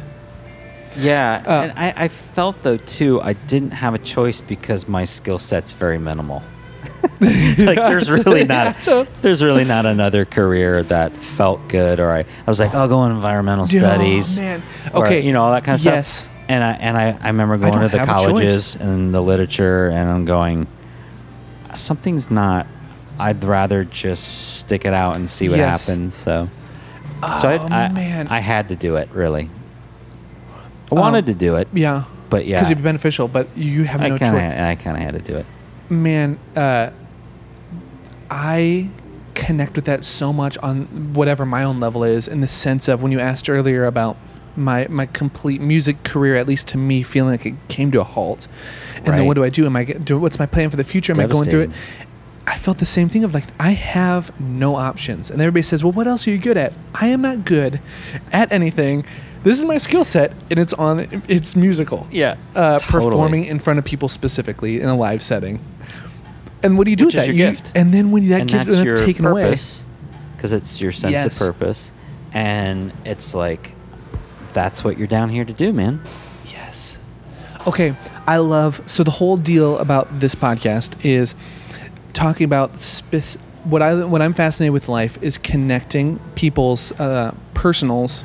[0.97, 5.03] Yeah, Uh, and I, I felt though too I didn't have a choice because my
[5.03, 6.41] skill set's very minimal.
[7.21, 8.81] like there's really not
[9.21, 13.05] there's really not another career that felt good or I, I was like I'll go
[13.05, 14.39] in environmental studies.
[14.39, 14.63] Oh, man.
[14.93, 15.21] or, Okay.
[15.21, 15.93] you know all that kind of stuff.
[15.93, 16.09] yes.
[16.21, 16.33] stuff.
[16.49, 19.87] And I and I, I remember going to the have a colleges and the literature,
[19.89, 20.67] and I'm going,
[21.75, 22.65] something's not.
[23.19, 25.85] I'd rather just stick it out and see what Yes.
[25.87, 26.15] happens.
[26.15, 26.49] So,
[27.39, 28.27] so I, Oh, I, man.
[28.29, 29.09] I had to do it.
[29.13, 29.49] Really,
[30.91, 32.05] I wanted to do it, Yeah.
[32.31, 34.59] but yeah, Because it'd be beneficial, but you have I no kind of choice.
[34.59, 35.45] I kind of had to do it.
[35.89, 36.89] Man, uh,
[38.31, 38.89] I
[39.35, 43.01] connect with that so much on whatever my own level is, in the sense of
[43.03, 44.17] when you asked earlier about
[44.59, 48.03] my my complete music career, at least to me, feeling like it came to a
[48.03, 48.47] halt.
[48.97, 49.65] And then what do I do?
[49.65, 51.13] Am I do what's my plan for the future?
[51.13, 51.71] Am I going through it?
[52.47, 55.93] I felt the same thing of like I have no options, and everybody says, "Well,
[55.93, 57.79] what else are you good at?" I am not good
[58.31, 59.05] at anything.
[59.43, 61.07] This is my skill set, and it's on.
[61.27, 62.07] It's musical.
[62.11, 63.11] Yeah, uh, totally.
[63.11, 65.59] performing in front of people specifically in a live setting.
[66.63, 67.33] And what do you do Which with is that?
[67.35, 67.71] your You- gift.
[67.75, 69.55] And then when that and gift that's that's your taken away,
[70.35, 71.39] because it's your sense Yes.
[71.39, 71.91] of purpose,
[72.33, 73.75] and it's like
[74.53, 76.01] that's what you're down here to do, man.
[76.45, 76.97] Yes.
[77.67, 77.95] Okay,
[78.27, 81.35] I love so the whole deal about this podcast is
[82.13, 88.23] talking about spec- what I what I'm fascinated with life is connecting people's uh, personals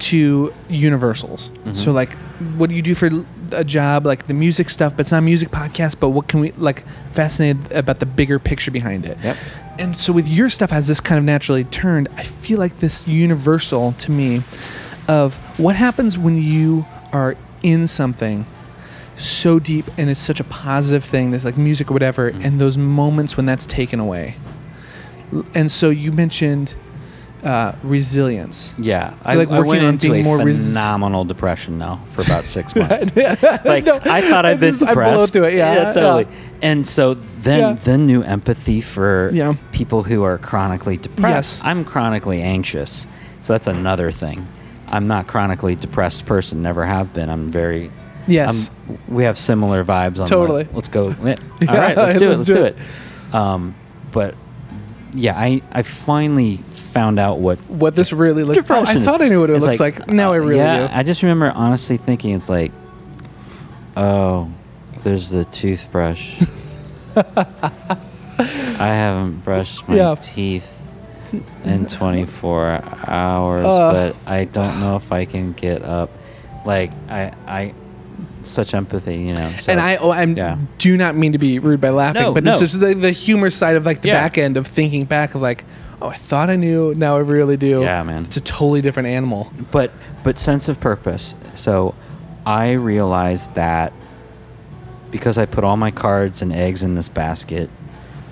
[0.00, 1.50] to universals.
[1.50, 1.74] Mm-hmm.
[1.74, 2.14] So like,
[2.56, 3.10] what do you do for
[3.52, 4.06] a job?
[4.06, 6.00] Like the music stuff, but it's not a music podcast.
[6.00, 6.84] But what can we like?
[7.12, 9.18] Fascinated about the bigger picture behind it.
[9.22, 9.36] Yep.
[9.78, 13.08] And so with your stuff has this kind of naturally turned, I feel like this
[13.08, 14.42] universal to me
[15.08, 18.46] of what happens when you are in something
[19.16, 22.78] so deep and it's such a positive thing that's like music or whatever and those
[22.78, 24.34] moments when that's taken away
[25.54, 26.74] and so you mentioned
[27.44, 31.24] uh, resilience Yeah, I, like I working went on into being a more res- phenomenal
[31.24, 33.04] depression now for about six months.
[33.64, 35.32] like No, I thought I'd been just- I depressed.
[35.32, 36.24] through it, yeah, totally.
[36.24, 36.58] yeah.
[36.62, 37.72] And so then, Yeah.
[37.84, 39.54] then new empathy for Yeah.
[39.72, 41.60] people who are chronically depressed.
[41.60, 41.62] Yes.
[41.64, 43.06] I'm chronically anxious,
[43.40, 44.46] so that's another thing.
[44.92, 46.62] I'm not chronically depressed person.
[46.62, 47.28] Never have been.
[47.30, 47.90] I'm very.
[48.26, 50.26] yes I'm, we have similar vibes on.
[50.26, 50.64] Totally.
[50.64, 51.10] Like, let's go.
[51.22, 52.36] Yeah, Yeah, All right, let's do it.
[52.36, 52.76] let's do do it.
[53.28, 53.34] it.
[53.34, 53.74] Um,
[54.12, 54.34] but
[55.14, 59.28] yeah, I I finally found out what what this really looks depression I thought I
[59.28, 61.50] knew what it It's looks like, now I uh, really yeah, do I just remember
[61.54, 62.72] honestly thinking it's like,
[63.96, 64.50] oh,
[65.04, 66.42] there's the toothbrush.
[67.16, 67.96] I
[68.78, 70.14] haven't brushed my Yeah.
[70.14, 70.79] teeth
[71.64, 73.92] in 24 hours, Uh.
[73.92, 76.10] but I don't know if I can get up.
[76.64, 77.74] Like I, I,
[78.42, 79.48] such empathy, you know.
[79.58, 80.58] So, and I, oh, I'm yeah.
[80.78, 82.50] do not mean to be rude by laughing, No, but no.
[82.50, 84.20] it's just the, the humor side of like the Yeah.
[84.22, 85.64] back end of thinking back of like,
[86.02, 87.80] oh, I thought I knew, now I really do.
[87.82, 88.24] Yeah, man.
[88.24, 89.52] It's a totally different animal.
[89.70, 89.90] but
[90.24, 91.34] but sense of purpose.
[91.54, 91.94] So
[92.46, 93.92] I realized that
[95.10, 97.68] because I put all my cards and eggs in this basket,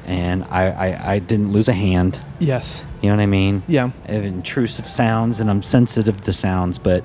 [0.09, 2.19] and I, I, I didn't lose a hand.
[2.39, 2.87] Yes.
[3.03, 3.63] You know what I mean?
[3.69, 3.91] Yeah.
[4.09, 7.05] I have intrusive sounds, and I'm sensitive to sounds, but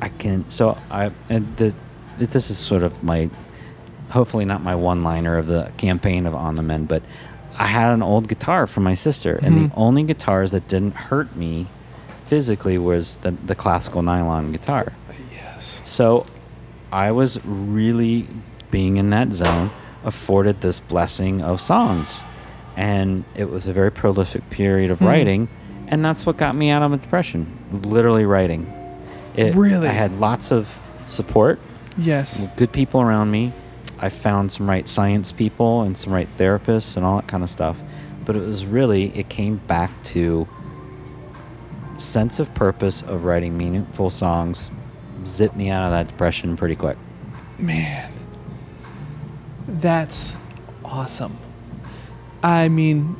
[0.00, 0.48] I can.
[0.48, 1.74] So I and the
[2.18, 3.28] this is sort of my
[4.10, 7.02] hopefully not my one liner of the campaign of On the Men, but
[7.58, 9.80] I had an old guitar from my sister, and the mm-hmm.
[9.80, 11.66] only guitars that didn't hurt me
[12.26, 14.92] physically was the, the classical nylon guitar.
[15.32, 15.82] Yes.
[15.84, 16.26] So
[16.92, 18.28] I was really
[18.70, 19.70] being in that zone
[20.04, 22.22] afforded this blessing of songs.
[22.76, 25.06] And it was a very prolific period of hmm.
[25.06, 25.48] writing.
[25.88, 28.72] And that's what got me out of depression literally writing.
[29.34, 29.88] It, Really?
[29.88, 31.58] I had lots of support,
[31.96, 32.46] Yes.
[32.56, 33.52] good people around me.
[33.98, 37.50] I found some right science people and some right therapists and all that kind of
[37.50, 37.80] stuff.
[38.24, 40.48] But it was really, it came back to
[41.98, 44.70] sense of purpose of writing meaningful songs
[45.24, 46.96] zipped me out of that depression pretty quick.
[47.58, 48.11] Man.
[49.72, 50.36] That's
[50.84, 51.38] awesome.
[52.42, 53.16] I mean,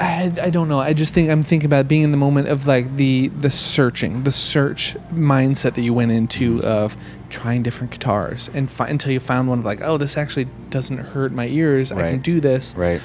[0.00, 0.80] I, I don't know.
[0.80, 4.24] I just think I'm thinking about being in the moment of like the the searching,
[4.24, 6.96] the search mindset that you went into of
[7.30, 10.98] trying different guitars and fi- until you found one of like, oh, this actually doesn't
[10.98, 11.92] hurt my ears.
[11.92, 12.74] I can do this.
[12.76, 13.00] Right.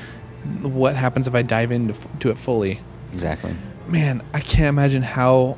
[0.61, 2.81] What happens if I dive into f- to it fully?
[3.13, 3.55] Exactly.
[3.87, 5.57] Man, I can't imagine how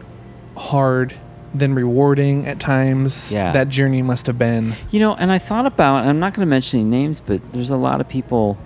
[0.58, 1.16] hard
[1.54, 3.52] then rewarding at times Yeah.
[3.52, 4.74] that journey must have been.
[4.92, 7.42] You know, and I thought about, and I'm not going to mention any names, but
[7.54, 8.58] there's a lot of people,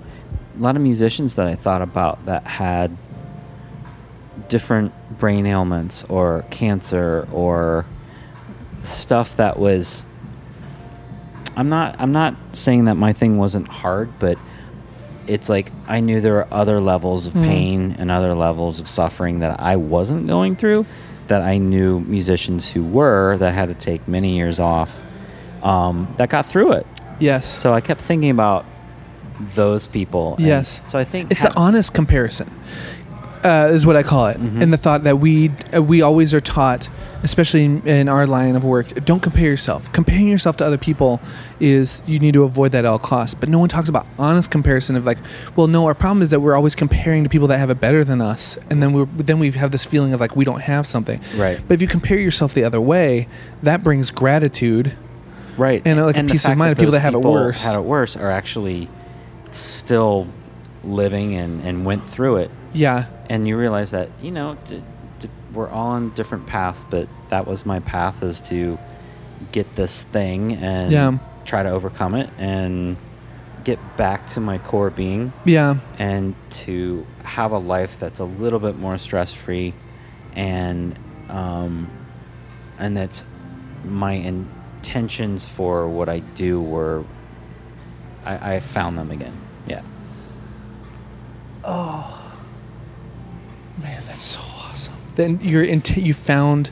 [0.58, 2.96] a lot of musicians that I thought about that had
[4.48, 7.86] different brain ailments or cancer or
[8.82, 10.06] stuff that was.
[11.56, 11.96] I'm not.
[12.00, 14.38] I'm not saying that my thing wasn't hard, but
[15.28, 17.44] it's like I knew there were other levels of hmm.
[17.44, 20.86] pain and other levels of suffering that I wasn't going through.
[21.28, 25.02] That I knew musicians who were that had to take many years off
[25.64, 26.88] um, that got through it.
[27.20, 27.48] Yes.
[27.48, 28.66] So I kept thinking about
[29.40, 30.36] those people.
[30.36, 30.82] and Yes.
[30.86, 32.52] So I think it's ha- an honest comparison,
[33.44, 34.38] uh, is what I call it.
[34.38, 34.62] Mm-hmm.
[34.62, 36.90] And the thought that we uh, we always are taught
[37.24, 39.92] especially in, in our line of work, don't compare yourself.
[39.94, 41.22] Comparing yourself to other people
[41.60, 43.34] is you need to avoid that at all costs.
[43.34, 45.18] But no one talks about honest comparison of like,
[45.56, 48.04] well, no, our problem is that we're always comparing to people that have it better
[48.04, 50.86] than us, and then we then we have this feeling of like we don't have
[50.86, 51.20] something.
[51.36, 51.60] Right.
[51.68, 53.28] But if you compare yourself the other way,
[53.64, 54.96] that brings gratitude.
[55.58, 57.64] right and, like, a peace of mind of people that have it worse.
[57.64, 58.90] had it worse are actually
[59.52, 60.28] still
[60.84, 63.06] living and, and went through it Yeah.
[63.30, 64.58] and you realize that you know
[65.54, 68.78] we're all on different paths but that was my path is to
[69.52, 71.18] get this thing and Yeah.
[71.46, 72.98] try to overcome it and
[73.64, 75.76] get back to my core being Yeah.
[76.00, 79.74] and to have a life that's a little bit more stress free
[80.36, 80.98] and
[81.30, 81.90] um,
[82.80, 83.24] and that's
[83.86, 87.04] my intentions for what I do were
[88.26, 89.82] I, I found them again yeah
[91.64, 92.20] Oh
[93.82, 94.42] Man, that's so
[95.16, 96.72] Then your int- you found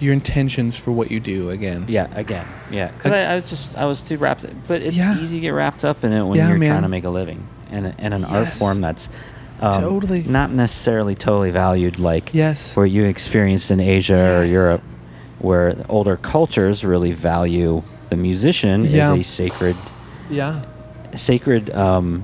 [0.00, 1.86] your intentions for what you do again.
[1.88, 5.18] yeah again yeah because I, I was just I was too wrapped but it's Yeah.
[5.18, 6.68] easy to get wrapped up in it when Yeah, you're man.
[6.70, 9.08] trying to make a living and and an art form that's
[9.60, 10.22] um, Totally.
[10.24, 12.76] not necessarily totally valued like Yes.
[12.76, 14.82] what you experienced in Asia or Europe,
[15.38, 19.76] where older cultures really value the musician as a sacred,
[20.28, 20.60] Yeah.
[21.14, 22.22] sacred um,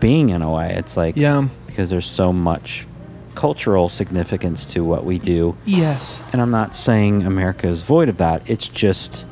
[0.00, 0.74] being in a way.
[0.76, 1.46] It's like Yeah.
[1.68, 2.88] because there's so much
[3.36, 6.22] cultural significance to what we do, Yes.
[6.32, 8.42] and I'm not saying America is void of that.
[8.46, 9.24] It's just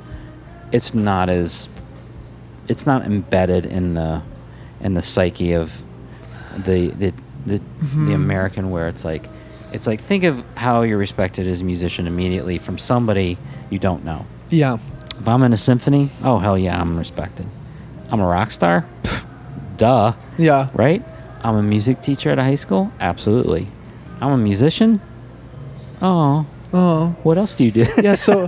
[0.73, 1.69] it's not as
[2.69, 4.23] it's not embedded in the
[4.81, 5.83] in the psyche of
[6.57, 7.13] the the
[7.47, 8.07] the, Mm-hmm.
[8.07, 9.29] the American where it's like
[9.73, 13.37] it's like think of how you're respected as a musician immediately from somebody
[13.71, 14.25] you don't know.
[14.51, 14.79] Yeah.
[15.21, 17.47] If I'm in a symphony, oh hell yeah, I'm respected.
[18.11, 19.27] I'm a rock star, Pff,
[19.77, 20.69] duh, Yeah.
[20.75, 21.03] right?
[21.43, 23.69] I'm a music teacher at a high school, absolutely.
[24.25, 25.01] I'm a musician.
[26.03, 27.15] Oh, Oh.
[27.23, 27.87] what else do you do?
[28.03, 28.17] Yeah.
[28.17, 28.47] So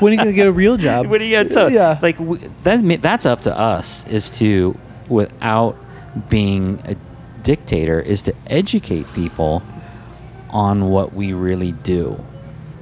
[0.00, 1.06] when are you gonna get a real job?
[1.10, 1.98] what do you got to Yeah.
[2.00, 2.18] Like
[2.62, 2.98] that.
[3.02, 4.04] That's up to us.
[4.06, 4.78] Is to
[5.08, 5.76] without
[6.28, 6.94] being a
[7.42, 9.62] dictator is to educate people
[10.50, 12.16] on what we really do,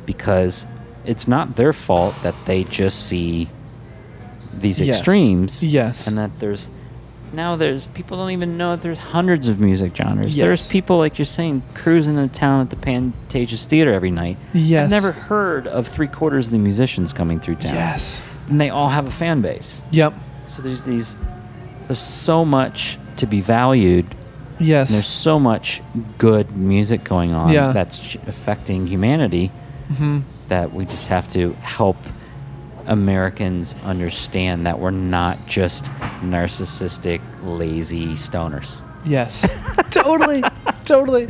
[0.06, 0.66] because
[1.06, 3.48] it's not their fault that they just see
[4.52, 4.98] these Yes.
[4.98, 5.62] extremes.
[5.62, 6.06] Yes.
[6.06, 6.70] and that there's
[7.32, 10.36] now there's people don't even know that there's hundreds of music genres.
[10.36, 10.46] Yes.
[10.46, 14.36] There's people like you're saying cruising in town at the Pantages Theater every night.
[14.52, 14.84] Yes.
[14.84, 17.74] I've never heard of three quarters of the musicians coming through town.
[17.74, 18.22] Yes.
[18.48, 19.82] and they all have a fan base.
[19.92, 20.14] Yep.
[20.46, 21.20] So there's these.
[21.86, 24.06] There's so much to be valued.
[24.58, 24.90] Yes.
[24.90, 25.80] And there's so much
[26.18, 27.72] good music going on Yeah.
[27.72, 29.50] that's affecting humanity
[29.92, 30.20] Mm-hmm.
[30.48, 31.96] that we just have to help
[32.86, 35.84] Americans understand that we're not just
[36.22, 38.80] narcissistic, lazy stoners.
[39.04, 39.42] Yes.
[39.90, 40.42] totally.
[40.84, 41.26] Totally.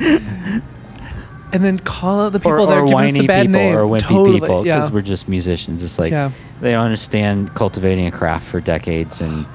[1.54, 3.52] And then call out the people or, that or are giving us a bad people
[3.60, 3.76] name.
[3.76, 4.40] or wimpy totally.
[4.40, 4.76] people Yeah.
[4.78, 5.82] because we're just musicians.
[5.84, 6.30] It's like Yeah.
[6.60, 9.46] they don't understand cultivating a craft for decades and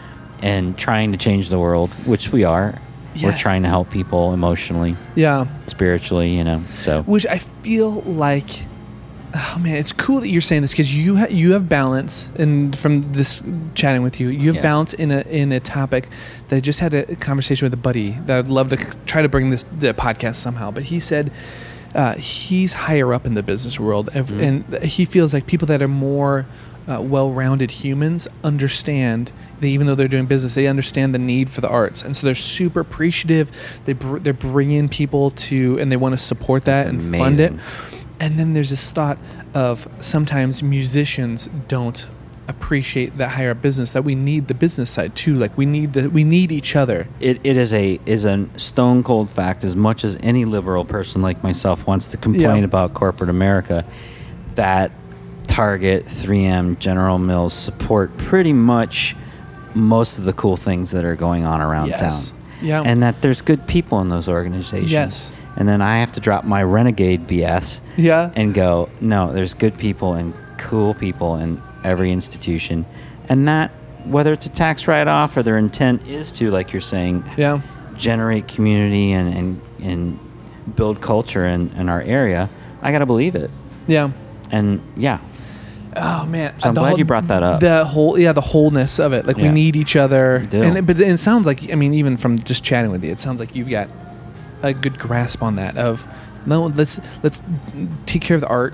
[0.43, 2.79] and trying to change the world, which we are.
[3.15, 3.29] Yeah.
[3.29, 5.47] We're trying to help people emotionally, yeah.
[5.65, 6.61] spiritually, you know.
[6.75, 8.66] So Which I feel like,
[9.37, 12.75] oh man, it's cool that you're saying this because you ha- you have balance, and
[12.75, 13.43] from this
[13.75, 14.61] chatting with you, you have Yeah.
[14.61, 16.09] balance in a in a topic
[16.47, 19.21] that I just had a conversation with a buddy that I'd love to c- try
[19.21, 20.71] to bring this the podcast somehow.
[20.71, 21.31] But he said
[21.95, 24.39] uh, he's higher up in the business world, ev- Mm-hmm.
[24.73, 26.45] and he feels like people that are more
[26.87, 29.31] uh, well-rounded humans understand.
[29.59, 32.25] They, even though they're doing business, they understand the need for the arts, and so
[32.27, 33.51] they're super appreciative.
[33.85, 37.39] They br- they're bringing people to, and they want to support that That's and fund
[37.39, 37.53] it.
[38.19, 39.17] And then there's this thought
[39.53, 42.07] of sometimes musicians don't
[42.47, 45.35] appreciate that higher business that we need the business side too.
[45.35, 47.05] Like we need the we need each other.
[47.19, 51.21] it, it is a is a stone cold fact as much as any liberal person
[51.21, 52.63] like myself wants to complain Yeah.
[52.63, 53.83] about corporate America
[54.55, 54.91] that
[55.45, 59.15] Target, 3M, General Mills support pretty much
[59.73, 62.31] most of the cool things that are going on around Yes.
[62.31, 62.39] town.
[62.61, 62.81] Yeah.
[62.85, 64.91] And that there's good people in those organizations.
[64.91, 65.31] Yes.
[65.57, 68.31] And then I have to drop my renegade BS Yeah.
[68.35, 72.85] and go, no, there's good people and cool people in every institution.
[73.27, 73.71] And that,
[74.05, 77.61] whether it's a tax write off or their intent is to, like you're saying, Yeah.
[77.95, 80.19] generate community and, and, and
[80.75, 82.49] build culture in, in our area,
[82.83, 83.49] I got to believe it.
[83.87, 84.11] Yeah.
[84.51, 85.19] And yeah,
[85.95, 86.53] Oh man.
[86.59, 87.59] So I'm The glad whole- you brought that up.
[87.59, 89.25] The whole yeah, the wholeness of it.
[89.25, 90.47] Like we need each other.
[90.51, 93.19] And it, but it sounds like I mean even from just chatting with you, it
[93.19, 93.89] sounds like you've got
[94.63, 96.07] a good grasp on that of
[96.45, 97.41] no, let's let's
[98.05, 98.73] take care of the art.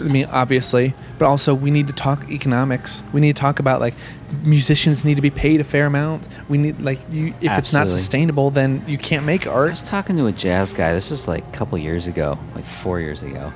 [0.00, 3.02] I mean, obviously, but also we need to talk economics.
[3.12, 3.94] We need to talk about like
[4.42, 6.26] musicians need to be paid a fair amount.
[6.48, 9.70] We need like you if it's not sustainable, then you can't make I art.
[9.70, 10.92] was talking to a jazz guy.
[10.92, 13.52] This was like a couple years ago, like four years ago,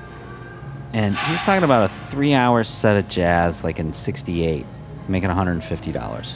[0.93, 4.67] and he was talking about a three-hour set of jazz, like in '68,
[5.09, 6.35] making 150 dollars.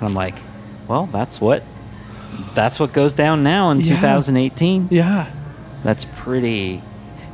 [0.00, 0.36] And I'm like,
[0.86, 1.62] well, that's what
[2.54, 3.94] that's what goes down now in Yeah.
[3.96, 4.88] 2018.
[4.90, 5.26] Yeah.
[5.84, 6.82] That's pretty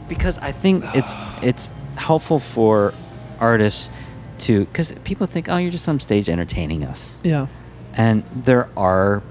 [0.08, 2.92] because I think it's it's helpful for
[3.40, 3.90] artists
[4.38, 7.46] to because people think, oh, you're just on stage entertaining us, Yeah.
[7.96, 9.22] and there are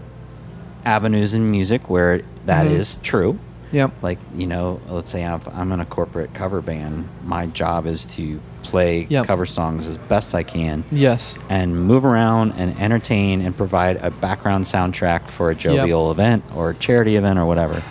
[0.85, 3.01] avenues in music where that is Mhm.
[3.03, 3.39] true.
[3.73, 3.91] Yep.
[4.01, 7.09] Like you know, let's say I've, I'm in a corporate cover band.
[7.25, 9.25] My job is to play Yep.
[9.25, 11.37] cover songs as best I can Yes.
[11.49, 16.73] and move around and entertain and provide a background soundtrack for a jovial event or
[16.75, 17.83] charity event or whatever.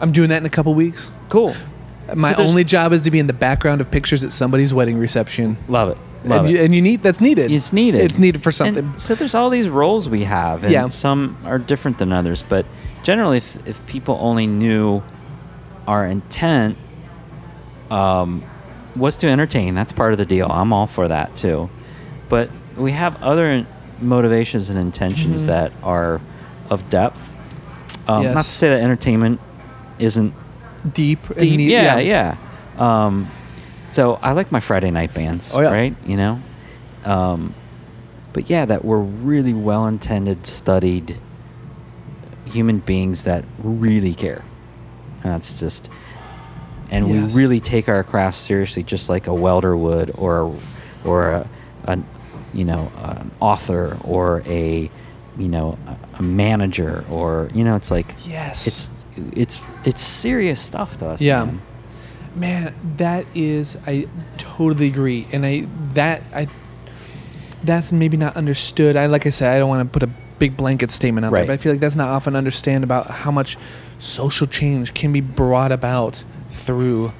[0.00, 1.12] I'm doing that in a couple weeks.
[1.28, 1.54] Cool.
[2.16, 4.98] My So only job is to be in the background of pictures at somebody's wedding
[4.98, 5.56] reception.
[5.68, 5.98] Love it.
[6.24, 6.58] Love and it.
[6.58, 7.52] You, and you need that's needed.
[7.52, 8.00] It's needed.
[8.00, 8.92] It's needed for And something.
[8.96, 10.88] so there's all these roles we have, and Yeah.
[10.88, 12.42] some are different than others.
[12.42, 12.66] But
[13.02, 15.02] generally, if, if people only knew
[15.86, 16.76] our intent
[17.90, 18.42] um,
[18.96, 20.50] was to entertain, that's part of the deal.
[20.50, 21.68] I'm all for that too.
[22.28, 23.66] But we have other
[24.00, 25.46] motivations and intentions Mhm.
[25.48, 26.20] that are
[26.70, 27.28] of depth.
[28.08, 29.40] Um, Not to say that entertainment
[29.98, 30.34] isn't
[30.92, 31.20] Deep.
[31.38, 31.58] deep.
[31.58, 32.36] need- yeah, yeah.
[32.78, 33.28] Um,
[33.90, 35.70] so I like my Friday night bands, Oh, yeah.
[35.70, 35.94] right?
[36.06, 36.40] You know,
[37.04, 37.54] um,
[38.32, 41.18] but yeah, that we're really well intended, studied
[42.52, 44.44] human beings that really care.
[45.22, 45.90] And that's just,
[46.90, 47.34] and Yes.
[47.34, 50.54] we really take our craft seriously, just like a welder would, or
[51.04, 51.48] or a,
[51.84, 51.98] a
[52.54, 54.90] you know an author or a
[55.38, 58.66] you know a, a manager or you know it's like Yes.
[58.66, 58.90] it's
[59.36, 61.20] it's it's serious stuff to us.
[61.22, 61.44] Yeah.
[61.44, 61.60] man.
[62.34, 64.06] Man, that is I
[64.38, 65.26] totally agree.
[65.32, 66.48] And I that I
[67.64, 68.96] that's maybe not understood.
[68.96, 70.12] I like I said, I don't want to put a
[70.42, 71.40] big blanket statement out Right.
[71.42, 73.56] there, but I feel like that's not often understand about how much
[74.00, 77.12] social change can be brought about through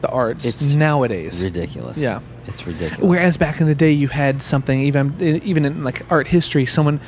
[0.00, 1.44] the arts It's nowadays.
[1.44, 1.98] ridiculous.
[1.98, 2.20] Yeah.
[2.46, 3.04] it's ridiculous.
[3.06, 6.98] Whereas back in the day, you had something even even in like art history, someone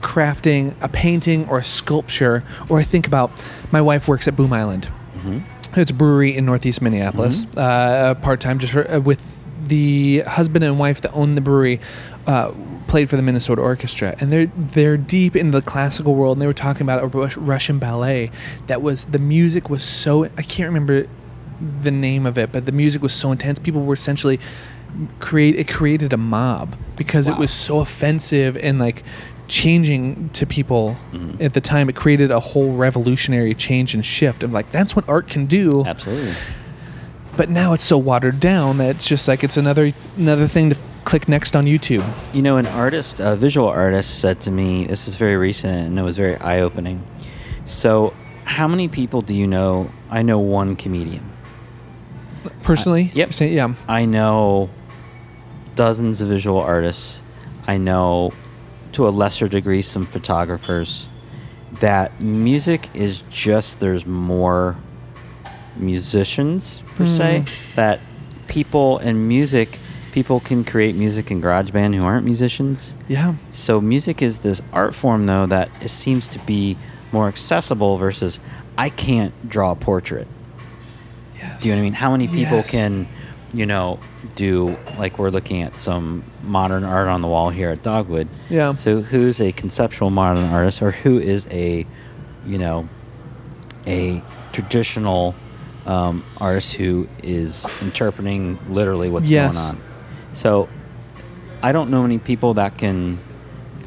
[0.00, 2.42] crafting a painting or a sculpture.
[2.68, 3.30] Or I think about
[3.72, 4.88] my wife works at Boom Island.
[5.76, 7.46] It's a brewery in Northeast Minneapolis.
[7.56, 9.20] Uh, Part time, just for, uh, with
[9.68, 11.80] the husband and wife that own the brewery.
[12.26, 12.52] Uh,
[12.90, 16.36] played for the Minnesota Orchestra, and they're they're deep in the classical world.
[16.36, 18.30] And they were talking about a Rus- Russian ballet
[18.66, 21.06] that was the music was so I can't remember
[21.82, 23.58] the name of it, but the music was so intense.
[23.58, 24.38] People were essentially
[25.20, 29.04] create it created a mob because it was so offensive and like
[29.46, 31.42] changing to people Mm-hmm.
[31.42, 31.88] at the time.
[31.88, 35.84] It created a whole revolutionary change and shift of like that's what art can do.
[35.86, 36.34] absolutely.
[37.36, 40.76] But now it's so watered down that it's just like it's another another thing to
[41.04, 42.04] click next on YouTube.
[42.32, 45.98] You know, an artist, a visual artist, said to me, "This is very recent, and
[45.98, 47.02] it was very eye-opening."
[47.64, 48.12] So,
[48.44, 49.90] how many people do you know?
[50.10, 51.30] I know one comedian.
[52.62, 53.28] Personally, uh, yep.
[53.28, 54.70] you're saying- yeah, I know
[55.76, 57.22] dozens of visual artists.
[57.66, 58.32] I know,
[58.92, 61.06] to a lesser degree, some photographers.
[61.80, 64.76] That music is just there's more
[65.76, 67.44] musicians per se.
[67.46, 67.74] Mm.
[67.76, 68.00] That
[68.48, 69.78] people in music,
[70.12, 72.94] people can create music in GarageBand who aren't musicians.
[73.08, 76.76] yeah, So music is this art form though that it seems to be
[77.12, 78.40] more accessible versus
[78.78, 80.26] I can't draw a portrait.
[81.36, 81.62] yes.
[81.62, 81.92] Do you know what I mean?
[81.94, 82.70] How many people Yes.
[82.70, 83.08] can,
[83.52, 83.98] you know,
[84.36, 88.28] do like we're looking at some modern art on the wall here at Dogwood.
[88.48, 88.74] Yeah.
[88.76, 91.86] So who's a conceptual modern artist or who is a,
[92.46, 92.88] you know,
[93.86, 94.22] a
[94.52, 95.34] traditional
[95.86, 99.54] um, artist who is interpreting literally what's Yes.
[99.56, 99.89] going on.
[100.32, 100.68] So
[101.62, 103.18] I don't know any people that can,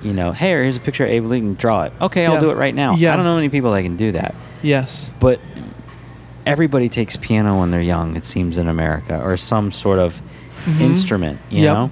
[0.02, 1.94] you know, hey, here's a picture of Abe Lincoln, draw it.
[2.02, 2.40] Okay, I'll Yeah.
[2.42, 2.96] do it right now.
[2.96, 3.14] Yeah.
[3.14, 5.40] I don't know any people that can do that Yes, but
[6.46, 10.22] everybody takes piano when they're young it seems in america or some sort of
[10.82, 11.64] instrument you Mm-hmm.
[11.64, 11.74] Yep.
[11.76, 11.92] know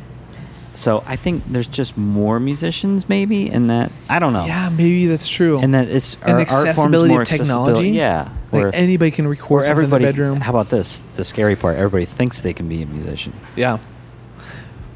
[0.73, 5.05] so i think there's just more musicians maybe and that i don't know yeah, maybe
[5.07, 5.59] that's true.
[5.59, 7.71] and that it's And our the art form's accessibility more of technology?
[7.71, 7.89] accessibility.
[7.97, 10.41] yeah like where, anybody can where record everybody in the bedroom.
[10.41, 13.77] how about this the scary part everybody thinks they can be a musician yeah,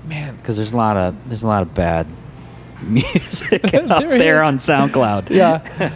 [0.07, 2.07] man, because there's a lot of there's a lot of bad
[2.81, 5.93] music out There there on soundcloud yeah.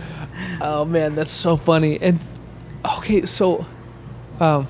[0.61, 1.99] oh man, that's so funny.
[2.01, 2.19] And
[2.97, 3.65] okay, so,
[4.39, 4.67] um,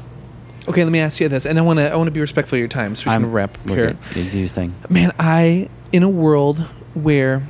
[0.68, 2.56] okay, let me ask you this, and I want to I want to be respectful
[2.56, 3.98] of your time, so we can wrap here.
[4.16, 6.60] you do your thing Man, I in a world
[6.94, 7.48] where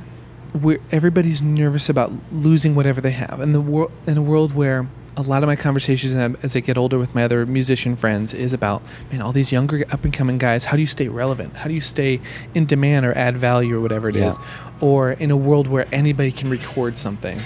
[0.52, 4.86] where everybody's nervous about losing whatever they have, and the world in a world where
[5.26, 8.52] a lot of my conversations as I get older with my other musician friends is
[8.52, 10.64] about man, all these younger up and coming guys.
[10.66, 11.56] How do you stay relevant?
[11.56, 12.20] How do you stay
[12.54, 14.38] in demand or add value or whatever it is?
[14.38, 14.44] Yeah.
[14.80, 17.38] Or in a world where anybody can record something,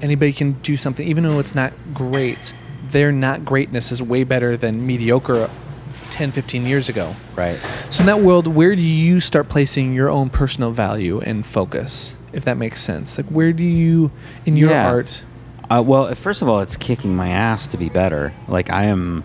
[0.00, 2.54] anybody can do something, even though it's not great.
[2.90, 5.50] Their not greatness is way better than mediocre
[6.10, 7.14] 10, 15 years ago.
[7.36, 7.56] Right.
[7.90, 12.16] So in that world, where do you start placing your own personal value and focus?
[12.32, 14.10] If that makes sense, like where do you
[14.46, 14.88] in your Yeah.
[14.88, 15.24] art?
[15.70, 18.32] Uh, well, first of all, it's kicking my ass to be better.
[18.48, 19.22] Like I am,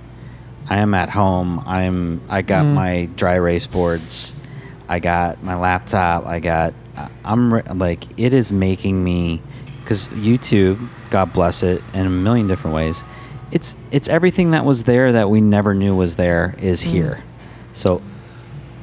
[0.69, 1.63] I am at home.
[1.65, 2.21] I'm.
[2.29, 2.73] I got Mm.
[2.73, 4.35] my dry erase boards.
[4.89, 6.25] I got my laptop.
[6.25, 6.73] I got.
[7.25, 9.41] I'm re- like it is making me
[9.81, 13.03] because YouTube, God bless it, in a million different ways.
[13.51, 16.87] It's it's everything that was there that we never knew was there is Mm.
[16.87, 17.23] here.
[17.71, 18.01] So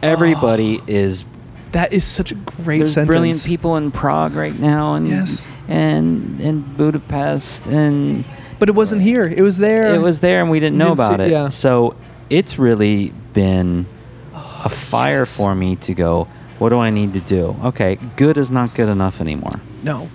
[0.03, 1.25] everybody is
[1.73, 3.07] That is such a great there's sentence.
[3.07, 5.47] brilliant people in Prague right now, and Yes.
[5.71, 8.25] And in Budapest, and
[8.59, 9.25] but it wasn't here.
[9.27, 9.95] It was there.
[9.95, 11.31] it was there, and we didn't know didn't see- about it.
[11.31, 11.49] yeah.
[11.49, 11.95] So
[12.29, 13.87] it's really been
[14.35, 16.29] a fire for me to go.
[16.59, 17.57] What do I need to do?
[17.65, 19.53] Okay, good is not good enough anymore.
[19.83, 20.09] no.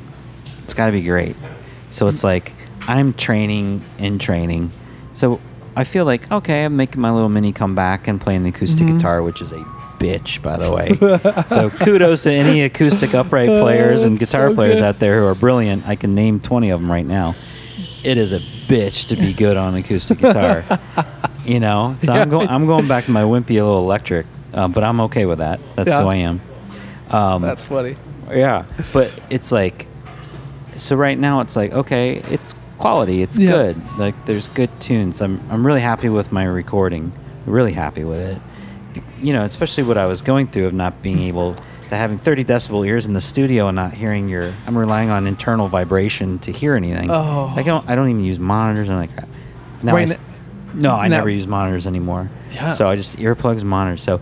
[0.63, 1.35] It's got to be great.
[1.91, 2.51] So it's like
[2.87, 4.71] I'm training in training.
[5.13, 5.39] So
[5.75, 8.97] I feel like okay, I'm making my little mini comeback and playing the acoustic Mm-hmm.
[8.97, 9.63] guitar, which is a
[9.99, 11.43] bitch, by the way.
[11.47, 15.35] so kudos to any acoustic upright players and guitar so players out there who are
[15.35, 15.87] brilliant.
[15.87, 17.35] I can name 20 of them right now.
[18.03, 20.63] It is a bitch to be good on acoustic guitar.
[21.45, 22.47] You know, so I'm going.
[22.49, 25.59] I'm going back to my wimpy little electric, um, but I'm okay with that.
[25.75, 26.01] That's Yeah.
[26.01, 26.41] who I am.
[27.11, 27.97] Um, That's funny.
[28.31, 29.85] yeah, but it's like,
[30.73, 33.51] so right now it's like okay, it's quality, it's Yeah.
[33.51, 33.81] good.
[33.99, 35.21] Like there's good tunes.
[35.21, 37.11] I'm I'm really happy with my recording.
[37.45, 38.41] Really happy with it.
[39.25, 41.55] You know, especially what I was going through of not being able
[41.89, 44.53] to having 30 decibel ears in the studio and not hearing your.
[44.67, 47.09] I'm relying on internal vibration to hear anything.
[47.11, 47.51] Oh.
[47.55, 47.87] I don't.
[47.89, 49.09] I don't even use monitors and like.
[49.83, 50.17] Now I Right s-
[50.73, 52.29] n- no, I now- never use monitors anymore.
[52.53, 52.73] Yeah.
[52.73, 54.01] So I just earplugs, monitors.
[54.03, 54.19] So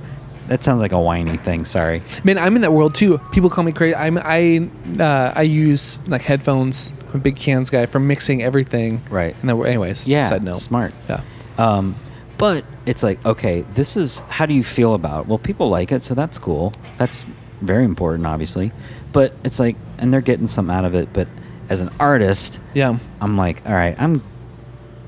[0.48, 1.66] that sounds like a whiny thing.
[1.66, 2.02] Sorry.
[2.24, 3.20] Man, I'm in that world too.
[3.32, 3.96] People call me crazy.
[3.96, 4.70] I'm I
[5.00, 6.92] uh, I use like headphones.
[7.10, 9.02] I'm a big cans guy for mixing everything.
[9.10, 9.36] Right.
[9.42, 10.58] And then, anyways, Yeah, side note.
[10.60, 10.94] smart.
[11.10, 11.22] Yeah.
[11.58, 11.96] Um,
[12.44, 15.28] but it's like, okay, this is how do you feel about it?
[15.28, 16.74] Well, people like it, so that's cool.
[16.98, 17.24] That's
[17.62, 18.74] very important, obviously.
[19.14, 21.14] But it's like, and they're getting something out of it.
[21.14, 21.30] But
[21.70, 22.98] as an artist, Yeah.
[23.22, 24.22] I'm like, all right, I'm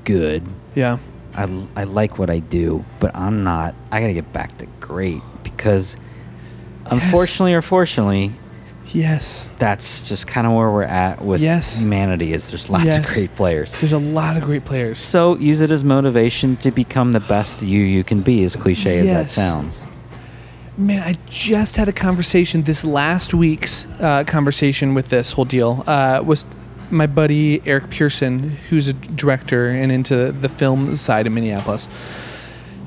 [0.04, 0.44] good.
[0.74, 0.96] Yeah.
[1.34, 3.74] I, I like what I do, but I'm not.
[3.92, 5.98] I got to get back to great because,
[6.86, 8.32] unfortunately or fortunately,
[8.96, 9.48] Yes.
[9.58, 11.78] that's just kind of where we're at with Yes.
[11.78, 12.32] humanity.
[12.32, 12.98] Is there's lots Yes.
[12.98, 13.72] of great players.
[13.80, 15.00] There's a lot of great players.
[15.00, 18.98] So use it as motivation to become the best you you can be, as cliche
[19.00, 19.84] as that sounds.
[20.78, 22.62] Man, I just had a conversation.
[22.62, 26.46] This last week's uh, conversation with this whole deal uh, was
[26.90, 31.88] my buddy Eric Pearson, who's a director and into the film side in Minneapolis.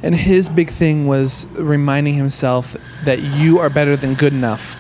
[0.02, 2.76] And his big thing was reminding himself
[3.06, 4.78] that you are better than good enough.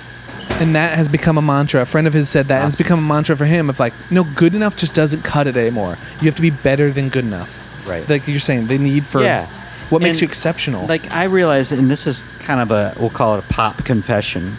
[0.60, 1.82] And that has become a mantra.
[1.82, 3.94] A friend of his said that, and it's become a mantra for him of like,
[4.12, 5.98] no, good enough just doesn't cut it anymore.
[6.22, 7.66] You have to be better than good enough.
[7.88, 8.08] Right.
[8.10, 9.48] Like you're saying, the need for Yeah.
[9.90, 10.86] what makes And, you exceptional.
[10.86, 14.58] Like I realize, and this is kind of a we'll call it a pop confession,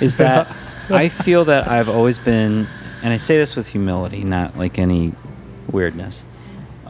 [0.00, 0.48] is that
[0.90, 2.66] I feel that I've always been,
[3.02, 5.12] and I say this with humility, not like any
[5.70, 6.24] weirdness,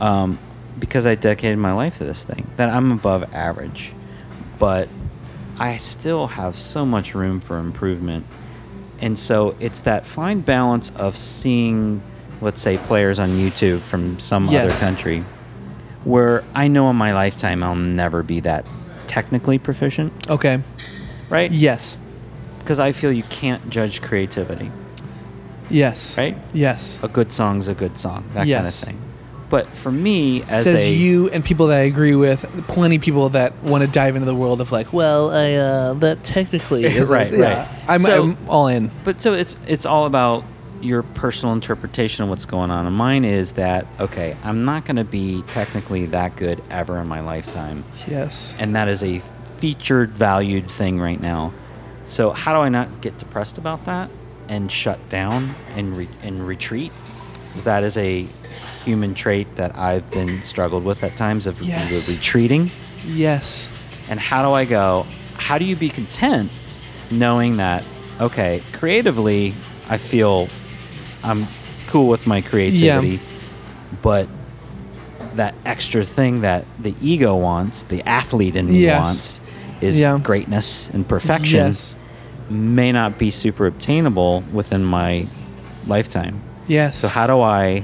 [0.00, 0.38] um,
[0.78, 2.46] because I dedicated my life to this thing.
[2.56, 3.92] That I'm above average,
[4.58, 4.88] but
[5.58, 8.26] I still have so much room for improvement.
[9.00, 12.02] And so it's that fine balance of seeing,
[12.40, 14.82] let's say, players on YouTube from some Yes.
[14.82, 15.24] other country,
[16.04, 18.68] where I know in my lifetime I'll never be that
[19.06, 20.60] technically proficient, okay.
[21.30, 21.50] right?
[21.50, 21.98] Yes.
[22.58, 24.70] Because I feel you can't judge creativity,
[25.70, 26.16] Yes.
[26.18, 26.36] right?
[26.52, 26.98] Yes.
[27.02, 28.56] A good song's a good song, that Yes.
[28.58, 28.98] kind of thing.
[29.48, 33.02] But for me, as Says a you and people that I agree with, plenty of
[33.02, 36.84] people that want to dive into the world of like, well, I uh, that technically
[36.86, 37.68] is Right, right.
[37.86, 38.90] I'm, So- I'm all in.
[39.04, 40.42] But so it's it's all about
[40.82, 42.86] your personal interpretation of what's going on.
[42.86, 47.08] And mine is that okay, I'm not going to be technically that good ever in
[47.08, 48.56] my lifetime, Yes.
[48.58, 49.20] and that is a
[49.58, 51.52] featured, valued thing right now.
[52.04, 54.10] So how do I not get depressed about that
[54.48, 56.92] and shut down and re- and retreat?
[57.64, 58.26] That is a
[58.84, 62.08] human trait that I've been struggled with at times of Yes.
[62.08, 62.70] retreating.
[63.06, 63.68] yes.
[64.08, 65.04] And how do I go?
[65.36, 66.50] How do you be content
[67.10, 67.82] knowing that,
[68.20, 69.52] okay, creatively,
[69.88, 70.48] I feel
[71.24, 71.46] I'm
[71.88, 73.18] cool with my creativity, yeah.
[74.02, 74.28] but
[75.34, 79.00] that extra thing that the ego wants, the athlete in me Yes.
[79.04, 79.40] wants,
[79.80, 80.18] is Yeah.
[80.22, 81.94] greatness and perfection, Yes.
[82.48, 85.26] may not be super obtainable within my
[85.86, 86.40] lifetime.
[86.68, 86.96] Yes.
[86.96, 87.82] So how do I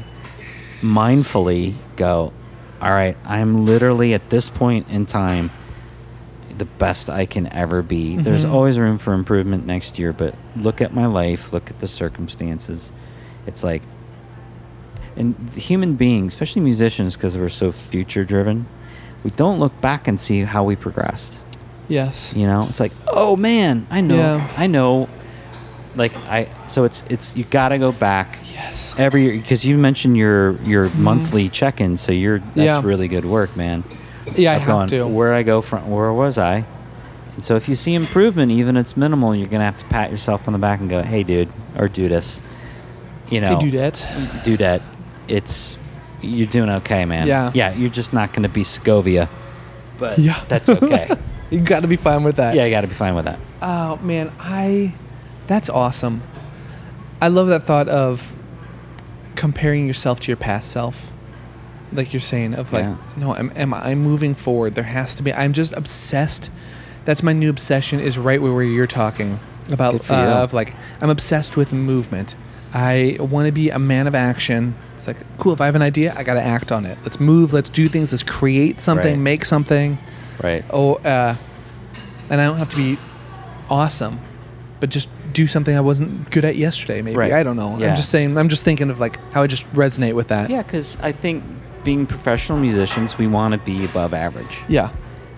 [0.82, 2.32] mindfully go,
[2.80, 5.50] all right, I'm literally at this point in time
[6.58, 8.16] the best I can ever be.
[8.18, 8.52] There's Mhm.
[8.52, 12.92] always room for improvement next year, but look at my life, look at the circumstances.
[13.46, 13.82] It's like
[15.16, 18.64] and human beings, especially musicians because we're so future driven,
[19.22, 21.38] we don't look back and see how we progressed.
[21.88, 22.34] Yes.
[22.34, 24.48] You know, it's like, oh man, I know, Yeah.
[24.56, 25.08] I know.
[25.94, 28.94] Like I, so it's it's you got to go back Yes.
[28.98, 32.60] every year because you mentioned your your monthly check-in, so you're that's Mm-hmm.
[32.60, 32.80] Yeah.
[32.82, 33.84] really good work, man.
[34.36, 35.06] Yeah, I I've have gone, to.
[35.06, 36.64] Where I go from, where was I?
[37.34, 40.10] And so if you see improvement, even if it's minimal, you're gonna have to pat
[40.10, 42.40] yourself on the back and go, "Hey, dude," or "Dudess,"
[43.28, 44.00] you know, Hey, dudette.
[44.44, 44.82] dudette.
[45.28, 45.76] It's
[46.22, 47.26] you're doing okay, man.
[47.26, 47.50] Yeah.
[47.54, 47.74] yeah.
[47.74, 49.28] You're just not gonna be Scovia,
[49.98, 50.40] but Yeah.
[50.48, 51.10] that's okay.
[51.52, 52.54] You got to be fine with that.
[52.54, 53.38] yeah, you got to be fine with that.
[53.60, 54.94] Oh man, I
[55.46, 56.22] that's awesome.
[57.20, 58.36] I love that thought of
[59.36, 61.12] comparing yourself to your past self.
[61.92, 62.96] Like you're saying of like Yeah.
[63.16, 64.74] no, am, am I moving forward?
[64.74, 66.50] There has to be I'm just obsessed.
[67.04, 69.40] That's my new obsession is right where, you're talking
[69.70, 72.34] about uh, of like I'm obsessed with movement.
[72.74, 74.74] I want to be a man of action.
[74.94, 76.96] It's like cool if I have an idea, I got to act on it.
[77.02, 79.20] Let's move, let's do things, let's create something, Right.
[79.20, 79.98] make something
[80.42, 80.64] Right.
[80.70, 81.36] oh, uh,
[82.30, 82.98] and I don't have to be
[83.68, 84.20] awesome,
[84.80, 87.02] but just do something I wasn't good at yesterday.
[87.02, 87.32] Maybe Right.
[87.32, 87.78] I don't know.
[87.78, 87.88] Yeah.
[87.90, 88.36] I'm just saying.
[88.38, 90.50] I'm just thinking of like how I just resonate with that.
[90.50, 91.42] Yeah, because I think
[91.84, 94.60] being professional musicians, we want to be above average.
[94.68, 94.90] Yeah.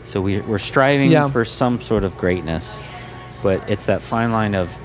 [0.04, 1.28] So we, we're striving Yeah.
[1.28, 2.82] for some sort of greatness,
[3.42, 4.76] but it's that fine line of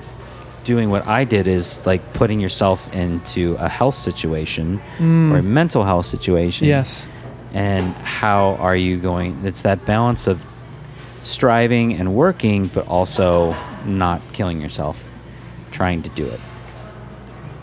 [0.64, 5.84] doing what I did is like putting yourself into a health situation or a mental
[5.84, 6.66] health situation.
[6.66, 6.70] Mm.
[6.70, 7.08] Yes.
[7.52, 9.44] And how are you going?
[9.44, 10.46] It's that balance of
[11.20, 13.52] striving and working, but also
[13.86, 15.08] not killing yourself
[15.70, 16.40] trying to do it.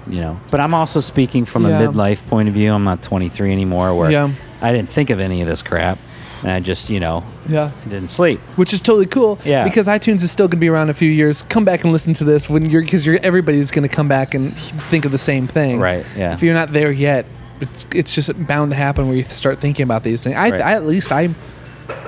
[0.10, 1.82] You know, but I'm also speaking from Yeah.
[1.82, 2.72] a midlife point of view.
[2.74, 4.30] I'm not 23 anymore, where Yeah.
[4.62, 6.00] I didn't think of any of this crap,
[6.44, 7.72] and I just, you know, Yeah.
[7.86, 8.40] I didn't sleep.
[8.56, 9.38] Which is totally cool.
[9.44, 9.66] Yeah.
[9.66, 11.44] Because iTunes is still going to be around in a few years.
[11.50, 14.34] Come back and listen to this when you're because you're everybody's going to come back
[14.34, 14.58] and
[14.90, 15.82] think of the same thing.
[15.82, 16.34] Right, yeah.
[16.34, 17.26] If you're not there yet,
[17.60, 20.38] it's it's just bound to happen where you start thinking about these things.
[20.38, 20.62] I, Right.
[20.62, 21.36] I at least I'm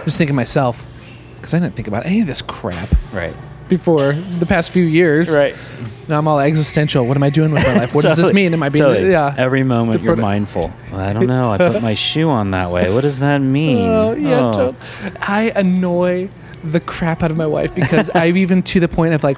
[0.05, 0.85] just thinking myself
[1.35, 3.33] because I didn't think about any of this crap Right.
[3.69, 5.33] Before the past few years.
[5.33, 5.55] Right.
[6.07, 7.05] Now I'm all existential.
[7.05, 7.93] What am I doing with my life?
[7.93, 8.53] What does this mean?
[8.53, 9.11] Am I being Totally.
[9.11, 9.35] yeah?
[9.37, 10.73] Every moment you're mindful.
[10.91, 11.51] Well, I don't know.
[11.51, 12.91] I put my shoe on that way.
[12.91, 13.77] What does that oh, mean?
[13.77, 14.75] Oh yeah, Oh.
[15.21, 16.29] I annoy
[16.63, 19.37] the crap out of my wife because I've even to the point of like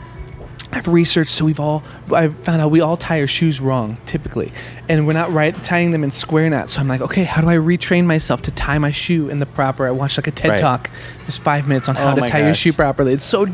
[0.74, 1.84] I've researched so we've all
[2.14, 4.52] I've found out we all tie our shoes wrong typically,
[4.88, 6.74] and we're not right tying them in square knots.
[6.74, 9.46] So I'm like, okay, how do I retrain myself to tie my shoe in the
[9.46, 9.86] proper?
[9.86, 10.60] I watched like a TED Right.
[10.60, 10.90] talk,
[11.26, 13.14] just five minutes on how Oh to tie your shoe properly.
[13.14, 13.48] It's so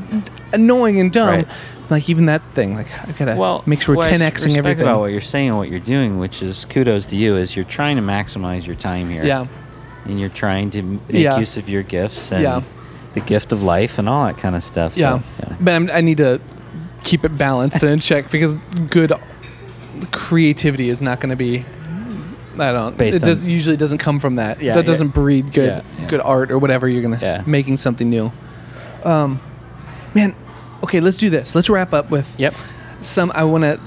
[0.53, 1.27] annoying and dumb.
[1.29, 1.47] Right.
[1.89, 4.81] Like even that thing, like I gotta Well, make sure we're 10xing respect everything.
[4.83, 7.63] about what you're saying and what you're doing, which is kudos to you, is you're
[7.65, 9.23] trying to maximize your time here.
[9.23, 9.47] yeah,
[10.05, 11.37] And you're trying to make Yeah.
[11.39, 12.61] use of your gifts and Yeah.
[13.13, 14.93] the gift of life and all that kind of stuff.
[14.95, 14.99] So,
[15.39, 15.55] yeah.
[15.61, 16.41] But I'm, I need to
[17.07, 18.55] keep it balanced and in check because
[18.89, 19.13] good
[20.11, 21.63] creativity is not going to be.
[22.59, 22.97] I don't.
[22.97, 24.61] Based it does, usually doesn't come from that.
[24.61, 24.85] Yeah, that yeah.
[24.85, 26.07] doesn't breed good Yeah, yeah.
[26.09, 28.31] good art or whatever you're gonna making something new.
[29.03, 29.39] Um,
[30.15, 30.35] man,
[30.83, 31.53] okay, let's do this.
[31.53, 32.55] Let's wrap up with Yep.
[33.01, 33.31] some.
[33.35, 33.79] I want to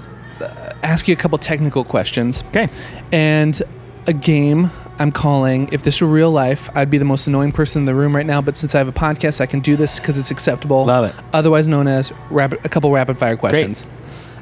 [0.85, 2.69] ask you a couple technical questions Okay.
[3.13, 3.61] and
[4.07, 4.71] a game
[5.01, 7.95] I'm calling If This Were Real Life, I'd be the most annoying person in the
[7.95, 10.31] room right now, but since I have a podcast, I can do this because it's
[10.31, 10.85] acceptable.
[10.85, 11.15] Love it.
[11.33, 13.87] Otherwise known as rapid, a couple rapid fire questions.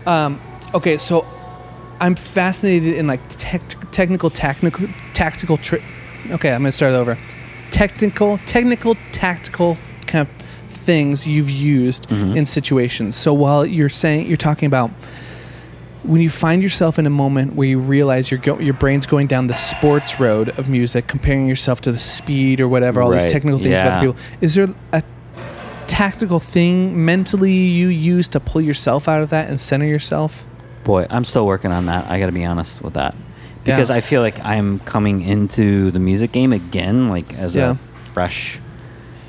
[0.04, 0.40] Um,
[0.74, 1.24] okay, so
[2.00, 3.62] I'm fascinated in like tech,
[3.92, 5.82] technical, technical, tactical tri-
[6.30, 7.16] Okay, I'm going to start over.
[7.70, 9.78] Technical, technical, tactical
[10.08, 10.34] kind of
[10.68, 13.16] things you've used in situations.
[13.16, 14.90] So while you're saying, you're talking about
[16.08, 19.26] when you find yourself in a moment where you realize your go- your brain's going
[19.26, 23.22] down the sports road of music, comparing yourself to the speed or whatever, all Right,
[23.22, 25.02] these technical things about the people, is there a
[25.86, 30.46] tactical thing mentally you use to pull yourself out of that and center yourself?
[30.84, 32.10] Boy, I'm still working on that.
[32.10, 33.14] I got to be honest with that.
[33.64, 33.96] Because Yeah.
[33.96, 37.72] I feel like I'm coming into the music game again, like as Yeah.
[37.72, 37.74] a
[38.12, 38.58] fresh.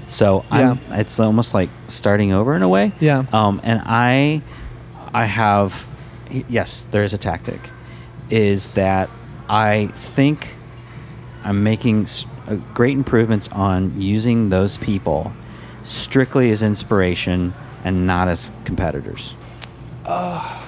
[0.07, 2.91] So I'm, it's almost like starting over in a way.
[2.99, 3.23] Yeah.
[3.34, 4.41] Um, and I,
[5.14, 5.85] I have,
[6.30, 7.60] yes, there is a tactic,
[8.30, 9.10] is that
[9.47, 10.56] I think
[11.43, 12.07] I'm making
[12.47, 15.31] uh, great improvements on using those people
[15.84, 17.53] strictly as inspiration
[17.84, 19.35] and not as competitors.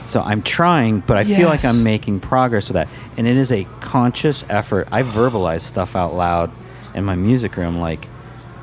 [0.05, 2.87] So I'm trying, but I feel like I'm making progress with that.
[3.17, 4.87] And it is a conscious effort.
[4.91, 6.51] I verbalize stuff out loud
[6.93, 8.07] in my music room like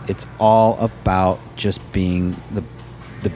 [0.07, 2.63] it's all about just being the
[3.23, 3.33] the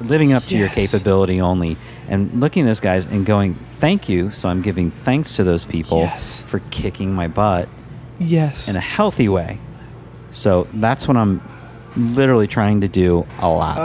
[0.00, 1.76] living up to your capability only
[2.08, 5.64] and looking at those guys and going thank you so i'm giving thanks to those
[5.64, 6.42] people Yes.
[6.42, 7.68] for kicking my butt
[8.18, 8.68] Yes.
[8.68, 9.58] in a healthy way
[10.30, 11.40] so that's what i'm
[11.96, 13.76] literally trying to do a lot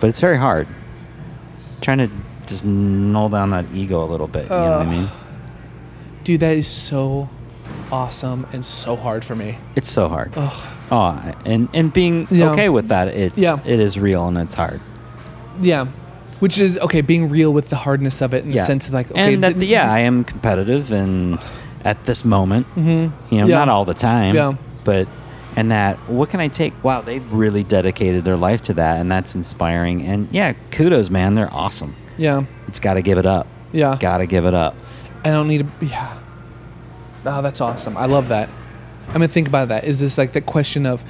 [0.00, 0.66] but it's very hard
[1.80, 2.10] trying to
[2.46, 5.08] just null down that ego a little bit you know what i mean
[6.24, 7.28] Dude, that is so
[7.90, 9.58] awesome and so hard for me.
[9.74, 10.32] It's so hard.
[10.36, 12.50] Oh, and and being Yeah.
[12.50, 13.56] okay with that, it's Yeah.
[13.66, 14.80] it is real and it's hard.
[15.60, 15.86] Yeah.
[16.42, 19.08] Which is okay, being real with the hardness of it in the sense of like,
[19.12, 21.38] okay, and that, th- yeah, I am competitive and
[21.84, 23.34] at this moment, you know, Mm-hmm.
[23.36, 23.44] Yeah.
[23.46, 24.54] not all the time, Yeah.
[24.84, 25.06] but
[25.54, 26.72] and that what can I take?
[26.82, 30.02] Wow, they've really dedicated their life to that, and that's inspiring.
[30.02, 31.94] And yeah, kudos, man, they're awesome.
[32.18, 33.46] yeah, It's got to give it up.
[33.72, 33.96] Yeah.
[34.00, 34.74] got to give it up.
[35.24, 35.86] I don't need to.
[35.86, 36.18] Yeah.
[37.24, 37.96] Oh, that's awesome.
[37.96, 38.48] I love that.
[39.06, 39.84] I'm gonna think about that.
[39.84, 41.04] Is this like the question of,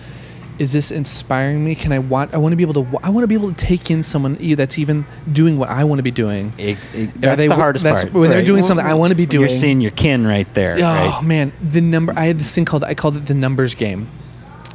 [0.63, 1.75] is this inspiring me?
[1.75, 2.33] Can I want?
[2.33, 2.99] I want to be able to.
[3.03, 5.99] I want to be able to take in someone that's even doing what I want
[5.99, 6.53] to be doing.
[6.57, 8.15] It, it, that's they- the hardest that's- part.
[8.15, 10.77] when they're doing something I wanna be doing, You're seeing your kin right there.
[10.79, 11.23] Oh right?
[11.23, 12.15] man, the number.
[12.17, 12.85] I had this thing called.
[12.85, 14.09] I called it the numbers game.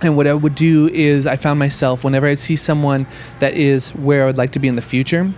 [0.02, 3.08] And what I would do is, I found myself whenever I'd see someone
[3.40, 5.34] that is where I would like to be in the future,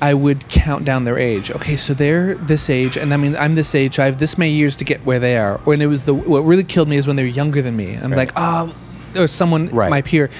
[0.00, 1.52] I would count down their age.
[1.52, 3.94] Okay, so they're this age, and I mean I'm this age.
[3.94, 5.60] So I have this many years to get where they are.
[5.70, 7.94] And it was the what really killed me is when they were younger than me.
[7.94, 8.74] I'm like, oh,
[9.16, 9.90] or someone Right.
[9.90, 10.30] my peer,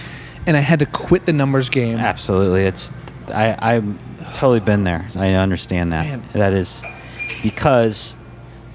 [0.47, 1.99] and I had to quit the numbers game.
[1.99, 2.65] Absolutely.
[2.65, 2.93] It's
[3.29, 5.07] I I've totally been there.
[5.17, 6.07] I understand that.
[6.07, 6.23] Man.
[6.33, 6.83] That is
[7.43, 8.17] because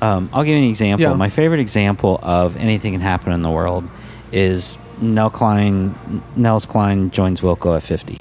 [0.02, 1.07] um, I'll give you an example.
[1.07, 1.14] Yeah.
[1.15, 3.88] My favorite example of anything can happen in the world
[4.32, 5.95] is Nell Cline.
[6.36, 8.19] Nels Cline joins Wilco at fifty.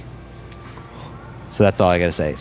[1.48, 2.34] So that's all I got to say.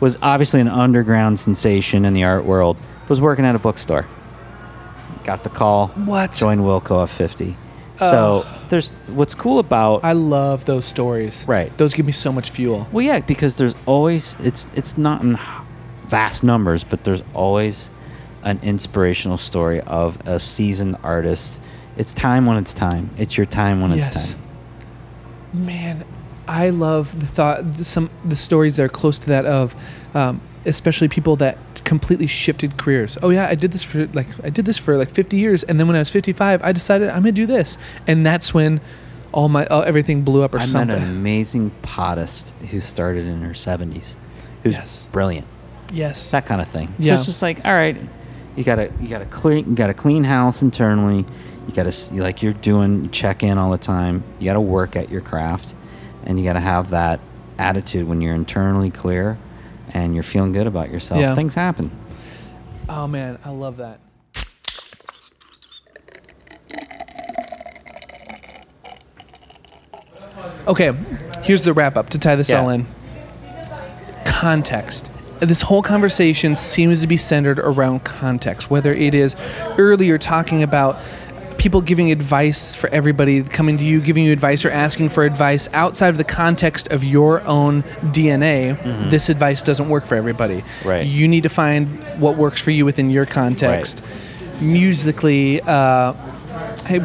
[0.00, 2.78] Was obviously an underground sensation in the art world.
[3.08, 4.06] Was working at a bookstore.
[5.24, 5.88] Got the call.
[5.88, 6.32] What?
[6.32, 7.56] Joined Wilco at fifty.
[7.98, 11.44] So there's what's cool about I love those stories.
[11.48, 11.76] Right.
[11.78, 12.86] Those give me so much fuel.
[12.92, 15.38] Well, yeah, because there's always it's it's not in
[16.08, 17.90] vast numbers, but there's always
[18.42, 21.60] an inspirational story of a seasoned artist.
[21.96, 23.10] It's time when it's time.
[23.18, 24.42] It's your time when it's time.
[25.54, 26.04] Man,
[26.46, 27.72] I love the thought.
[27.76, 29.74] the- Some the stories that are close to that of,
[30.14, 33.16] um, especially people that completely shifted careers.
[33.22, 35.80] Oh yeah, I did this for like I did this for like 50 years, and
[35.80, 38.82] then when I was 55, I decided I'm gonna do this, and that's when
[39.32, 40.96] all my uh, everything blew up or I met something.
[40.96, 44.16] an amazing potist who started in her 70s.
[44.62, 45.08] Who's Yes.
[45.12, 45.46] brilliant.
[45.92, 46.30] yes.
[46.32, 46.88] That kind of thing.
[46.88, 47.14] So Yeah.
[47.14, 47.96] it's just like, all right,
[48.56, 51.24] you gotta you gotta clean you gotta clean house internally.
[51.68, 54.22] You gotta like you're doing you check in all the time.
[54.38, 55.74] You gotta work at your craft,
[56.24, 57.20] and you gotta have that
[57.58, 59.38] attitude when you're internally clear,
[59.96, 61.20] and you're feeling good about yourself.
[61.20, 61.34] Yeah.
[61.34, 61.90] Things happen.
[62.88, 64.00] Oh man, I love that.
[70.66, 70.92] Okay,
[71.42, 72.60] here's the wrap up to tie this Yeah.
[72.60, 72.86] all in.
[74.24, 75.10] Context.
[75.40, 79.36] This whole conversation seems to be centered around context, whether it is
[79.78, 80.98] earlier talking about
[81.58, 85.68] people giving advice for everybody coming to you giving you advice or asking for advice
[85.72, 87.82] outside of the context of your own
[88.14, 88.76] DNA
[89.10, 90.62] this advice doesn't work for everybody.
[90.84, 91.06] Right.
[91.06, 91.86] you need to find
[92.20, 94.02] what works for you within your context.
[94.60, 96.14] Musically uh,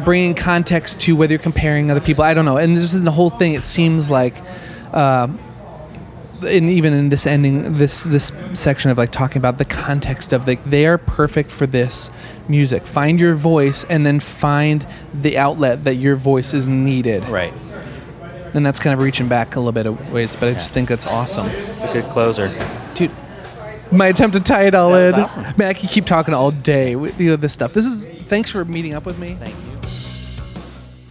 [0.04, 2.56] bringing context to whether you're comparing other people i don't know.
[2.56, 4.36] And this is the whole thing it seems like
[4.92, 5.28] uh,
[6.44, 10.46] and even in this ending this this section of like talking about the context of
[10.46, 12.10] like they are perfect for this
[12.48, 17.52] music find your voice and then find the outlet that your voice is needed Right.
[18.54, 20.88] and that's kind of reaching back a little bit of ways but i just think
[20.88, 22.48] that's awesome It's a good closer.
[22.94, 23.10] dude
[23.90, 25.42] my attempt to tie it all in awesome.
[25.56, 28.50] man i can keep talking all day with you know, this stuff this is thanks
[28.50, 29.71] for meeting up with me Thank you.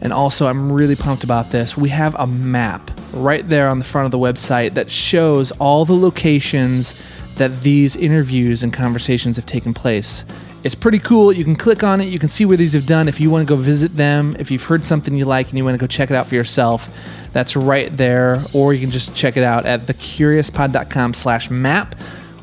[0.00, 1.76] And also, I'm really pumped about this.
[1.76, 5.84] We have a map right there on the front of the website that shows all
[5.84, 6.94] the locations
[7.36, 10.24] that these interviews and conversations have taken place.
[10.64, 11.32] It's pretty cool.
[11.32, 13.08] You can click on it, you can see where these have done.
[13.08, 15.64] If you want to go visit them, if you've heard something you like and you
[15.64, 16.90] want to go check it out for yourself,
[17.32, 18.42] that's right there.
[18.52, 21.94] Or you can just check it out at thecuriouspod.com slash map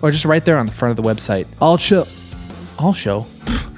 [0.01, 1.47] or just right there on the front of the website.
[1.61, 2.07] I'll show.
[2.79, 3.27] I'll show.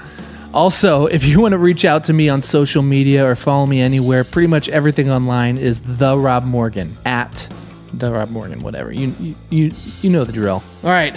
[0.57, 3.79] Also, if you want to reach out to me on social media or follow me
[3.79, 7.47] anywhere, pretty much everything online is the Rob Morgan at
[7.93, 8.91] the Rob Morgan, whatever.
[8.91, 9.71] You, you
[10.01, 10.63] you know the drill.
[10.83, 11.15] All right,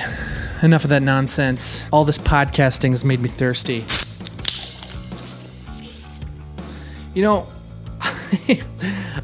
[0.63, 1.83] enough of that nonsense.
[1.91, 3.85] All this podcasting has made me thirsty.
[7.15, 7.47] You know,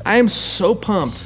[0.06, 1.22] I am so pumped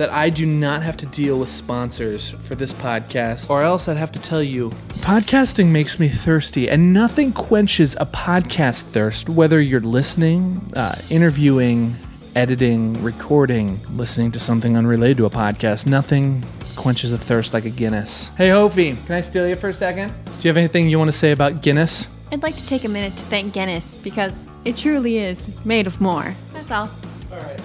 [0.00, 3.98] that I do not have to deal with sponsors for this podcast, or else I'd
[3.98, 4.70] have to tell you
[5.00, 11.96] podcasting makes me thirsty, and nothing quenches a podcast thirst, whether you're listening, uh, interviewing,
[12.34, 15.84] editing, recording, listening to something unrelated to a podcast.
[15.84, 16.46] Nothing
[16.76, 18.28] quenches a thirst like a Guinness.
[18.38, 20.14] Hey, Hofi, can I steal you for a second?
[20.24, 22.08] Do you have anything you want to say about Guinness?
[22.32, 26.00] I'd like to take a minute to thank Guinness because it truly is made of
[26.00, 26.34] more.
[26.54, 26.88] That's all.
[27.30, 27.60] All right.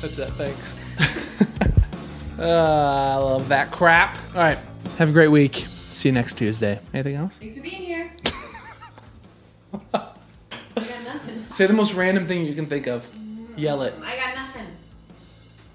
[0.00, 0.30] That's it.
[0.34, 0.74] Thanks.
[2.38, 4.16] Uh, I love that crap.
[4.34, 4.58] All right.
[4.98, 5.66] Have a great week.
[5.92, 6.80] See you next Tuesday.
[6.94, 7.38] Anything else?
[7.38, 8.12] Thanks for being here.
[11.52, 13.06] Say the most random thing you can think of.
[13.56, 13.94] Yell it.
[14.02, 14.66] I got nothing.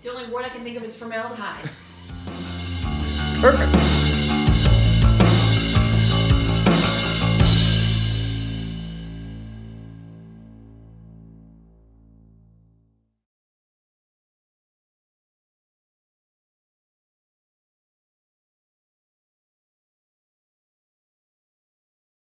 [0.01, 1.69] The only word I can think of is formaldehyde.
[3.41, 4.26] Perfect.